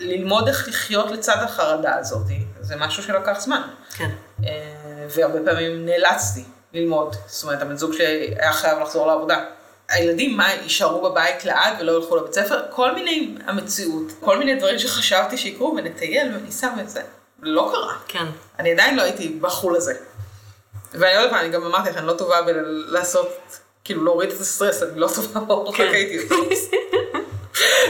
ללמוד 0.00 0.48
איך 0.48 0.68
לחיות 0.68 1.10
לצד 1.10 1.36
החרדה 1.42 1.94
הזאת, 1.96 2.26
זה 2.60 2.76
משהו 2.76 3.02
שלקח 3.02 3.40
זמן. 3.40 3.62
כן. 3.96 4.10
אה, 4.44 4.50
והרבה 5.08 5.38
פעמים 5.44 5.86
נאלצתי 5.86 6.44
ללמוד. 6.72 7.16
זאת 7.26 7.42
אומרת, 7.44 7.62
הבן 7.62 7.76
זוג 7.76 7.92
שלי 7.92 8.06
היה 8.38 8.52
חייב 8.52 8.78
לחזור 8.78 9.06
לעבודה. 9.06 9.44
הילדים, 9.94 10.36
מה, 10.36 10.52
יישארו 10.54 11.10
בבית 11.10 11.44
לעד 11.44 11.74
ולא 11.80 11.92
ילכו 11.92 12.16
לבית 12.16 12.32
ספר? 12.32 12.62
כל 12.70 12.94
מיני 12.94 13.34
המציאות, 13.46 14.12
כל 14.20 14.38
מיני 14.38 14.54
דברים 14.54 14.78
שחשבתי 14.78 15.36
שיקרו, 15.36 15.74
ונטייל 15.76 16.36
וניסע 16.36 16.70
וזה. 16.78 17.02
לא 17.42 17.70
קרה. 17.72 17.94
כן. 18.08 18.24
אני 18.58 18.72
עדיין 18.72 18.96
לא 18.96 19.02
הייתי 19.02 19.28
בחול 19.28 19.76
הזה. 19.76 19.94
ואני 20.92 21.16
עוד 21.16 21.30
פעם, 21.30 21.38
אני 21.38 21.48
גם 21.48 21.64
אמרתי 21.64 21.90
לך, 21.90 21.96
אני 21.96 22.06
לא 22.06 22.12
טובה 22.12 22.42
בלעשות, 22.42 23.28
כאילו 23.84 24.04
להוריד 24.04 24.30
את 24.30 24.40
הסטרס, 24.40 24.82
אני 24.82 25.00
לא 25.00 25.08
טובה 25.14 25.40
בהורחק 25.48 25.76
כן. 25.76 25.92
הייתי. 25.92 26.28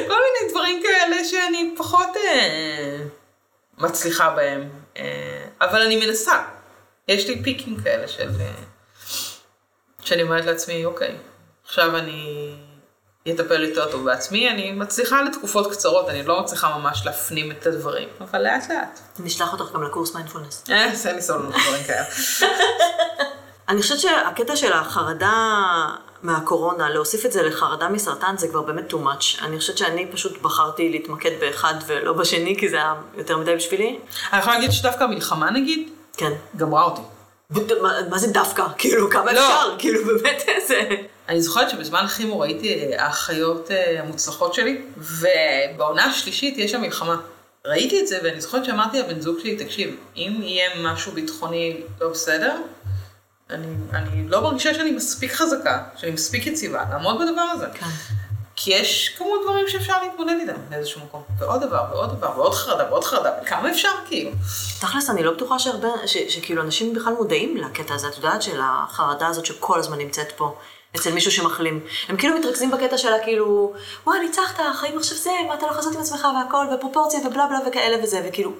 כל 0.08 0.20
מיני 0.24 0.50
דברים 0.50 0.82
כאלה 0.82 1.24
שאני 1.24 1.74
פחות 1.76 2.16
אה, 2.16 2.98
מצליחה 3.78 4.30
בהם, 4.30 4.68
אה, 4.96 5.44
אבל 5.60 5.80
אני 5.80 6.06
מנסה. 6.06 6.42
יש 7.08 7.28
לי 7.28 7.42
פיקים 7.42 7.76
כאלה 7.84 8.08
של... 8.08 8.30
אה, 8.40 8.52
שאני 10.04 10.22
אומרת 10.22 10.44
לעצמי, 10.44 10.84
אוקיי, 10.84 11.16
עכשיו 11.74 11.96
אני 11.96 12.54
אטפל 13.30 13.62
יותר 13.62 13.90
טוב 13.90 14.04
בעצמי, 14.04 14.50
אני 14.50 14.72
מצליחה 14.72 15.22
לתקופות 15.22 15.72
קצרות, 15.72 16.08
אני 16.08 16.22
לא 16.22 16.40
מצליחה 16.40 16.78
ממש 16.78 17.02
להפנים 17.06 17.50
את 17.50 17.66
הדברים, 17.66 18.08
אבל 18.20 18.42
לאט 18.42 18.70
לאט. 18.70 19.00
נשלח 19.18 19.52
אותך 19.52 19.74
גם 19.74 19.82
לקורס 19.82 20.14
מיינדפולנס. 20.14 20.64
אה, 20.70 20.84
אין 21.06 21.14
לי 21.14 21.22
סבלנות 21.22 21.54
לדברים 21.54 21.84
כאלה. 21.86 22.04
אני 23.68 23.82
חושבת 23.82 23.98
שהקטע 23.98 24.56
של 24.56 24.72
החרדה 24.72 25.32
מהקורונה, 26.22 26.90
להוסיף 26.90 27.26
את 27.26 27.32
זה 27.32 27.42
לחרדה 27.42 27.88
מסרטן 27.88 28.34
זה 28.38 28.48
כבר 28.48 28.62
באמת 28.62 28.92
too 28.92 28.96
much. 28.96 29.44
אני 29.44 29.58
חושבת 29.58 29.78
שאני 29.78 30.06
פשוט 30.12 30.42
בחרתי 30.42 30.88
להתמקד 30.88 31.40
באחד 31.40 31.74
ולא 31.86 32.12
בשני, 32.12 32.56
כי 32.58 32.68
זה 32.68 32.76
היה 32.76 32.94
יותר 33.14 33.36
מדי 33.36 33.56
בשבילי. 33.56 33.98
אני 34.32 34.40
יכולה 34.40 34.56
להגיד 34.56 34.72
שדווקא 34.72 35.04
המלחמה 35.04 35.50
נגיד, 35.50 35.88
כן. 36.16 36.32
גמרה 36.56 36.82
אותי. 36.82 37.02
מה, 37.82 37.92
מה 38.10 38.18
זה 38.18 38.32
דווקא? 38.32 38.64
כאילו, 38.78 39.10
כמה 39.10 39.32
לא. 39.32 39.40
אפשר? 39.40 39.74
כאילו, 39.78 40.04
באמת 40.04 40.42
איזה... 40.48 40.80
אני 41.28 41.42
זוכרת 41.42 41.70
שבזמן 41.70 42.06
כימו 42.06 42.38
ראיתי 42.38 42.74
אה, 42.74 43.04
האחיות 43.04 43.70
אה, 43.70 44.00
המוצלחות 44.00 44.54
שלי, 44.54 44.82
ובעונה 44.96 46.04
השלישית 46.04 46.58
יש 46.58 46.70
שם 46.70 46.80
מלחמה. 46.80 47.16
ראיתי 47.66 48.00
את 48.00 48.08
זה 48.08 48.18
ואני 48.24 48.40
זוכרת 48.40 48.64
שאמרתי 48.64 49.00
לבן 49.00 49.20
זוג 49.20 49.38
שלי, 49.40 49.56
תקשיב, 49.56 49.96
אם 50.16 50.40
יהיה 50.42 50.70
משהו 50.82 51.12
ביטחוני 51.12 51.80
לא 52.00 52.08
בסדר, 52.08 52.56
אני, 53.50 53.66
אני 53.92 54.28
לא 54.28 54.40
מרגישה 54.40 54.74
שאני 54.74 54.90
מספיק 54.90 55.32
חזקה, 55.32 55.82
שאני 55.96 56.12
מספיק 56.12 56.46
יציבה, 56.46 56.84
לעמוד 56.90 57.16
בדבר 57.16 57.40
הזה. 57.40 57.66
כן. 57.74 57.86
כי 58.56 58.74
יש 58.74 59.08
כמות 59.18 59.40
דברים 59.44 59.68
שאפשר 59.68 60.02
להתמודד 60.02 60.34
איתם 60.40 60.60
באיזשהו 60.68 61.00
מקום. 61.00 61.22
ועוד 61.38 61.60
דבר, 61.60 61.84
ועוד 61.90 62.16
דבר, 62.16 62.32
ועוד 62.36 62.54
חרדה, 62.54 62.84
ועוד 62.90 63.04
חרדה, 63.04 63.30
כמה 63.46 63.70
אפשר 63.70 63.88
כאילו? 64.06 64.30
תכלס, 64.80 65.10
אני 65.10 65.22
לא 65.22 65.32
בטוחה 65.32 65.58
שהרבה, 65.58 65.88
ש, 66.06 66.16
שכאילו 66.28 66.62
אנשים 66.62 66.94
בכלל 66.94 67.12
מודעים 67.12 67.56
לקטע 67.56 67.94
הזה, 67.94 68.08
את 68.08 68.16
יודעת, 68.16 68.42
של 68.42 68.60
החרדה 68.62 69.26
הזאת 69.26 69.46
שכל 69.46 69.78
הזמן 69.78 69.98
נמצאת 69.98 70.32
פה. 70.36 70.56
אצל 70.96 71.12
מישהו 71.12 71.32
שמחלים. 71.32 71.80
הם 72.08 72.16
כאילו 72.16 72.38
מתרכזים 72.38 72.70
בקטע 72.70 72.98
שלה, 72.98 73.18
כאילו, 73.24 73.72
וואי, 74.06 74.20
ניצחת, 74.20 74.60
החיים 74.60 74.98
עכשיו 74.98 75.18
זה, 75.18 75.30
מה 75.48 75.54
אתה 75.54 75.66
לא 75.66 75.72
חזרת 75.72 75.94
עם 75.94 76.00
עצמך 76.00 76.26
והכל, 76.36 76.66
ופרופורציה 76.74 77.20
ובלה 77.20 77.46
בלה 77.46 77.58
וכאלה 77.68 78.04
וזה, 78.04 78.22
וכאילו... 78.28 78.52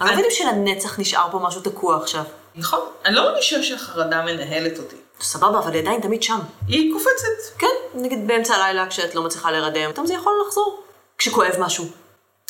אני 0.00 0.10
לא 0.10 0.16
יודעת 0.16 0.32
שלנצח 0.32 0.98
נשאר 0.98 1.28
פה 1.30 1.38
משהו 1.38 1.60
תקוע 1.60 1.96
עכשיו. 1.96 2.24
נכון. 2.54 2.80
אני 3.04 3.14
לא 3.14 3.22
מרגישה 3.22 3.62
שהחרדה 3.62 4.22
מנהלת 4.22 4.78
אותי. 4.78 4.96
סבבה, 5.20 5.58
אבל 5.58 5.72
היא 5.72 5.82
עדיין 5.82 6.00
תמיד 6.00 6.22
שם. 6.22 6.38
היא 6.68 6.92
קופצת. 6.92 7.58
כן, 7.58 7.66
נגיד 7.94 8.28
באמצע 8.28 8.54
הלילה 8.54 8.86
כשאת 8.86 9.14
לא 9.14 9.22
מצליחה 9.22 9.50
להירדם, 9.50 9.92
פתאום 9.92 10.06
זה 10.06 10.14
יכול 10.14 10.32
לחזור. 10.46 10.82
כשכואב 11.18 11.52
משהו. 11.58 11.84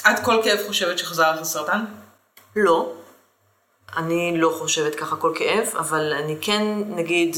את 0.01 0.25
כל 0.25 0.41
כאב 0.45 0.59
חושבת 0.67 0.99
שחזר 0.99 1.33
לך 1.33 1.43
סרטן? 1.43 1.85
לא. 2.57 2.93
אני 3.97 4.35
לא 4.37 4.55
חושבת 4.59 4.95
ככה 4.95 5.17
כל 5.17 5.33
כאב, 5.35 5.69
אבל 5.79 6.13
אני 6.13 6.37
כן, 6.41 6.63
נגיד, 6.87 7.37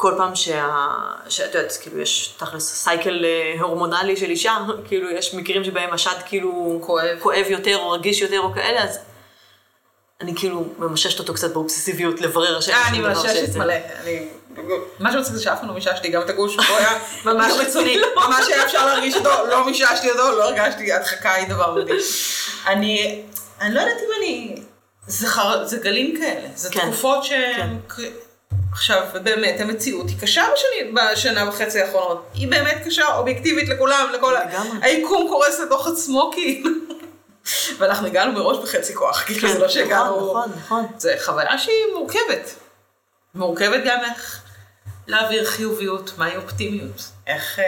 כל 0.00 0.14
פעם 0.16 0.34
שה... 0.34 0.88
שאת 1.28 1.54
יודעת, 1.54 1.78
כאילו 1.80 2.00
יש 2.00 2.34
תכלס 2.38 2.74
סייקל 2.84 3.24
אה, 3.24 3.60
הורמונלי 3.60 4.16
של 4.16 4.30
אישה, 4.30 4.56
כאילו 4.88 5.10
יש 5.10 5.34
מקרים 5.34 5.64
שבהם 5.64 5.92
השד 5.92 6.16
כאילו 6.26 6.80
כואב. 6.86 7.18
כואב 7.18 7.44
יותר 7.48 7.76
או 7.76 7.90
רגיש 7.90 8.20
יותר 8.20 8.40
או 8.40 8.54
כאלה, 8.54 8.84
אז 8.84 8.98
אני 10.20 10.34
כאילו 10.36 10.64
ממששת 10.78 11.18
אותו 11.18 11.34
קצת 11.34 11.52
באובססיביות 11.52 12.20
לברר 12.20 12.58
השם. 12.58 12.72
אה, 12.72 12.88
אני 12.88 12.98
מאששת 13.00 13.56
מלא. 13.56 13.74
אני... 14.02 14.28
מה 14.98 15.12
שמצחיק 15.12 15.34
זה 15.34 15.42
שאף 15.42 15.58
פעם 15.60 15.68
לא 15.68 15.74
מיששתי 15.74 16.08
גם 16.08 16.22
את 16.22 16.30
הגוש, 16.30 16.56
הוא 16.56 16.76
היה 16.76 16.98
ממש 17.24 17.52
רצוני, 17.58 17.96
ממש 18.26 18.48
היה 18.48 18.64
אפשר 18.64 18.86
להרגיש 18.86 19.14
אותו, 19.16 19.30
לא 19.50 19.66
מיששתי 19.66 20.10
אותו, 20.10 20.30
לא 20.30 20.44
הרגשתי, 20.44 20.92
הדחקה 20.92 21.34
היא 21.34 21.48
דבר 21.48 21.74
מדהים. 21.74 22.00
אני, 22.66 23.22
אני 23.60 23.74
לא 23.74 23.80
יודעת 23.80 23.98
אם 23.98 24.10
אני, 24.18 24.56
זה 25.06 25.26
חר- 25.26 25.64
זה 25.64 25.76
גלים 25.76 26.16
כאלה, 26.18 26.48
זה 26.54 26.68
כן, 26.72 26.80
תקופות 26.80 27.24
שהן, 27.24 27.78
עכשיו, 28.72 29.02
באמת, 29.22 29.60
המציאות 29.60 30.08
היא 30.08 30.16
קשה 30.20 30.44
בשני, 30.52 30.92
בשנה 30.92 31.48
וחצי 31.48 31.80
האחרונות, 31.80 32.26
היא 32.34 32.48
באמת 32.48 32.82
קשה, 32.86 33.16
אובייקטיבית 33.16 33.68
לכולם, 33.68 34.06
לכל, 34.14 34.36
ה- 34.36 34.44
לגמרי. 34.44 34.78
היקום 34.82 35.26
קורס 35.28 35.60
לתוך 35.60 35.86
עצמו, 35.88 36.30
כאילו. 36.34 36.70
ואנחנו 37.78 38.06
הגענו 38.06 38.32
מראש 38.32 38.58
בחצי 38.58 38.94
כוח, 38.94 39.22
כאילו 39.26 39.52
זה 39.52 39.58
לא 39.58 39.68
שהגענו... 39.68 40.16
נכון, 40.30 40.50
נכון. 40.58 40.86
זה 40.98 41.14
חוויה 41.24 41.58
שהיא 41.58 41.74
מורכבת. 41.98 42.54
מורכבת 43.34 43.80
גם 43.86 43.98
איך 44.04 44.42
להעביר 45.06 45.44
חיוביות, 45.44 46.12
מהי 46.18 46.36
אופטימיות. 46.36 47.02
איך... 47.26 47.58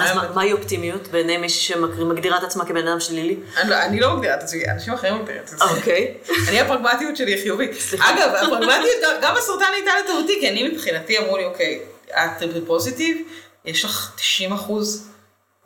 אה, 0.00 0.04
אז 0.04 0.16
מה- 0.16 0.22
מה- 0.22 0.34
מהי 0.34 0.52
אופטימיות 0.52 1.08
בעיני 1.08 1.36
מישהי 1.36 1.60
שמגדירה 1.76 2.38
את 2.38 2.42
עצמה 2.42 2.64
כבן 2.64 2.86
אדם 2.88 3.00
שלילי? 3.00 3.36
אני 3.56 3.70
לא- 3.70 3.82
אני 3.82 4.00
לא 4.00 4.14
מגדירה 4.16 4.34
את 4.34 4.42
עצמי, 4.42 4.70
אנשים 4.70 4.94
אחרים 4.94 5.14
מגדירים 5.18 5.42
את 5.44 5.52
עצמי. 5.52 5.70
אוקיי. 5.78 6.14
אני 6.48 6.60
הפרגמטיות 6.60 7.16
שלי 7.16 7.34
היא 7.34 7.42
חיובית. 7.42 7.70
אגב, 7.98 8.30
הפרגמטיות, 8.34 8.86
גם- 9.22 9.36
הסרטן 9.36 9.64
הייתה 9.74 9.90
לטובתי, 10.04 10.36
כי 10.40 10.48
אני 10.48 10.68
מבחינתי 10.68 11.18
אמרו 11.18 11.36
לי, 11.36 11.44
אוקיי, 11.44 11.80
את 12.10 12.42
בפוזיטיב, 12.56 13.16
יש 13.64 13.84
לך 13.84 14.12
90 14.16 14.52
אחוז 14.52 15.08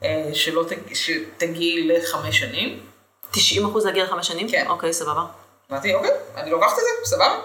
אה, 0.04 0.30
שלא 0.34 0.64
תג- 0.68 0.94
שתגיעי 0.94 1.88
לחמש 1.88 2.38
שנים. 2.38 2.80
90 3.30 3.64
אחוז 3.66 3.86
להגיע 3.86 4.04
לחמש 4.04 4.28
שנים? 4.28 4.48
כן. 4.50 4.64
אוקיי, 4.68 4.92
סבבה. 4.92 5.22
אמרתי, 5.70 5.94
אוקיי, 5.94 6.10
אני 6.36 6.50
לוקחת 6.50 6.72
את 6.72 6.82
זה, 7.04 7.10
סבבה. 7.10 7.38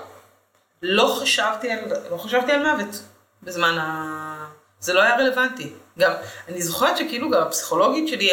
לא 0.81 1.17
חשבתי 1.21 1.71
על, 1.71 1.79
לא 2.11 2.17
חשבתי 2.17 2.51
על 2.51 2.59
מוות 2.71 2.95
בזמן 3.43 3.77
ה... 3.77 4.45
זה 4.79 4.93
לא 4.93 5.01
היה 5.01 5.15
רלוונטי. 5.17 5.73
גם, 5.99 6.11
אני 6.47 6.61
זוכרת 6.61 6.97
שכאילו 6.97 7.29
גם 7.29 7.41
הפסיכולוגית 7.41 8.07
שלי 8.07 8.29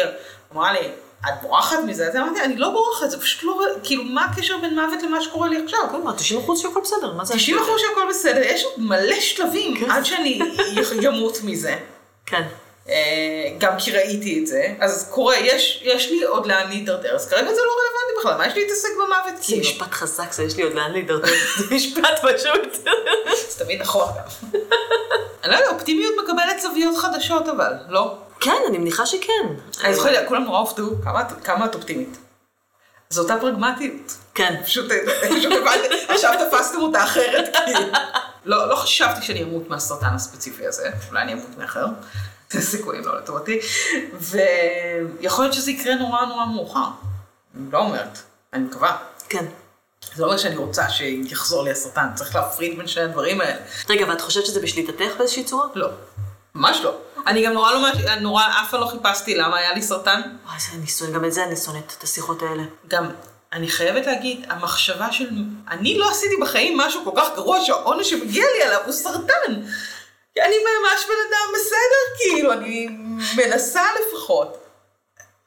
אמרה 0.53 0.73
לי, 0.73 0.89
את 1.25 1.33
בורחת 1.41 1.77
מזה? 1.87 2.07
אז 2.07 2.15
אמרתי, 2.15 2.41
אני 2.41 2.55
לא 2.57 2.69
בורחת, 2.69 3.09
זה 3.09 3.21
פשוט 3.21 3.43
לא, 3.43 3.61
כאילו, 3.83 4.03
מה 4.03 4.25
הקשר 4.25 4.57
בין 4.57 4.75
מוות 4.75 5.03
למה 5.03 5.21
שקורה 5.21 5.49
לי 5.49 5.63
עכשיו? 5.63 5.79
כן, 5.91 6.01
מה, 6.03 6.13
90 6.13 6.39
אחוז 6.39 6.61
שהכל 6.61 6.79
בסדר, 6.83 7.13
מה 7.13 7.25
זה? 7.25 7.33
90 7.33 7.57
אחוז 7.57 7.81
שהכל 7.81 8.01
בסדר, 8.09 8.41
יש 8.41 8.63
עוד 8.63 8.73
מלא 8.77 9.19
שלבים 9.19 9.91
עד 9.91 10.05
שאני 10.05 10.39
אמות 11.09 11.37
מזה. 11.43 11.75
כן. 12.25 12.43
אה, 12.89 13.49
גם 13.57 13.73
כי 13.77 13.91
ראיתי 13.91 14.39
את 14.39 14.47
זה, 14.47 14.73
אז 14.79 15.09
קורה, 15.11 15.37
יש, 15.37 15.81
יש 15.83 16.11
לי 16.11 16.23
עוד 16.23 16.45
לאן 16.45 16.69
להידרדר, 16.69 17.15
אז 17.15 17.29
כרגע 17.29 17.53
זה 17.53 17.61
לא 17.61 17.71
רלוונטי 17.71 18.19
בכלל, 18.19 18.37
מה 18.37 18.47
יש 18.47 18.53
להתעסק 18.57 18.89
במוות? 18.95 19.37
זה 19.37 19.43
כאילו? 19.43 19.61
משפט 19.61 19.91
חזק, 19.91 20.31
זה 20.31 20.43
יש 20.43 20.55
לי 20.57 20.63
עוד 20.63 20.73
לאן 20.73 20.91
להידרדר. 20.91 21.27
זה 21.57 21.75
משפט 21.75 22.19
פשוט. 22.21 22.87
זה 23.49 23.65
תמיד 23.65 23.81
נכון 23.81 24.07
גם. 24.17 24.59
לא 25.47 25.55
יודע, 25.55 25.69
אופטימיות 25.69 26.13
מקבלת 26.23 26.61
זוויות 26.61 26.97
חדשות 26.97 27.47
אבל, 27.47 27.73
לא? 27.89 28.17
כן, 28.39 28.55
אני 28.69 28.77
מניחה 28.77 29.05
שכן. 29.05 29.47
אני 29.83 29.93
זוכרת, 29.95 30.27
כולם 30.27 30.43
נורא 30.43 30.59
הופתעו, 30.59 30.95
כמה 31.43 31.65
את- 31.65 31.75
אופטימית. 31.75 32.17
זו 33.09 33.21
אותה 33.21 33.35
פרגמטיות. 33.41 34.17
כן. 34.33 34.55
פשוט 34.65 34.85
הבנתי, 34.91 35.87
עכשיו 36.09 36.33
תפסתם 36.49 36.77
אותה 36.81 37.03
אחרת, 37.03 37.55
כאילו. 37.65 37.79
לא 38.45 38.69
לא 38.69 38.75
חשבתי 38.75 39.21
שאני 39.25 39.43
אמות 39.43 39.69
מהסרטן 39.69 40.07
הספציפי 40.15 40.67
הזה, 40.67 40.89
אולי 41.09 41.21
אני 41.21 41.33
אמות 41.33 41.57
מאחר. 41.57 41.85
סיכויים 42.59 43.05
לא 43.05 43.17
לטובתי. 43.17 43.59
ויכול 44.19 45.43
להיות 45.45 45.53
שזה 45.53 45.71
יקרה 45.71 45.95
נורא 45.95 46.25
נורא 46.25 46.45
מאוחר. 46.45 46.85
אני 47.55 47.71
לא 47.73 47.77
אומרת, 47.79 48.17
אני 48.53 48.63
מקווה. 48.63 48.97
כן. 49.29 49.45
זה 50.15 50.21
לא 50.21 50.27
אומר 50.27 50.37
שאני 50.37 50.55
רוצה 50.55 50.89
שיחזור 50.89 51.63
לי 51.63 51.71
הסרטן, 51.71 52.07
צריך 52.15 52.35
להפריד 52.35 52.77
בין 52.77 52.87
שני 52.87 53.03
הדברים 53.03 53.41
האלה. 53.41 53.55
רגע, 53.89 54.05
ואת 54.09 54.21
חושבת 54.21 54.45
שזה 54.45 54.59
בשליטתך 54.59 55.17
באיזושהי 55.17 55.43
צורה? 55.43 55.67
לא, 55.75 55.87
ממש 56.55 56.77
לא. 56.83 56.97
אני 57.27 57.45
גם 57.45 57.53
נורא 57.53 57.71
לא, 57.71 58.15
נורא, 58.15 58.43
אף 58.43 58.71
פעם 58.71 58.81
לא 58.81 58.85
חיפשתי 58.85 59.35
למה 59.35 59.57
היה 59.57 59.73
לי 59.73 59.81
סרטן. 59.81 60.21
וואי, 60.45 60.59
זה 60.59 60.87
שונאת, 60.91 61.13
גם 61.13 61.25
את 61.25 61.33
זה 61.33 61.43
אני 61.43 61.55
שונאת, 61.55 61.93
את 61.97 62.03
השיחות 62.03 62.41
האלה. 62.41 62.63
גם, 62.87 63.09
אני 63.53 63.67
חייבת 63.67 64.05
להגיד, 64.05 64.45
המחשבה 64.49 65.11
של, 65.11 65.29
אני 65.69 65.97
לא 65.97 66.09
עשיתי 66.11 66.35
בחיים 66.41 66.77
משהו 66.77 67.01
כל 67.03 67.11
כך 67.15 67.27
גרוע 67.35 67.59
שהעונש 67.65 68.09
שמגיע 68.09 68.45
לי 68.57 68.63
עליו 68.63 68.79
הוא 68.85 68.93
סרטן. 68.93 69.53
כי 70.33 70.41
אני 70.41 70.55
ממש 70.55 71.05
בן 71.05 71.15
אדם 71.29 71.53
בסדר, 71.55 72.17
כאילו, 72.17 72.53
אני 72.53 72.87
מנסה 73.37 73.81
לפחות. 73.99 74.66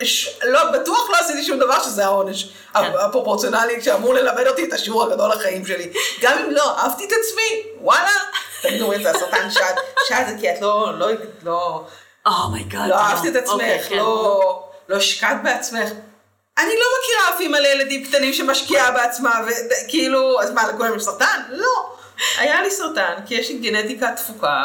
ש... 0.03 0.38
לא, 0.42 0.70
בטוח 0.70 1.11
לא 1.11 1.16
עשיתי 1.16 1.44
שום 1.44 1.59
דבר 1.59 1.82
שזה 1.82 2.05
העונש 2.05 2.44
כן. 2.74 2.80
הפרופורציונלי 3.01 3.82
שאמור 3.82 4.14
ללמד 4.14 4.46
אותי 4.46 4.64
את 4.64 4.72
השיעור 4.72 5.05
הגדול 5.05 5.30
לחיים 5.30 5.66
שלי. 5.66 5.92
גם 6.20 6.38
אם 6.38 6.51
לא, 6.51 6.78
אהבתי 6.78 7.05
את 7.05 7.12
עצמי, 7.12 7.62
וואלה. 7.80 8.11
אומרים, 8.80 9.03
זה 9.03 9.11
הסרטן 9.11 9.51
שד, 9.51 9.74
שד 10.09 10.24
זה 10.28 10.36
כי 10.40 10.51
את 10.53 10.61
לא, 10.61 10.98
לא, 10.98 11.07
לא, 11.42 11.84
oh 12.26 12.42
my 12.42 12.57
God. 12.57 12.88
לא 12.88 12.94
אהבת 12.94 13.26
את 13.26 13.36
עצמך, 13.36 13.53
אוקיי, 13.53 13.82
כן. 13.88 13.96
לא, 13.96 14.68
לא 14.88 14.96
השקעת 14.96 15.42
בעצמך. 15.42 15.88
אני 16.59 16.74
לא 16.74 16.86
מכירה 17.01 17.34
אף 17.34 17.40
אימא 17.40 17.57
לילדים 17.57 18.05
קטנים 18.05 18.32
שמשקיעה 18.32 18.90
בעצמה, 18.90 19.40
וכאילו, 19.46 20.42
אז 20.42 20.51
מה, 20.51 20.68
לכולם 20.68 20.96
יש 20.96 21.03
סרטן? 21.03 21.42
לא. 21.51 21.96
היה 22.38 22.62
לי 22.62 22.70
סרטן, 22.70 23.14
כי 23.26 23.34
יש 23.34 23.48
לי 23.48 23.59
גנטיקה 23.59 24.12
תפוקה, 24.16 24.64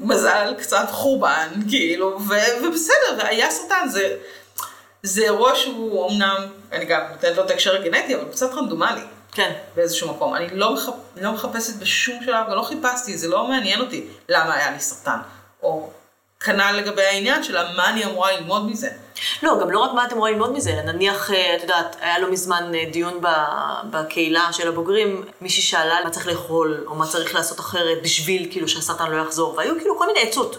ומזל 0.00 0.54
קצת 0.58 0.86
חורבן, 0.90 1.48
כאילו, 1.68 2.18
ו- 2.28 2.66
ובסדר, 2.66 3.18
והיה 3.18 3.50
סרטן, 3.50 3.88
זה, 3.88 4.16
זה 5.02 5.22
אירוע 5.22 5.54
שהוא 5.54 6.10
אמנם, 6.10 6.46
אני 6.72 6.84
גם 6.84 7.00
נותנת 7.10 7.36
לו 7.36 7.44
את 7.44 7.50
ההקשר 7.50 7.76
הגנטי, 7.76 8.14
אבל 8.14 8.24
הוא 8.24 8.32
קצת 8.32 8.54
רנדומלי. 8.54 9.00
כן. 9.32 9.52
באיזשהו 9.76 10.10
מקום. 10.10 10.34
אני 10.34 10.48
לא, 10.52 10.74
מחפ... 10.74 10.94
לא 11.16 11.32
מחפשת 11.32 11.76
בשום 11.76 12.24
שלב, 12.24 12.46
ולא 12.50 12.62
חיפשתי, 12.62 13.18
זה 13.18 13.28
לא 13.28 13.48
מעניין 13.48 13.80
אותי 13.80 14.06
למה 14.28 14.54
היה 14.54 14.70
לי 14.70 14.80
סרטן. 14.80 15.18
או 15.62 15.90
כנ"ל 16.44 16.72
לגבי 16.76 17.02
העניין 17.02 17.42
של 17.44 17.56
מה 17.76 17.88
אני 17.90 18.04
אמורה 18.04 18.32
ללמוד 18.32 18.70
מזה. 18.70 18.88
לא, 19.42 19.58
גם 19.60 19.70
לא 19.70 19.78
רק 19.78 19.92
מה 19.92 20.04
אתם 20.04 20.18
רואים 20.18 20.34
ללמוד 20.34 20.52
מזה, 20.52 20.70
אלא 20.70 20.82
נניח, 20.92 21.30
אה, 21.30 21.56
את 21.56 21.62
יודעת, 21.62 21.96
היה 22.00 22.18
לא 22.18 22.30
מזמן 22.30 22.72
אה, 22.74 22.84
דיון 22.92 23.20
בקהילה 23.90 24.48
של 24.52 24.68
הבוגרים, 24.68 25.24
מישהי 25.40 25.62
שאלה 25.62 25.98
מה 26.04 26.10
צריך 26.10 26.26
לאכול, 26.26 26.84
או 26.86 26.94
מה 26.94 27.06
צריך 27.06 27.34
לעשות 27.34 27.60
אחרת 27.60 27.98
בשביל 28.02 28.48
כאילו 28.50 28.68
שהסרטן 28.68 29.10
לא 29.10 29.22
יחזור, 29.22 29.54
והיו 29.56 29.74
כאילו 29.78 29.98
כל 29.98 30.06
מיני 30.06 30.20
עצות. 30.22 30.56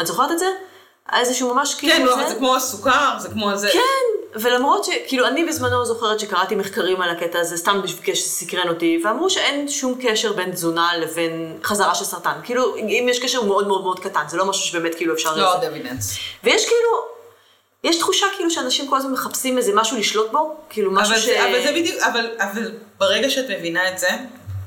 את 0.00 0.06
זוכרת 0.06 0.30
את 0.30 0.38
זה? 0.38 0.46
היה 1.08 1.20
איזשהו 1.20 1.54
ממש 1.54 1.74
כאילו... 1.74 1.94
כן, 1.94 2.02
לא, 2.06 2.16
זה- 2.16 2.28
זה 2.28 2.34
כמו 2.34 2.56
הסוכר, 2.56 3.14
זה 3.18 3.28
כמו 3.28 3.56
זה. 3.56 3.68
כן, 3.72 3.80
ולמרות 4.34 4.84
שכאילו 4.84 5.26
אני 5.26 5.44
בזמנו 5.44 5.84
זוכרת 5.84 6.20
שקראתי 6.20 6.54
מחקרים 6.54 7.02
על 7.02 7.10
הקטע 7.10 7.38
הזה, 7.38 7.56
סתם 7.56 7.82
בשביל 7.82 8.14
שסקרן 8.14 8.68
אותי, 8.68 9.02
ואמרו 9.04 9.30
שאין 9.30 9.68
שום 9.68 9.94
קשר 10.02 10.32
בין 10.32 10.50
תזונה 10.50 10.96
לבין 10.96 11.58
חזרה 11.64 11.94
של 11.94 12.04
סרטן. 12.04 12.32
כאילו, 12.44 12.76
אם 12.76 13.06
יש 13.10 13.18
קשר 13.18 13.38
הוא 13.38 13.46
מאוד 13.46 13.68
מאוד 13.68 13.82
מאוד 13.82 14.00
קטן, 14.00 14.22
זה 14.28 14.36
לא 14.36 14.44
משהו 14.44 14.66
שבאמת 14.66 14.94
כאילו 14.94 15.14
אפשר... 15.14 15.36
לא 15.36 15.54
עוד 15.54 15.64
אבידנס. 15.64 16.18
ויש 16.44 16.64
כאילו, 16.64 17.14
יש 17.84 17.98
תחושה 17.98 18.26
כאילו 18.36 18.50
שאנשים 18.50 18.88
כל 18.88 18.96
הזמן 18.96 19.12
מחפשים 19.12 19.58
איזה 19.58 19.72
משהו 19.74 19.96
לשלוט 19.96 20.32
בו, 20.32 20.56
כאילו 20.70 20.90
משהו 20.90 21.14
אבל, 21.14 21.22
ש... 21.22 21.24
זה, 21.24 21.44
אבל 21.44 21.62
זה 21.62 21.72
בדיוק, 21.72 22.02
אבל, 22.02 22.30
אבל 22.38 22.72
ברגע 22.98 23.30
שאת 23.30 23.50
מבינה 23.50 23.88
את 23.88 23.98
זה, 23.98 24.08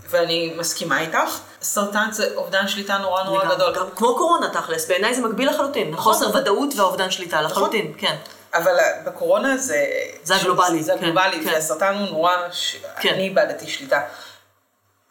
ואני 0.09 0.53
מסכימה 0.57 1.01
איתך, 1.01 1.39
סרטן 1.61 2.07
זה 2.11 2.35
אובדן 2.35 2.67
שליטה 2.67 2.97
נורא 2.97 3.23
נורא. 3.23 3.55
גדול. 3.55 3.73
גם 3.75 3.85
כמו 3.95 4.15
קורונה 4.15 4.49
תכלס, 4.49 4.87
בעיניי 4.87 5.13
זה 5.13 5.21
מקביל 5.21 5.49
לחלוטין. 5.49 5.91
נכון. 5.91 6.13
חוסר 6.13 6.37
ודאות 6.37 6.69
והאובדן 6.75 7.11
שליטה 7.11 7.41
לחלוטין, 7.41 7.93
כן. 7.97 8.15
אבל 8.53 8.77
בקורונה 9.05 9.57
זה... 9.57 9.85
זה 10.23 10.35
הגלובלי, 10.35 10.83
זה 10.83 10.91
כן, 10.91 10.97
הגלובלי, 10.97 11.43
כן. 11.43 11.53
והסרטן 11.53 11.95
הוא 11.95 12.09
נורא... 12.09 12.31
ש... 12.51 12.75
כן. 12.99 13.13
אני 13.13 13.23
איבדתי 13.23 13.67
שליטה. 13.67 14.01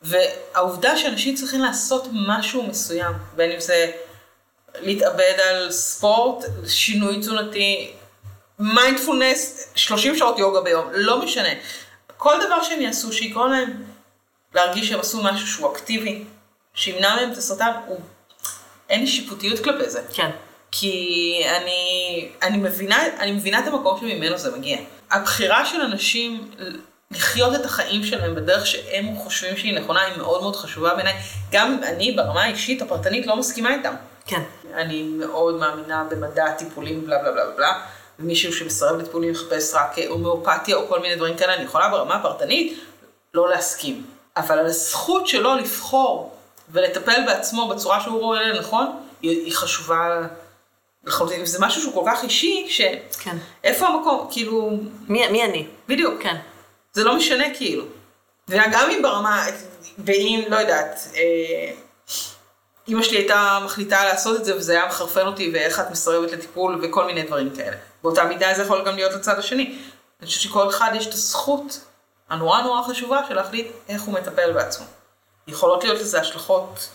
והעובדה 0.02 0.96
שאנשים 0.96 1.34
צריכים 1.34 1.60
לעשות 1.60 2.08
משהו 2.12 2.62
מסוים, 2.62 3.12
בין 3.36 3.52
אם 3.52 3.60
זה 3.60 3.92
להתאבד 4.74 5.34
על 5.48 5.72
ספורט, 5.72 6.44
שינוי 6.66 7.20
תזונתי, 7.20 7.92
מיינדפולנס, 8.58 9.68
30 9.74 10.16
שעות 10.16 10.38
יוגה 10.38 10.60
ביום, 10.60 10.88
לא 10.92 11.22
משנה. 11.22 11.48
כל 12.16 12.34
דבר 12.46 12.62
שהם 12.62 12.80
יעשו 12.80 13.12
שיגרום 13.12 13.52
להם 13.52 13.84
להרגיש 14.54 14.88
שהם 14.88 15.00
עשו 15.00 15.22
משהו 15.22 15.46
שהוא 15.46 15.72
אקטיבי, 15.72 16.24
שימנע 16.74 17.16
מהם 17.16 17.32
את 17.32 17.36
הסרטן, 17.36 17.70
הוא... 17.86 18.00
אין 18.88 19.00
לי 19.00 19.06
שיפוטיות 19.06 19.64
כלפי 19.64 19.90
זה. 19.90 20.02
כן. 20.14 20.30
כי 20.80 21.42
אני, 21.56 22.28
אני, 22.42 22.56
מבינה, 22.56 23.02
אני 23.18 23.32
מבינה 23.32 23.58
את 23.58 23.66
המקום 23.66 24.00
שממנו 24.00 24.38
זה 24.38 24.56
מגיע. 24.56 24.78
הבחירה 25.10 25.66
של 25.66 25.80
אנשים 25.80 26.50
לחיות 27.10 27.54
את 27.54 27.64
החיים 27.64 28.04
שלהם 28.04 28.34
בדרך 28.34 28.66
שהם 28.66 29.16
חושבים 29.16 29.56
שהיא 29.56 29.78
נכונה 29.78 30.00
היא 30.00 30.16
מאוד 30.16 30.40
מאוד 30.40 30.56
חשובה 30.56 30.94
בעיניי. 30.94 31.14
גם 31.52 31.80
אני 31.82 32.12
ברמה 32.12 32.42
האישית 32.42 32.82
הפרטנית 32.82 33.26
לא 33.26 33.36
מסכימה 33.36 33.74
איתם. 33.74 33.94
כן. 34.26 34.40
אני 34.74 35.02
מאוד 35.02 35.54
מאמינה 35.54 36.04
במדע 36.10 36.50
טיפולים 36.50 37.06
בלה 37.06 37.18
בלה 37.18 37.32
בלה 37.32 37.50
בלה. 37.56 37.72
ומישהו 38.18 38.52
שמסרב 38.52 38.96
לטיפולים 38.96 39.32
מחפש 39.32 39.74
רק 39.74 39.98
הומאופתיה 40.08 40.76
או 40.76 40.88
כל 40.88 41.00
מיני 41.00 41.16
דברים 41.16 41.36
כאלה, 41.36 41.54
אני 41.54 41.64
יכולה 41.64 41.88
ברמה 41.88 42.14
הפרטנית 42.14 42.78
לא 43.34 43.48
להסכים. 43.48 44.04
אבל 44.36 44.58
על 44.58 44.66
הזכות 44.66 45.26
שלו 45.26 45.54
לבחור 45.54 46.36
ולטפל 46.70 47.26
בעצמו 47.26 47.68
בצורה 47.68 48.00
שהוא 48.00 48.20
רואה 48.20 48.42
לנכון, 48.42 48.96
היא 49.22 49.52
חשובה 49.56 50.26
לחלוטין. 51.06 51.42
וזה 51.42 51.58
משהו 51.60 51.82
שהוא 51.82 52.04
כל 52.04 52.10
כך 52.10 52.22
אישי, 52.24 52.66
ש... 52.68 52.80
כן. 53.20 53.36
המקום? 53.64 54.28
כאילו, 54.30 54.70
מי, 55.08 55.28
מי 55.28 55.44
אני? 55.44 55.66
בדיוק. 55.88 56.22
כן. 56.22 56.36
זה 56.92 57.04
לא 57.04 57.16
משנה 57.16 57.44
כאילו. 57.54 57.84
וגם 58.48 58.90
אם 58.90 59.02
ברמה, 59.02 59.46
ואם, 59.98 60.44
לא 60.48 60.56
יודעת, 60.56 61.08
אה, 61.16 61.72
אמא 62.88 63.02
שלי 63.02 63.16
הייתה 63.16 63.58
מחליטה 63.64 64.04
לעשות 64.04 64.40
את 64.40 64.44
זה 64.44 64.56
וזה 64.56 64.72
היה 64.72 64.86
מחרפן 64.86 65.26
אותי 65.26 65.50
ואיך 65.54 65.80
את 65.80 65.90
מסרבת 65.90 66.32
לטיפול 66.32 66.80
וכל 66.82 67.04
מיני 67.06 67.22
דברים 67.22 67.56
כאלה. 67.56 67.76
באותה 68.02 68.24
מידה 68.24 68.54
זה 68.54 68.62
יכול 68.62 68.84
גם 68.84 68.94
להיות 68.94 69.12
לצד 69.12 69.38
השני. 69.38 69.78
אני 70.20 70.26
חושבת 70.26 70.42
שכל 70.42 70.68
אחד 70.68 70.90
יש 70.94 71.06
את 71.06 71.12
הזכות 71.12 71.80
הנורא 72.28 72.62
נורא 72.62 72.82
חשובה 72.82 73.20
של 73.28 73.34
להחליט 73.34 73.66
איך 73.88 74.02
הוא 74.02 74.14
מטפל 74.14 74.52
בעצמו. 74.52 74.86
יכולות 75.46 75.84
להיות 75.84 76.00
לזה 76.00 76.20
השלכות 76.20 76.88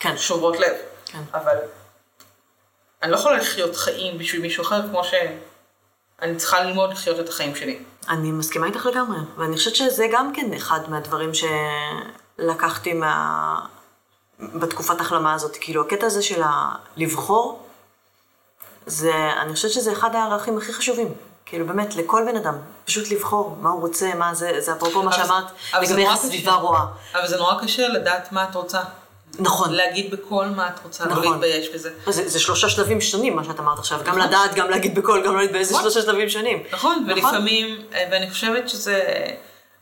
כן. 0.00 0.18
שוברות 0.18 0.60
לב, 0.60 0.72
כן. 1.06 1.22
אבל 1.34 1.56
אני 3.04 3.12
לא 3.12 3.16
יכולה 3.16 3.36
לחיות 3.36 3.76
חיים 3.76 4.18
בשביל 4.18 4.42
מישהו 4.42 4.62
אחר 4.62 4.88
כמו 4.88 5.02
שאני 5.04 6.36
צריכה 6.36 6.60
ללמוד 6.60 6.90
לחיות 6.90 7.20
את 7.20 7.28
החיים 7.28 7.56
שלי. 7.56 7.78
אני 8.08 8.32
מסכימה 8.32 8.66
איתך 8.66 8.86
לגמרי, 8.86 9.18
ואני 9.36 9.56
חושבת 9.56 9.76
שזה 9.76 10.06
גם 10.12 10.32
כן 10.32 10.52
אחד 10.52 10.80
מהדברים 10.88 11.30
שלקחתי 12.38 12.92
מה... 12.92 13.56
בתקופת 14.40 15.00
החלמה 15.00 15.34
הזאת. 15.34 15.56
כאילו, 15.60 15.82
הקטע 15.86 16.06
הזה 16.06 16.22
של 16.22 16.42
ה... 16.42 16.74
לבחור, 16.96 17.62
זה, 18.86 19.12
אני 19.40 19.54
חושבת 19.54 19.70
שזה 19.70 19.92
אחד 19.92 20.14
הערכים 20.14 20.58
הכי 20.58 20.72
חשובים. 20.72 21.14
כאילו, 21.46 21.66
באמת, 21.66 21.96
לכל 21.96 22.24
בן 22.26 22.36
אדם, 22.36 22.54
פשוט 22.84 23.10
לבחור 23.10 23.56
מה 23.60 23.70
הוא 23.70 23.80
רוצה, 23.80 24.14
מה 24.14 24.34
זה, 24.34 24.60
זה 24.60 24.72
אפרופו 24.72 25.02
מה 25.02 25.12
שאמרת, 25.12 25.44
לגבי 25.82 26.02
איך 26.04 26.12
הסביבה. 26.12 26.54
רואה. 26.54 26.84
אבל 27.14 27.26
זה 27.26 27.36
נורא 27.36 27.62
קשה 27.62 27.88
לדעת 27.88 28.32
מה 28.32 28.44
את 28.44 28.54
רוצה. 28.54 28.80
נכון. 29.38 29.72
להגיד 29.72 30.10
בקול 30.10 30.46
מה 30.46 30.68
את 30.68 30.84
רוצה, 30.84 31.04
לא 31.04 31.12
נכון. 31.12 31.32
להתבייש 31.32 31.68
בזה. 31.68 31.90
זה, 32.06 32.28
זה 32.28 32.40
שלושה 32.40 32.68
שלבים 32.68 33.00
שונים, 33.00 33.36
מה 33.36 33.44
שאת 33.44 33.60
אמרת 33.60 33.78
עכשיו. 33.78 34.00
גם 34.04 34.18
לדעת, 34.18 34.54
גם 34.54 34.70
להגיד 34.70 34.94
בקול, 34.98 35.26
גם 35.26 35.34
לא 35.34 35.40
להתבייש, 35.42 35.66
זה 35.66 35.74
נכון. 35.74 35.90
שלושה 35.90 36.06
שלבים 36.06 36.28
שונים. 36.28 36.62
נכון, 36.72 37.06
ולפעמים, 37.08 37.82
אה, 37.94 38.08
ואני 38.10 38.30
חושבת 38.30 38.68
שזה 38.68 39.00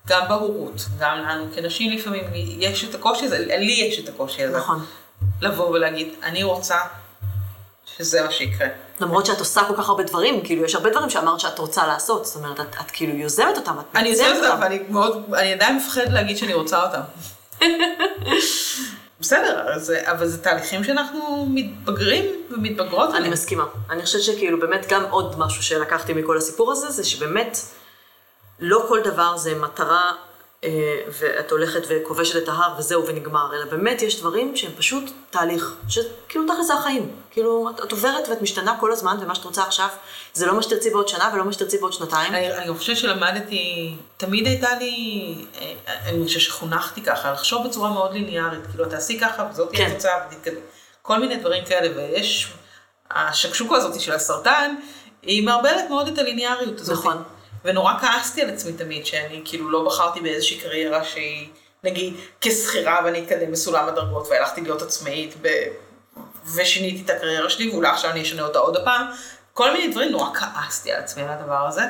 גם 0.07 0.29
בהורות, 0.29 0.87
גם 0.99 1.19
לנו 1.19 1.45
כנשים 1.55 1.93
לפעמים, 1.93 2.25
יש 2.59 2.85
את 2.85 2.95
הקושי 2.95 3.25
הזה, 3.25 3.39
לי 3.39 3.73
יש 3.73 3.99
את 3.99 4.09
הקושי 4.09 4.45
הזה. 4.45 4.59
נכון. 4.59 4.85
לבוא 5.41 5.69
ולהגיד, 5.69 6.09
אני 6.23 6.43
רוצה 6.43 6.77
שזה 7.99 8.23
מה 8.23 8.31
שיקרה. 8.31 8.69
למרות 9.01 9.27
שאת 9.27 9.39
עושה 9.39 9.65
כל 9.65 9.77
כך 9.77 9.89
הרבה 9.89 10.03
דברים, 10.03 10.41
כאילו, 10.45 10.65
יש 10.65 10.75
הרבה 10.75 10.91
דברים 10.91 11.11
שאמרת 11.11 11.41
שאת 11.41 11.59
רוצה 11.59 11.87
לעשות, 11.87 12.25
זאת 12.27 12.37
אומרת, 12.37 12.61
את, 12.61 12.77
את 12.81 12.91
כאילו 12.91 13.17
יוזמת 13.17 13.57
אותם, 13.57 13.79
את 13.81 13.97
אני 13.97 14.09
מייצרת 14.09 14.27
עושה 14.27 14.39
את 14.39 14.43
זה, 14.43 14.55
אבל 14.55 14.65
אני 14.65 14.79
מאוד, 14.89 15.35
אני 15.35 15.53
עדיין 15.53 15.77
מפחדת 15.77 16.09
להגיד 16.09 16.37
שאני 16.37 16.55
רוצה 16.55 16.83
אותם. 16.83 17.01
בסדר, 19.23 19.73
אז, 19.75 19.93
אבל 20.05 20.27
זה 20.27 20.43
תהליכים 20.43 20.85
שאנחנו 20.85 21.47
מתבגרים 21.51 22.25
ומתבגרות 22.51 23.09
אני 23.09 23.17
עליהם. 23.17 23.33
מסכימה. 23.33 23.65
אני 23.91 24.03
חושבת 24.03 24.23
שכאילו 24.23 24.61
באמת 24.61 24.87
גם 24.89 25.05
עוד 25.11 25.39
משהו 25.39 25.63
שלקחתי 25.63 26.13
מכל 26.13 26.37
הסיפור 26.37 26.73
הזה, 26.73 26.91
זה 26.91 27.05
שבאמת 27.05 27.59
לא 28.61 28.85
כל 28.89 29.01
דבר 29.05 29.37
זה 29.37 29.55
מטרה 29.55 30.13
ואת 31.21 31.51
הולכת 31.51 31.83
וכובשת 31.89 32.43
את 32.43 32.49
ההר 32.49 32.75
וזהו 32.79 33.07
ונגמר, 33.07 33.55
אלא 33.55 33.65
באמת 33.65 34.03
יש 34.03 34.21
דברים 34.21 34.57
שהם 34.57 34.71
פשוט 34.77 35.11
תהליך, 35.31 35.75
שכאילו 35.89 36.47
תכל'ס 36.47 36.67
זה 36.67 36.75
החיים. 36.75 37.11
כאילו, 37.31 37.71
את, 37.71 37.85
את 37.85 37.93
עוברת 37.93 38.29
ואת 38.29 38.43
משתנה 38.43 38.77
כל 38.81 38.93
הזמן, 38.93 39.17
ומה 39.21 39.35
שאת 39.35 39.45
רוצה 39.45 39.63
עכשיו 39.63 39.89
זה 40.35 40.47
לא 40.47 40.55
מה 40.55 40.63
שתרצי 40.63 40.91
בעוד 40.91 41.09
שנה 41.09 41.31
ולא 41.35 41.45
מה 41.45 41.53
שתרצי 41.53 41.79
בעוד 41.79 41.93
שנתיים. 41.93 42.35
אני, 42.35 42.67
גם 42.69 42.77
חושבת 42.79 42.97
שלמדתי, 42.97 43.95
תמיד 44.17 44.47
הייתה 44.47 44.79
לי, 44.79 45.35
אה, 45.61 45.73
אני 46.05 46.25
חושבת 46.25 46.43
שחונכתי 46.43 47.03
ככה, 47.03 47.33
לחשוב 47.33 47.67
בצורה 47.67 47.91
מאוד 47.91 48.13
ליניארית, 48.13 48.67
כאילו 48.67 48.85
תעשי 48.85 49.21
ככה 49.21 49.49
וזאת 49.51 49.71
תהיה 49.71 49.87
כן. 49.87 49.93
התוצאה. 49.93 50.19
כל 51.03 51.19
מיני 51.19 51.37
דברים 51.37 51.65
כאלה, 51.65 51.97
ויש, 51.97 52.53
השקשוקה 53.11 53.77
הזאת 53.77 54.01
של 54.01 54.13
הסרטן, 54.13 54.75
היא 55.23 55.45
מערבלת 55.45 55.91
מאוד 55.91 56.09
את 56.09 56.19
הליניאריות 56.19 56.81
הזאת. 56.81 56.99
נכון. 56.99 57.23
ונורא 57.65 57.93
כעסתי 58.01 58.43
על 58.43 58.51
עצמי 58.51 58.73
תמיד, 58.73 59.07
שאני 59.07 59.43
כאילו 59.45 59.71
לא 59.71 59.85
בחרתי 59.85 60.21
באיזושהי 60.21 60.61
קריירה 60.61 61.05
שהיא, 61.05 61.49
נגיד, 61.85 62.15
כשכירה 62.41 63.01
ואני 63.05 63.23
אתקדם 63.23 63.53
בסולם 63.53 63.89
הדרגות, 63.89 64.29
והלכתי 64.31 64.61
להיות 64.61 64.83
עצמאית, 64.83 65.35
ב... 65.43 65.49
ושיניתי 66.55 67.03
את 67.05 67.11
הקריירה 67.11 67.51
שלי, 67.51 67.71
ואולי 67.71 67.89
עכשיו 67.89 68.11
אני 68.11 68.23
אשנה 68.23 68.43
אותה 68.43 68.59
עוד 68.59 68.77
הפעם. 68.77 69.07
כל 69.53 69.73
מיני 69.73 69.89
דברים, 69.89 70.11
נורא 70.11 70.29
כעסתי 70.35 70.93
על 70.93 71.03
עצמי 71.03 71.23
על 71.23 71.29
הדבר 71.29 71.67
הזה. 71.67 71.83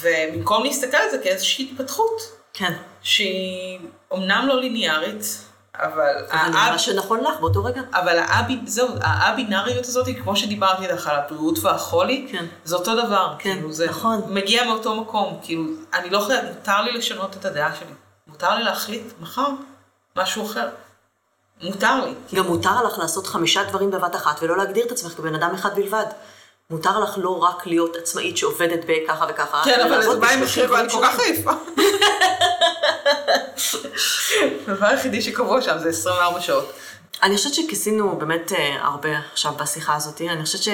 ובמקום 0.00 0.64
להסתכל 0.64 0.96
על 0.96 1.10
זה 1.10 1.18
כאיזושהי 1.18 1.68
התפתחות, 1.72 2.22
כן. 2.52 2.72
שהיא 3.02 3.78
אומנם 4.10 4.44
לא 4.48 4.60
ליניארית, 4.60 5.38
אבל... 5.78 6.14
אבל 6.30 6.50
מה 6.52 6.78
שנכון 6.78 7.20
לך 7.20 7.40
באותו 7.40 7.64
רגע. 7.64 7.80
אבל 7.94 8.18
האבי, 8.18 8.60
זהו, 8.66 8.88
האבינאריות 9.00 9.86
הזאת, 9.86 10.06
כמו 10.22 10.36
שדיברתי 10.36 10.88
לך 10.88 11.06
על 11.06 11.16
הבריאות 11.16 11.58
והחולי, 11.58 12.28
כן. 12.32 12.46
זה 12.64 12.76
אותו 12.76 13.06
דבר. 13.06 13.34
כן, 13.38 13.52
כאילו, 13.54 13.72
זה 13.72 13.86
נכון. 13.88 14.22
מגיע 14.28 14.64
מאותו 14.64 14.94
מקום, 14.94 15.38
כאילו, 15.42 15.64
אני 15.94 16.10
לא 16.10 16.18
יכולה, 16.18 16.42
מותר 16.42 16.82
לי 16.82 16.92
לשנות 16.92 17.36
את 17.36 17.44
הדעה 17.44 17.74
שלי. 17.74 17.92
מותר 18.26 18.54
לי 18.54 18.62
להחליט 18.64 19.12
מחר 19.20 19.48
משהו 20.16 20.46
אחר. 20.46 20.68
מותר 21.62 22.04
לי. 22.04 22.14
גם 22.34 22.46
מותר 22.46 22.82
לך 22.82 22.98
לעשות 22.98 23.26
חמישה 23.26 23.64
דברים 23.64 23.90
בבת 23.90 24.16
אחת 24.16 24.42
ולא 24.42 24.56
להגדיר 24.56 24.86
את 24.86 24.92
עצמך 24.92 25.12
כבן 25.12 25.34
אדם 25.34 25.54
אחד 25.54 25.74
בלבד. 25.74 26.06
מותר 26.70 27.00
לך 27.00 27.14
לא 27.16 27.38
רק 27.38 27.66
להיות 27.66 27.96
עצמאית 27.96 28.36
שעובדת 28.36 28.80
בככה 28.86 29.26
וככה. 29.28 29.62
כן, 29.64 29.80
אבל 29.80 30.02
זה 30.02 30.16
בא 30.16 30.30
עם 30.30 30.42
מחיר 30.42 30.72
ואני 30.72 30.90
כל 30.90 31.02
כך 31.02 31.20
עייפה. 31.20 31.52
הדבר 34.68 34.86
היחידי 34.86 35.22
שקבוע 35.22 35.62
שם 35.62 35.78
זה 35.78 35.88
24 35.88 36.40
שעות. 36.40 36.72
אני 37.22 37.36
חושבת 37.36 37.54
שכיסינו 37.54 38.16
באמת 38.18 38.52
אה, 38.52 38.76
הרבה 38.82 39.08
עכשיו 39.32 39.52
בשיחה 39.52 39.94
הזאת. 39.94 40.20
אני 40.20 40.44
חושבת 40.44 40.62
ש... 40.62 40.68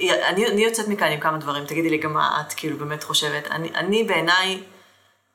אני, 0.00 0.46
אני 0.46 0.64
יוצאת 0.64 0.88
מכאן 0.88 1.12
עם 1.12 1.20
כמה 1.20 1.38
דברים, 1.38 1.64
תגידי 1.64 1.90
לי 1.90 1.98
גם 1.98 2.12
מה 2.12 2.42
את 2.46 2.52
כאילו 2.52 2.78
באמת 2.78 3.04
חושבת. 3.04 3.46
אני, 3.50 3.70
אני 3.74 4.04
בעיניי, 4.04 4.62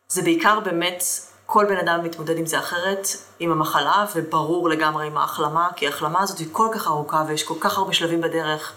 זה 0.08 0.22
בעיקר 0.22 0.60
באמת, 0.60 1.04
כל 1.54 1.66
בן 1.66 1.78
אדם 1.78 2.04
מתמודד 2.04 2.38
עם 2.38 2.46
זה 2.46 2.60
אחרת, 2.60 3.08
עם 3.40 3.52
המחלה, 3.52 4.06
וברור 4.16 4.70
לגמרי 4.70 5.08
עם 5.08 5.18
ההחלמה, 5.18 5.70
כי 5.76 5.86
ההחלמה 5.86 6.22
הזאת 6.22 6.38
היא 6.38 6.48
כל 6.52 6.68
כך 6.74 6.88
ארוכה 6.88 7.24
ויש 7.28 7.44
כל 7.44 7.54
כך 7.60 7.78
הרבה 7.78 7.94
שלבים 7.94 8.22
בדרך. 8.22 8.74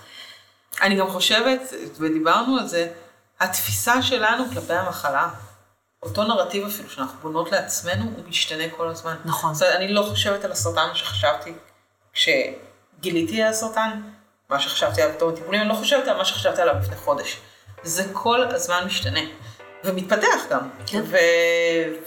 אני 0.83 0.97
גם 0.97 1.11
חושבת, 1.11 1.61
ודיברנו 1.99 2.59
על 2.59 2.66
זה, 2.66 2.93
התפיסה 3.41 4.03
שלנו 4.03 4.45
כלפי 4.53 4.72
המחלה, 4.72 5.29
אותו 6.03 6.25
נרטיב 6.25 6.66
אפילו 6.66 6.91
שאנחנו 6.91 7.18
בונות 7.22 7.53
לעצמנו, 7.53 8.03
הוא 8.03 8.29
משתנה 8.29 8.64
כל 8.77 8.89
הזמן. 8.89 9.16
נכון. 9.25 9.55
זאת 9.55 9.62
אומרת, 9.62 9.77
אני 9.77 9.93
לא 9.93 10.03
חושבת 10.03 10.45
על 10.45 10.53
הסרטן 10.53 10.89
שחשבתי 10.95 11.53
כשגיליתי 12.12 13.43
על 13.43 13.49
הסרטן, 13.49 14.01
מה 14.51 14.61
שחשבתי 14.61 15.03
עליו 15.03 15.14
בתור 15.16 15.33
טיפולים, 15.33 15.61
אני 15.61 15.68
לא 15.68 15.75
חושבת 15.75 16.09
על 16.09 16.16
מה 16.16 16.25
שחשבתי 16.25 16.62
עליו 16.62 16.75
לפני 16.81 16.97
חודש. 16.97 17.41
זה 17.83 18.05
כל 18.12 18.43
הזמן 18.43 18.85
משתנה. 18.87 19.20
ומתפתח 19.85 20.45
גם. 20.51 20.68
כן. 20.87 21.03
ו... 21.05 21.16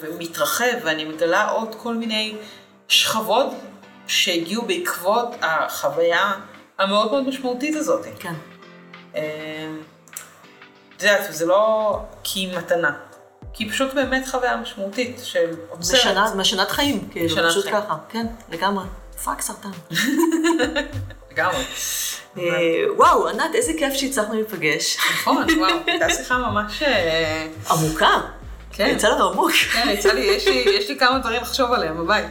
ומתרחב, 0.01 0.73
ואני 0.84 1.05
מגלה 1.05 1.49
עוד 1.49 1.75
כל 1.75 1.95
מיני 1.95 2.36
שכבות 2.88 3.53
שהגיעו 4.07 4.65
בעקבות 4.65 5.36
החוויה 5.41 6.32
המאוד 6.78 7.11
מאוד 7.11 7.28
משמעותית 7.28 7.75
הזאת. 7.75 8.05
כן. 8.19 8.34
אה, 9.15 9.21
את 10.95 11.03
יודעת, 11.03 11.34
זה 11.34 11.45
לא 11.45 11.99
כי 12.23 12.39
היא 12.39 12.57
מתנה, 12.57 12.91
כי 13.53 13.63
היא 13.63 13.71
פשוט 13.71 13.93
באמת 13.93 14.28
חוויה 14.28 14.57
משמעותית 14.57 15.19
של 15.23 15.55
עוצרת. 15.69 15.99
משנה, 15.99 16.36
משנת 16.36 16.71
חיים, 16.71 17.09
כאילו, 17.11 17.25
משנת 17.25 17.51
פשוט 17.51 17.63
חיים. 17.63 17.75
ככה. 17.75 17.97
כן, 18.09 18.25
לגמרי. 18.49 18.86
fuck 19.23 19.41
סרטן. 19.41 19.69
לגמרי. 21.38 21.63
אה, 22.38 22.95
וואו, 22.95 23.29
ענת, 23.29 23.55
איזה 23.55 23.71
כיף 23.77 23.93
שהצלחנו 23.93 24.35
להיפגש. 24.35 24.97
נכון, 25.13 25.45
וואו, 25.59 25.75
הייתה 25.88 26.09
שיחה 26.09 26.38
ממש... 26.38 26.83
אה, 26.83 27.47
עמוקה. 27.69 28.21
כן. 28.71 28.93
יצא 28.95 29.09
לנו 29.09 29.29
עמוק. 29.29 29.51
כן, 29.51 29.89
יצא 29.89 30.13
לי, 30.13 30.21
יש 30.21 30.47
לי, 30.47 30.65
יש 30.79 30.89
לי 30.89 30.99
כמה 30.99 31.19
דברים 31.19 31.41
לחשוב 31.41 31.73
עליהם 31.73 31.97
בבית. 31.97 32.25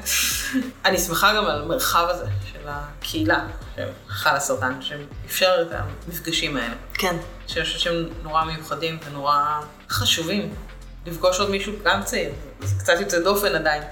אני 0.84 0.98
שמחה 0.98 1.34
גם 1.34 1.44
על 1.44 1.62
המרחב 1.62 2.06
הזה 2.08 2.24
של 2.52 2.68
הקהילה, 2.68 3.44
של 3.76 3.88
חלה 4.08 4.40
סרטן, 4.40 4.78
שאפשר 4.80 5.62
את 5.62 5.66
המפגשים 6.08 6.56
האלה. 6.56 6.74
כן. 6.94 7.16
שאני 7.46 7.64
חושבת 7.64 7.80
שהם 7.80 8.08
נורא 8.22 8.44
מיוחדים 8.44 8.98
ונורא 9.06 9.60
חשובים. 9.90 10.54
לפגוש 11.06 11.40
עוד 11.40 11.50
מישהו 11.50 11.72
גם 11.84 12.02
צעיר, 12.04 12.30
זה 12.62 12.74
קצת 12.78 12.92
יוצא 13.00 13.20
דופן 13.20 13.54
עדיין, 13.54 13.82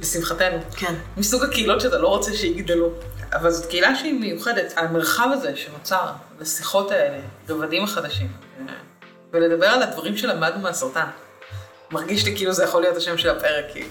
לשמחתנו. 0.00 0.58
כן. 0.76 0.94
מסוג 1.16 1.42
הקהילות 1.44 1.80
שאתה 1.80 1.98
לא 1.98 2.08
רוצה 2.08 2.34
שיגדלו. 2.34 2.90
אבל 3.32 3.50
זאת 3.50 3.66
קהילה 3.66 3.96
שהיא 3.96 4.20
מיוחדת, 4.20 4.72
המרחב 4.76 5.28
הזה 5.32 5.56
שנוצר, 5.56 6.06
לשיחות 6.40 6.90
האלה, 6.90 7.18
רבדים 7.48 7.84
החדשים, 7.84 8.32
ולדבר 9.32 9.66
על 9.66 9.82
הדברים 9.82 10.16
שלמדנו 10.16 10.60
מהסרטן. 10.60 11.06
מרגיש 11.90 12.24
לי 12.24 12.36
כאילו 12.36 12.52
זה 12.52 12.64
יכול 12.64 12.80
להיות 12.80 12.96
השם 12.96 13.18
של 13.18 13.30
הפרק, 13.30 13.64
כי... 13.72 13.84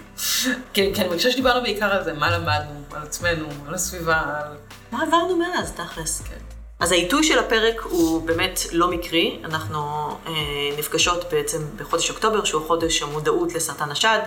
כי, 0.74 0.94
כי 0.94 1.02
אני 1.02 1.08
מרגישה 1.10 1.32
שדיברנו 1.32 1.62
בעיקר 1.62 1.86
על 1.86 2.04
זה, 2.04 2.14
מה 2.14 2.38
למדנו, 2.38 2.84
על 2.94 3.04
עצמנו, 3.04 3.48
על 3.68 3.74
הסביבה, 3.74 4.18
על... 4.18 4.58
מה 4.92 5.04
עברנו 5.04 5.38
מאז, 5.38 5.72
תכלס? 5.72 6.22
כן. 6.22 6.56
אז 6.80 6.92
העיתוי 6.92 7.24
של 7.24 7.40
הפרק 7.40 7.82
הוא 7.82 8.22
באמת 8.22 8.60
לא 8.72 8.92
מקרי. 8.92 9.40
אנחנו 9.44 10.10
אה, 10.28 10.32
נפגשות 10.78 11.26
בעצם 11.32 11.62
בחודש 11.78 12.10
אוקטובר, 12.10 12.44
שהוא 12.44 12.68
חודש 12.68 13.02
המודעות 13.02 13.56
לסרטן 13.56 13.92
השד. 13.92 14.20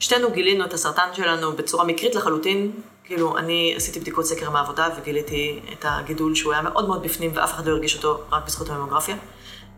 שתינו 0.00 0.30
גילינו 0.30 0.64
את 0.64 0.74
הסרטן 0.74 1.08
שלנו 1.12 1.52
בצורה 1.52 1.84
מקרית 1.84 2.14
לחלוטין. 2.14 2.72
כאילו, 3.12 3.38
אני 3.38 3.74
עשיתי 3.76 4.00
בדיקות 4.00 4.26
סקר 4.26 4.50
מהעבודה 4.50 4.88
וגיליתי 4.98 5.60
את 5.72 5.84
הגידול 5.88 6.34
שהוא 6.34 6.52
היה 6.52 6.62
מאוד 6.62 6.88
מאוד 6.88 7.02
בפנים 7.02 7.30
ואף 7.34 7.54
אחד 7.54 7.66
לא 7.66 7.72
הרגיש 7.72 7.96
אותו 7.96 8.22
רק 8.32 8.46
בזכות 8.46 8.70
הממוגרפיה. 8.70 9.16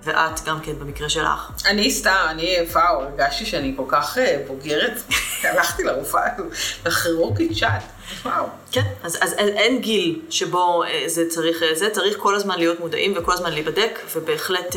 ואת 0.05 0.45
גם 0.45 0.61
כן 0.61 0.73
במקרה 0.79 1.09
שלך. 1.09 1.51
אני 1.67 1.91
סתם, 1.91 2.27
אני, 2.29 2.57
וואו, 2.73 3.03
הרגשתי 3.03 3.47
שאני 3.47 3.75
כל 3.77 3.85
כך 3.89 4.19
אה, 4.19 4.43
בוגרת, 4.47 4.93
הלכתי 5.51 5.83
לרופאה, 5.83 6.29
לכירורגית 6.87 7.57
שד, 7.57 7.69
וואו. 8.25 8.47
כן, 8.73 8.85
אז, 9.03 9.19
אז 9.21 9.33
אין, 9.33 9.49
אין 9.49 9.81
גיל 9.81 10.21
שבו 10.31 10.85
אה, 10.85 11.05
זה 11.07 11.31
צריך, 11.31 11.63
אה, 11.63 11.75
זה 11.75 11.91
צריך 11.91 12.17
כל 12.19 12.35
הזמן 12.35 12.59
להיות 12.59 12.81
מודעים 12.81 13.15
וכל 13.17 13.33
הזמן 13.33 13.53
להיבדק, 13.53 13.99
ובהחלט... 14.17 14.77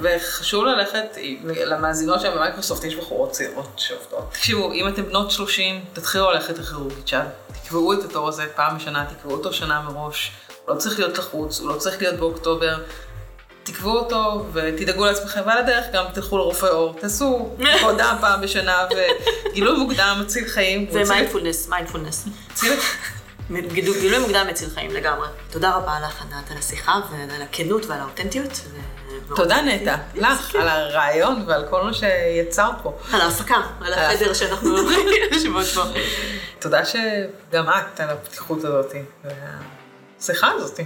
וחשוב 0.00 0.64
ללכת, 0.64 1.18
למאזינות 1.44 2.20
שם 2.20 2.30
במייקרוסופט 2.34 2.84
יש 2.84 2.96
בחורות 2.96 3.30
צעירות 3.30 3.68
שעובדות. 3.76 4.30
תקשיבו, 4.32 4.72
אם 4.72 4.88
אתם 4.88 5.02
בנות 5.02 5.30
30, 5.30 5.84
תתחילו 5.92 6.30
ללכת 6.30 6.58
לכירורגית 6.58 7.08
שד. 7.08 7.26
תקבעו 7.64 7.92
את 7.92 8.04
התור 8.04 8.28
הזה 8.28 8.46
פעם 8.56 8.76
בשנה, 8.76 9.04
תקבעו 9.16 9.32
אותו 9.36 9.52
שנה 9.52 9.80
מראש. 9.82 10.32
הוא 10.64 10.74
לא 10.74 10.78
צריך 10.80 10.98
להיות 10.98 11.18
לחוץ, 11.18 11.60
הוא 11.60 11.68
לא 11.68 11.74
צריך 11.76 12.02
להיות 12.02 12.14
באוקטובר. 12.20 12.76
תקבעו 13.62 13.92
אותו 13.98 14.46
ותדאגו 14.52 15.04
לעצמכם, 15.04 15.40
ועל 15.46 15.58
הדרך 15.58 15.84
גם 15.92 16.04
תלכו 16.14 16.38
לרופא 16.38 16.66
עור, 16.66 16.94
תעשו 17.00 17.56
דם 17.98 18.16
פעם 18.20 18.40
בשנה, 18.40 18.76
וגילוי 19.50 19.78
מוקדם 19.78 20.18
מציל 20.24 20.48
חיים. 20.48 20.80
הוא 20.80 20.88
מציל- 20.88 21.02
ומיינדפולנס, 21.06 21.68
מיינדפולנס. 21.68 22.24
גילוי 23.50 24.18
מוקדם 24.18 24.46
מציל 24.50 24.68
חיים 24.74 24.90
לגמרי. 24.90 25.28
תודה 25.50 25.74
רבה 25.74 26.00
לך, 26.06 26.22
ענת, 26.22 26.50
על 26.50 26.56
השיחה 26.56 27.00
ועל 27.10 27.42
הכנות 27.42 27.86
ועל 27.86 28.00
האותנטיות. 28.00 28.60
תודה 29.36 29.62
נטע, 29.62 29.96
לך, 30.14 30.54
על 30.54 30.68
הרעיון 30.68 31.44
ועל 31.46 31.66
כל 31.70 31.82
מה 31.82 31.94
שיצרת 31.94 32.74
פה. 32.82 32.98
על 33.12 33.20
ההפקה, 33.20 33.56
על 33.80 33.92
החדר 33.92 34.32
שאנחנו 34.32 34.76
יושבות 35.32 35.66
בו. 35.74 35.82
תודה 36.58 36.84
שגם 36.84 37.64
את 37.68 38.00
על 38.00 38.10
הפתיחות 38.10 38.64
הזאת, 38.64 38.92
והשיחה 39.24 40.50
הזאת. 40.50 40.80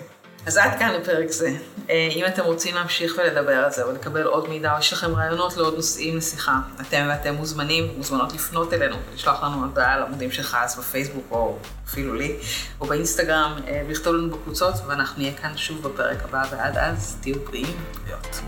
אז 0.47 0.57
עד 0.57 0.78
כאן 0.78 0.93
לפרק 1.01 1.30
זה. 1.30 1.57
אה, 1.91 2.09
אם 2.11 2.24
אתם 2.26 2.43
רוצים 2.43 2.74
להמשיך 2.74 3.14
ולדבר 3.18 3.53
על 3.53 3.70
זה, 3.70 3.82
או 3.82 3.93
לקבל 3.93 4.22
עוד 4.22 4.49
מידע, 4.49 4.72
או 4.74 4.78
יש 4.78 4.93
לכם 4.93 5.14
רעיונות 5.14 5.57
לעוד 5.57 5.74
נושאים 5.74 6.16
לשיחה, 6.16 6.59
אתם 6.80 7.07
ואתם 7.09 7.34
מוזמנים 7.34 7.91
ומוזמנות 7.95 8.32
לפנות 8.32 8.72
אלינו 8.72 8.97
ולשלוח 9.12 9.43
לנו 9.43 9.64
הודעה 9.64 9.95
על 9.95 10.03
עמודים 10.03 10.30
של 10.30 10.43
חס 10.43 10.76
בפייסבוק, 10.78 11.24
או 11.30 11.59
אפילו 11.86 12.14
לי, 12.14 12.36
או 12.80 12.86
באינסטגרם, 12.86 13.59
אה, 13.68 13.82
ולכתוב 13.89 14.14
לנו 14.14 14.30
בקבוצות, 14.30 14.74
ואנחנו 14.86 15.22
נהיה 15.22 15.34
כאן 15.34 15.57
שוב 15.57 15.89
בפרק 15.89 16.24
הבא, 16.24 16.45
ועד 16.51 16.78
אז 16.78 17.16
תהיו 17.20 17.41
בריאים 17.45 17.76
ובריאות. 17.95 18.41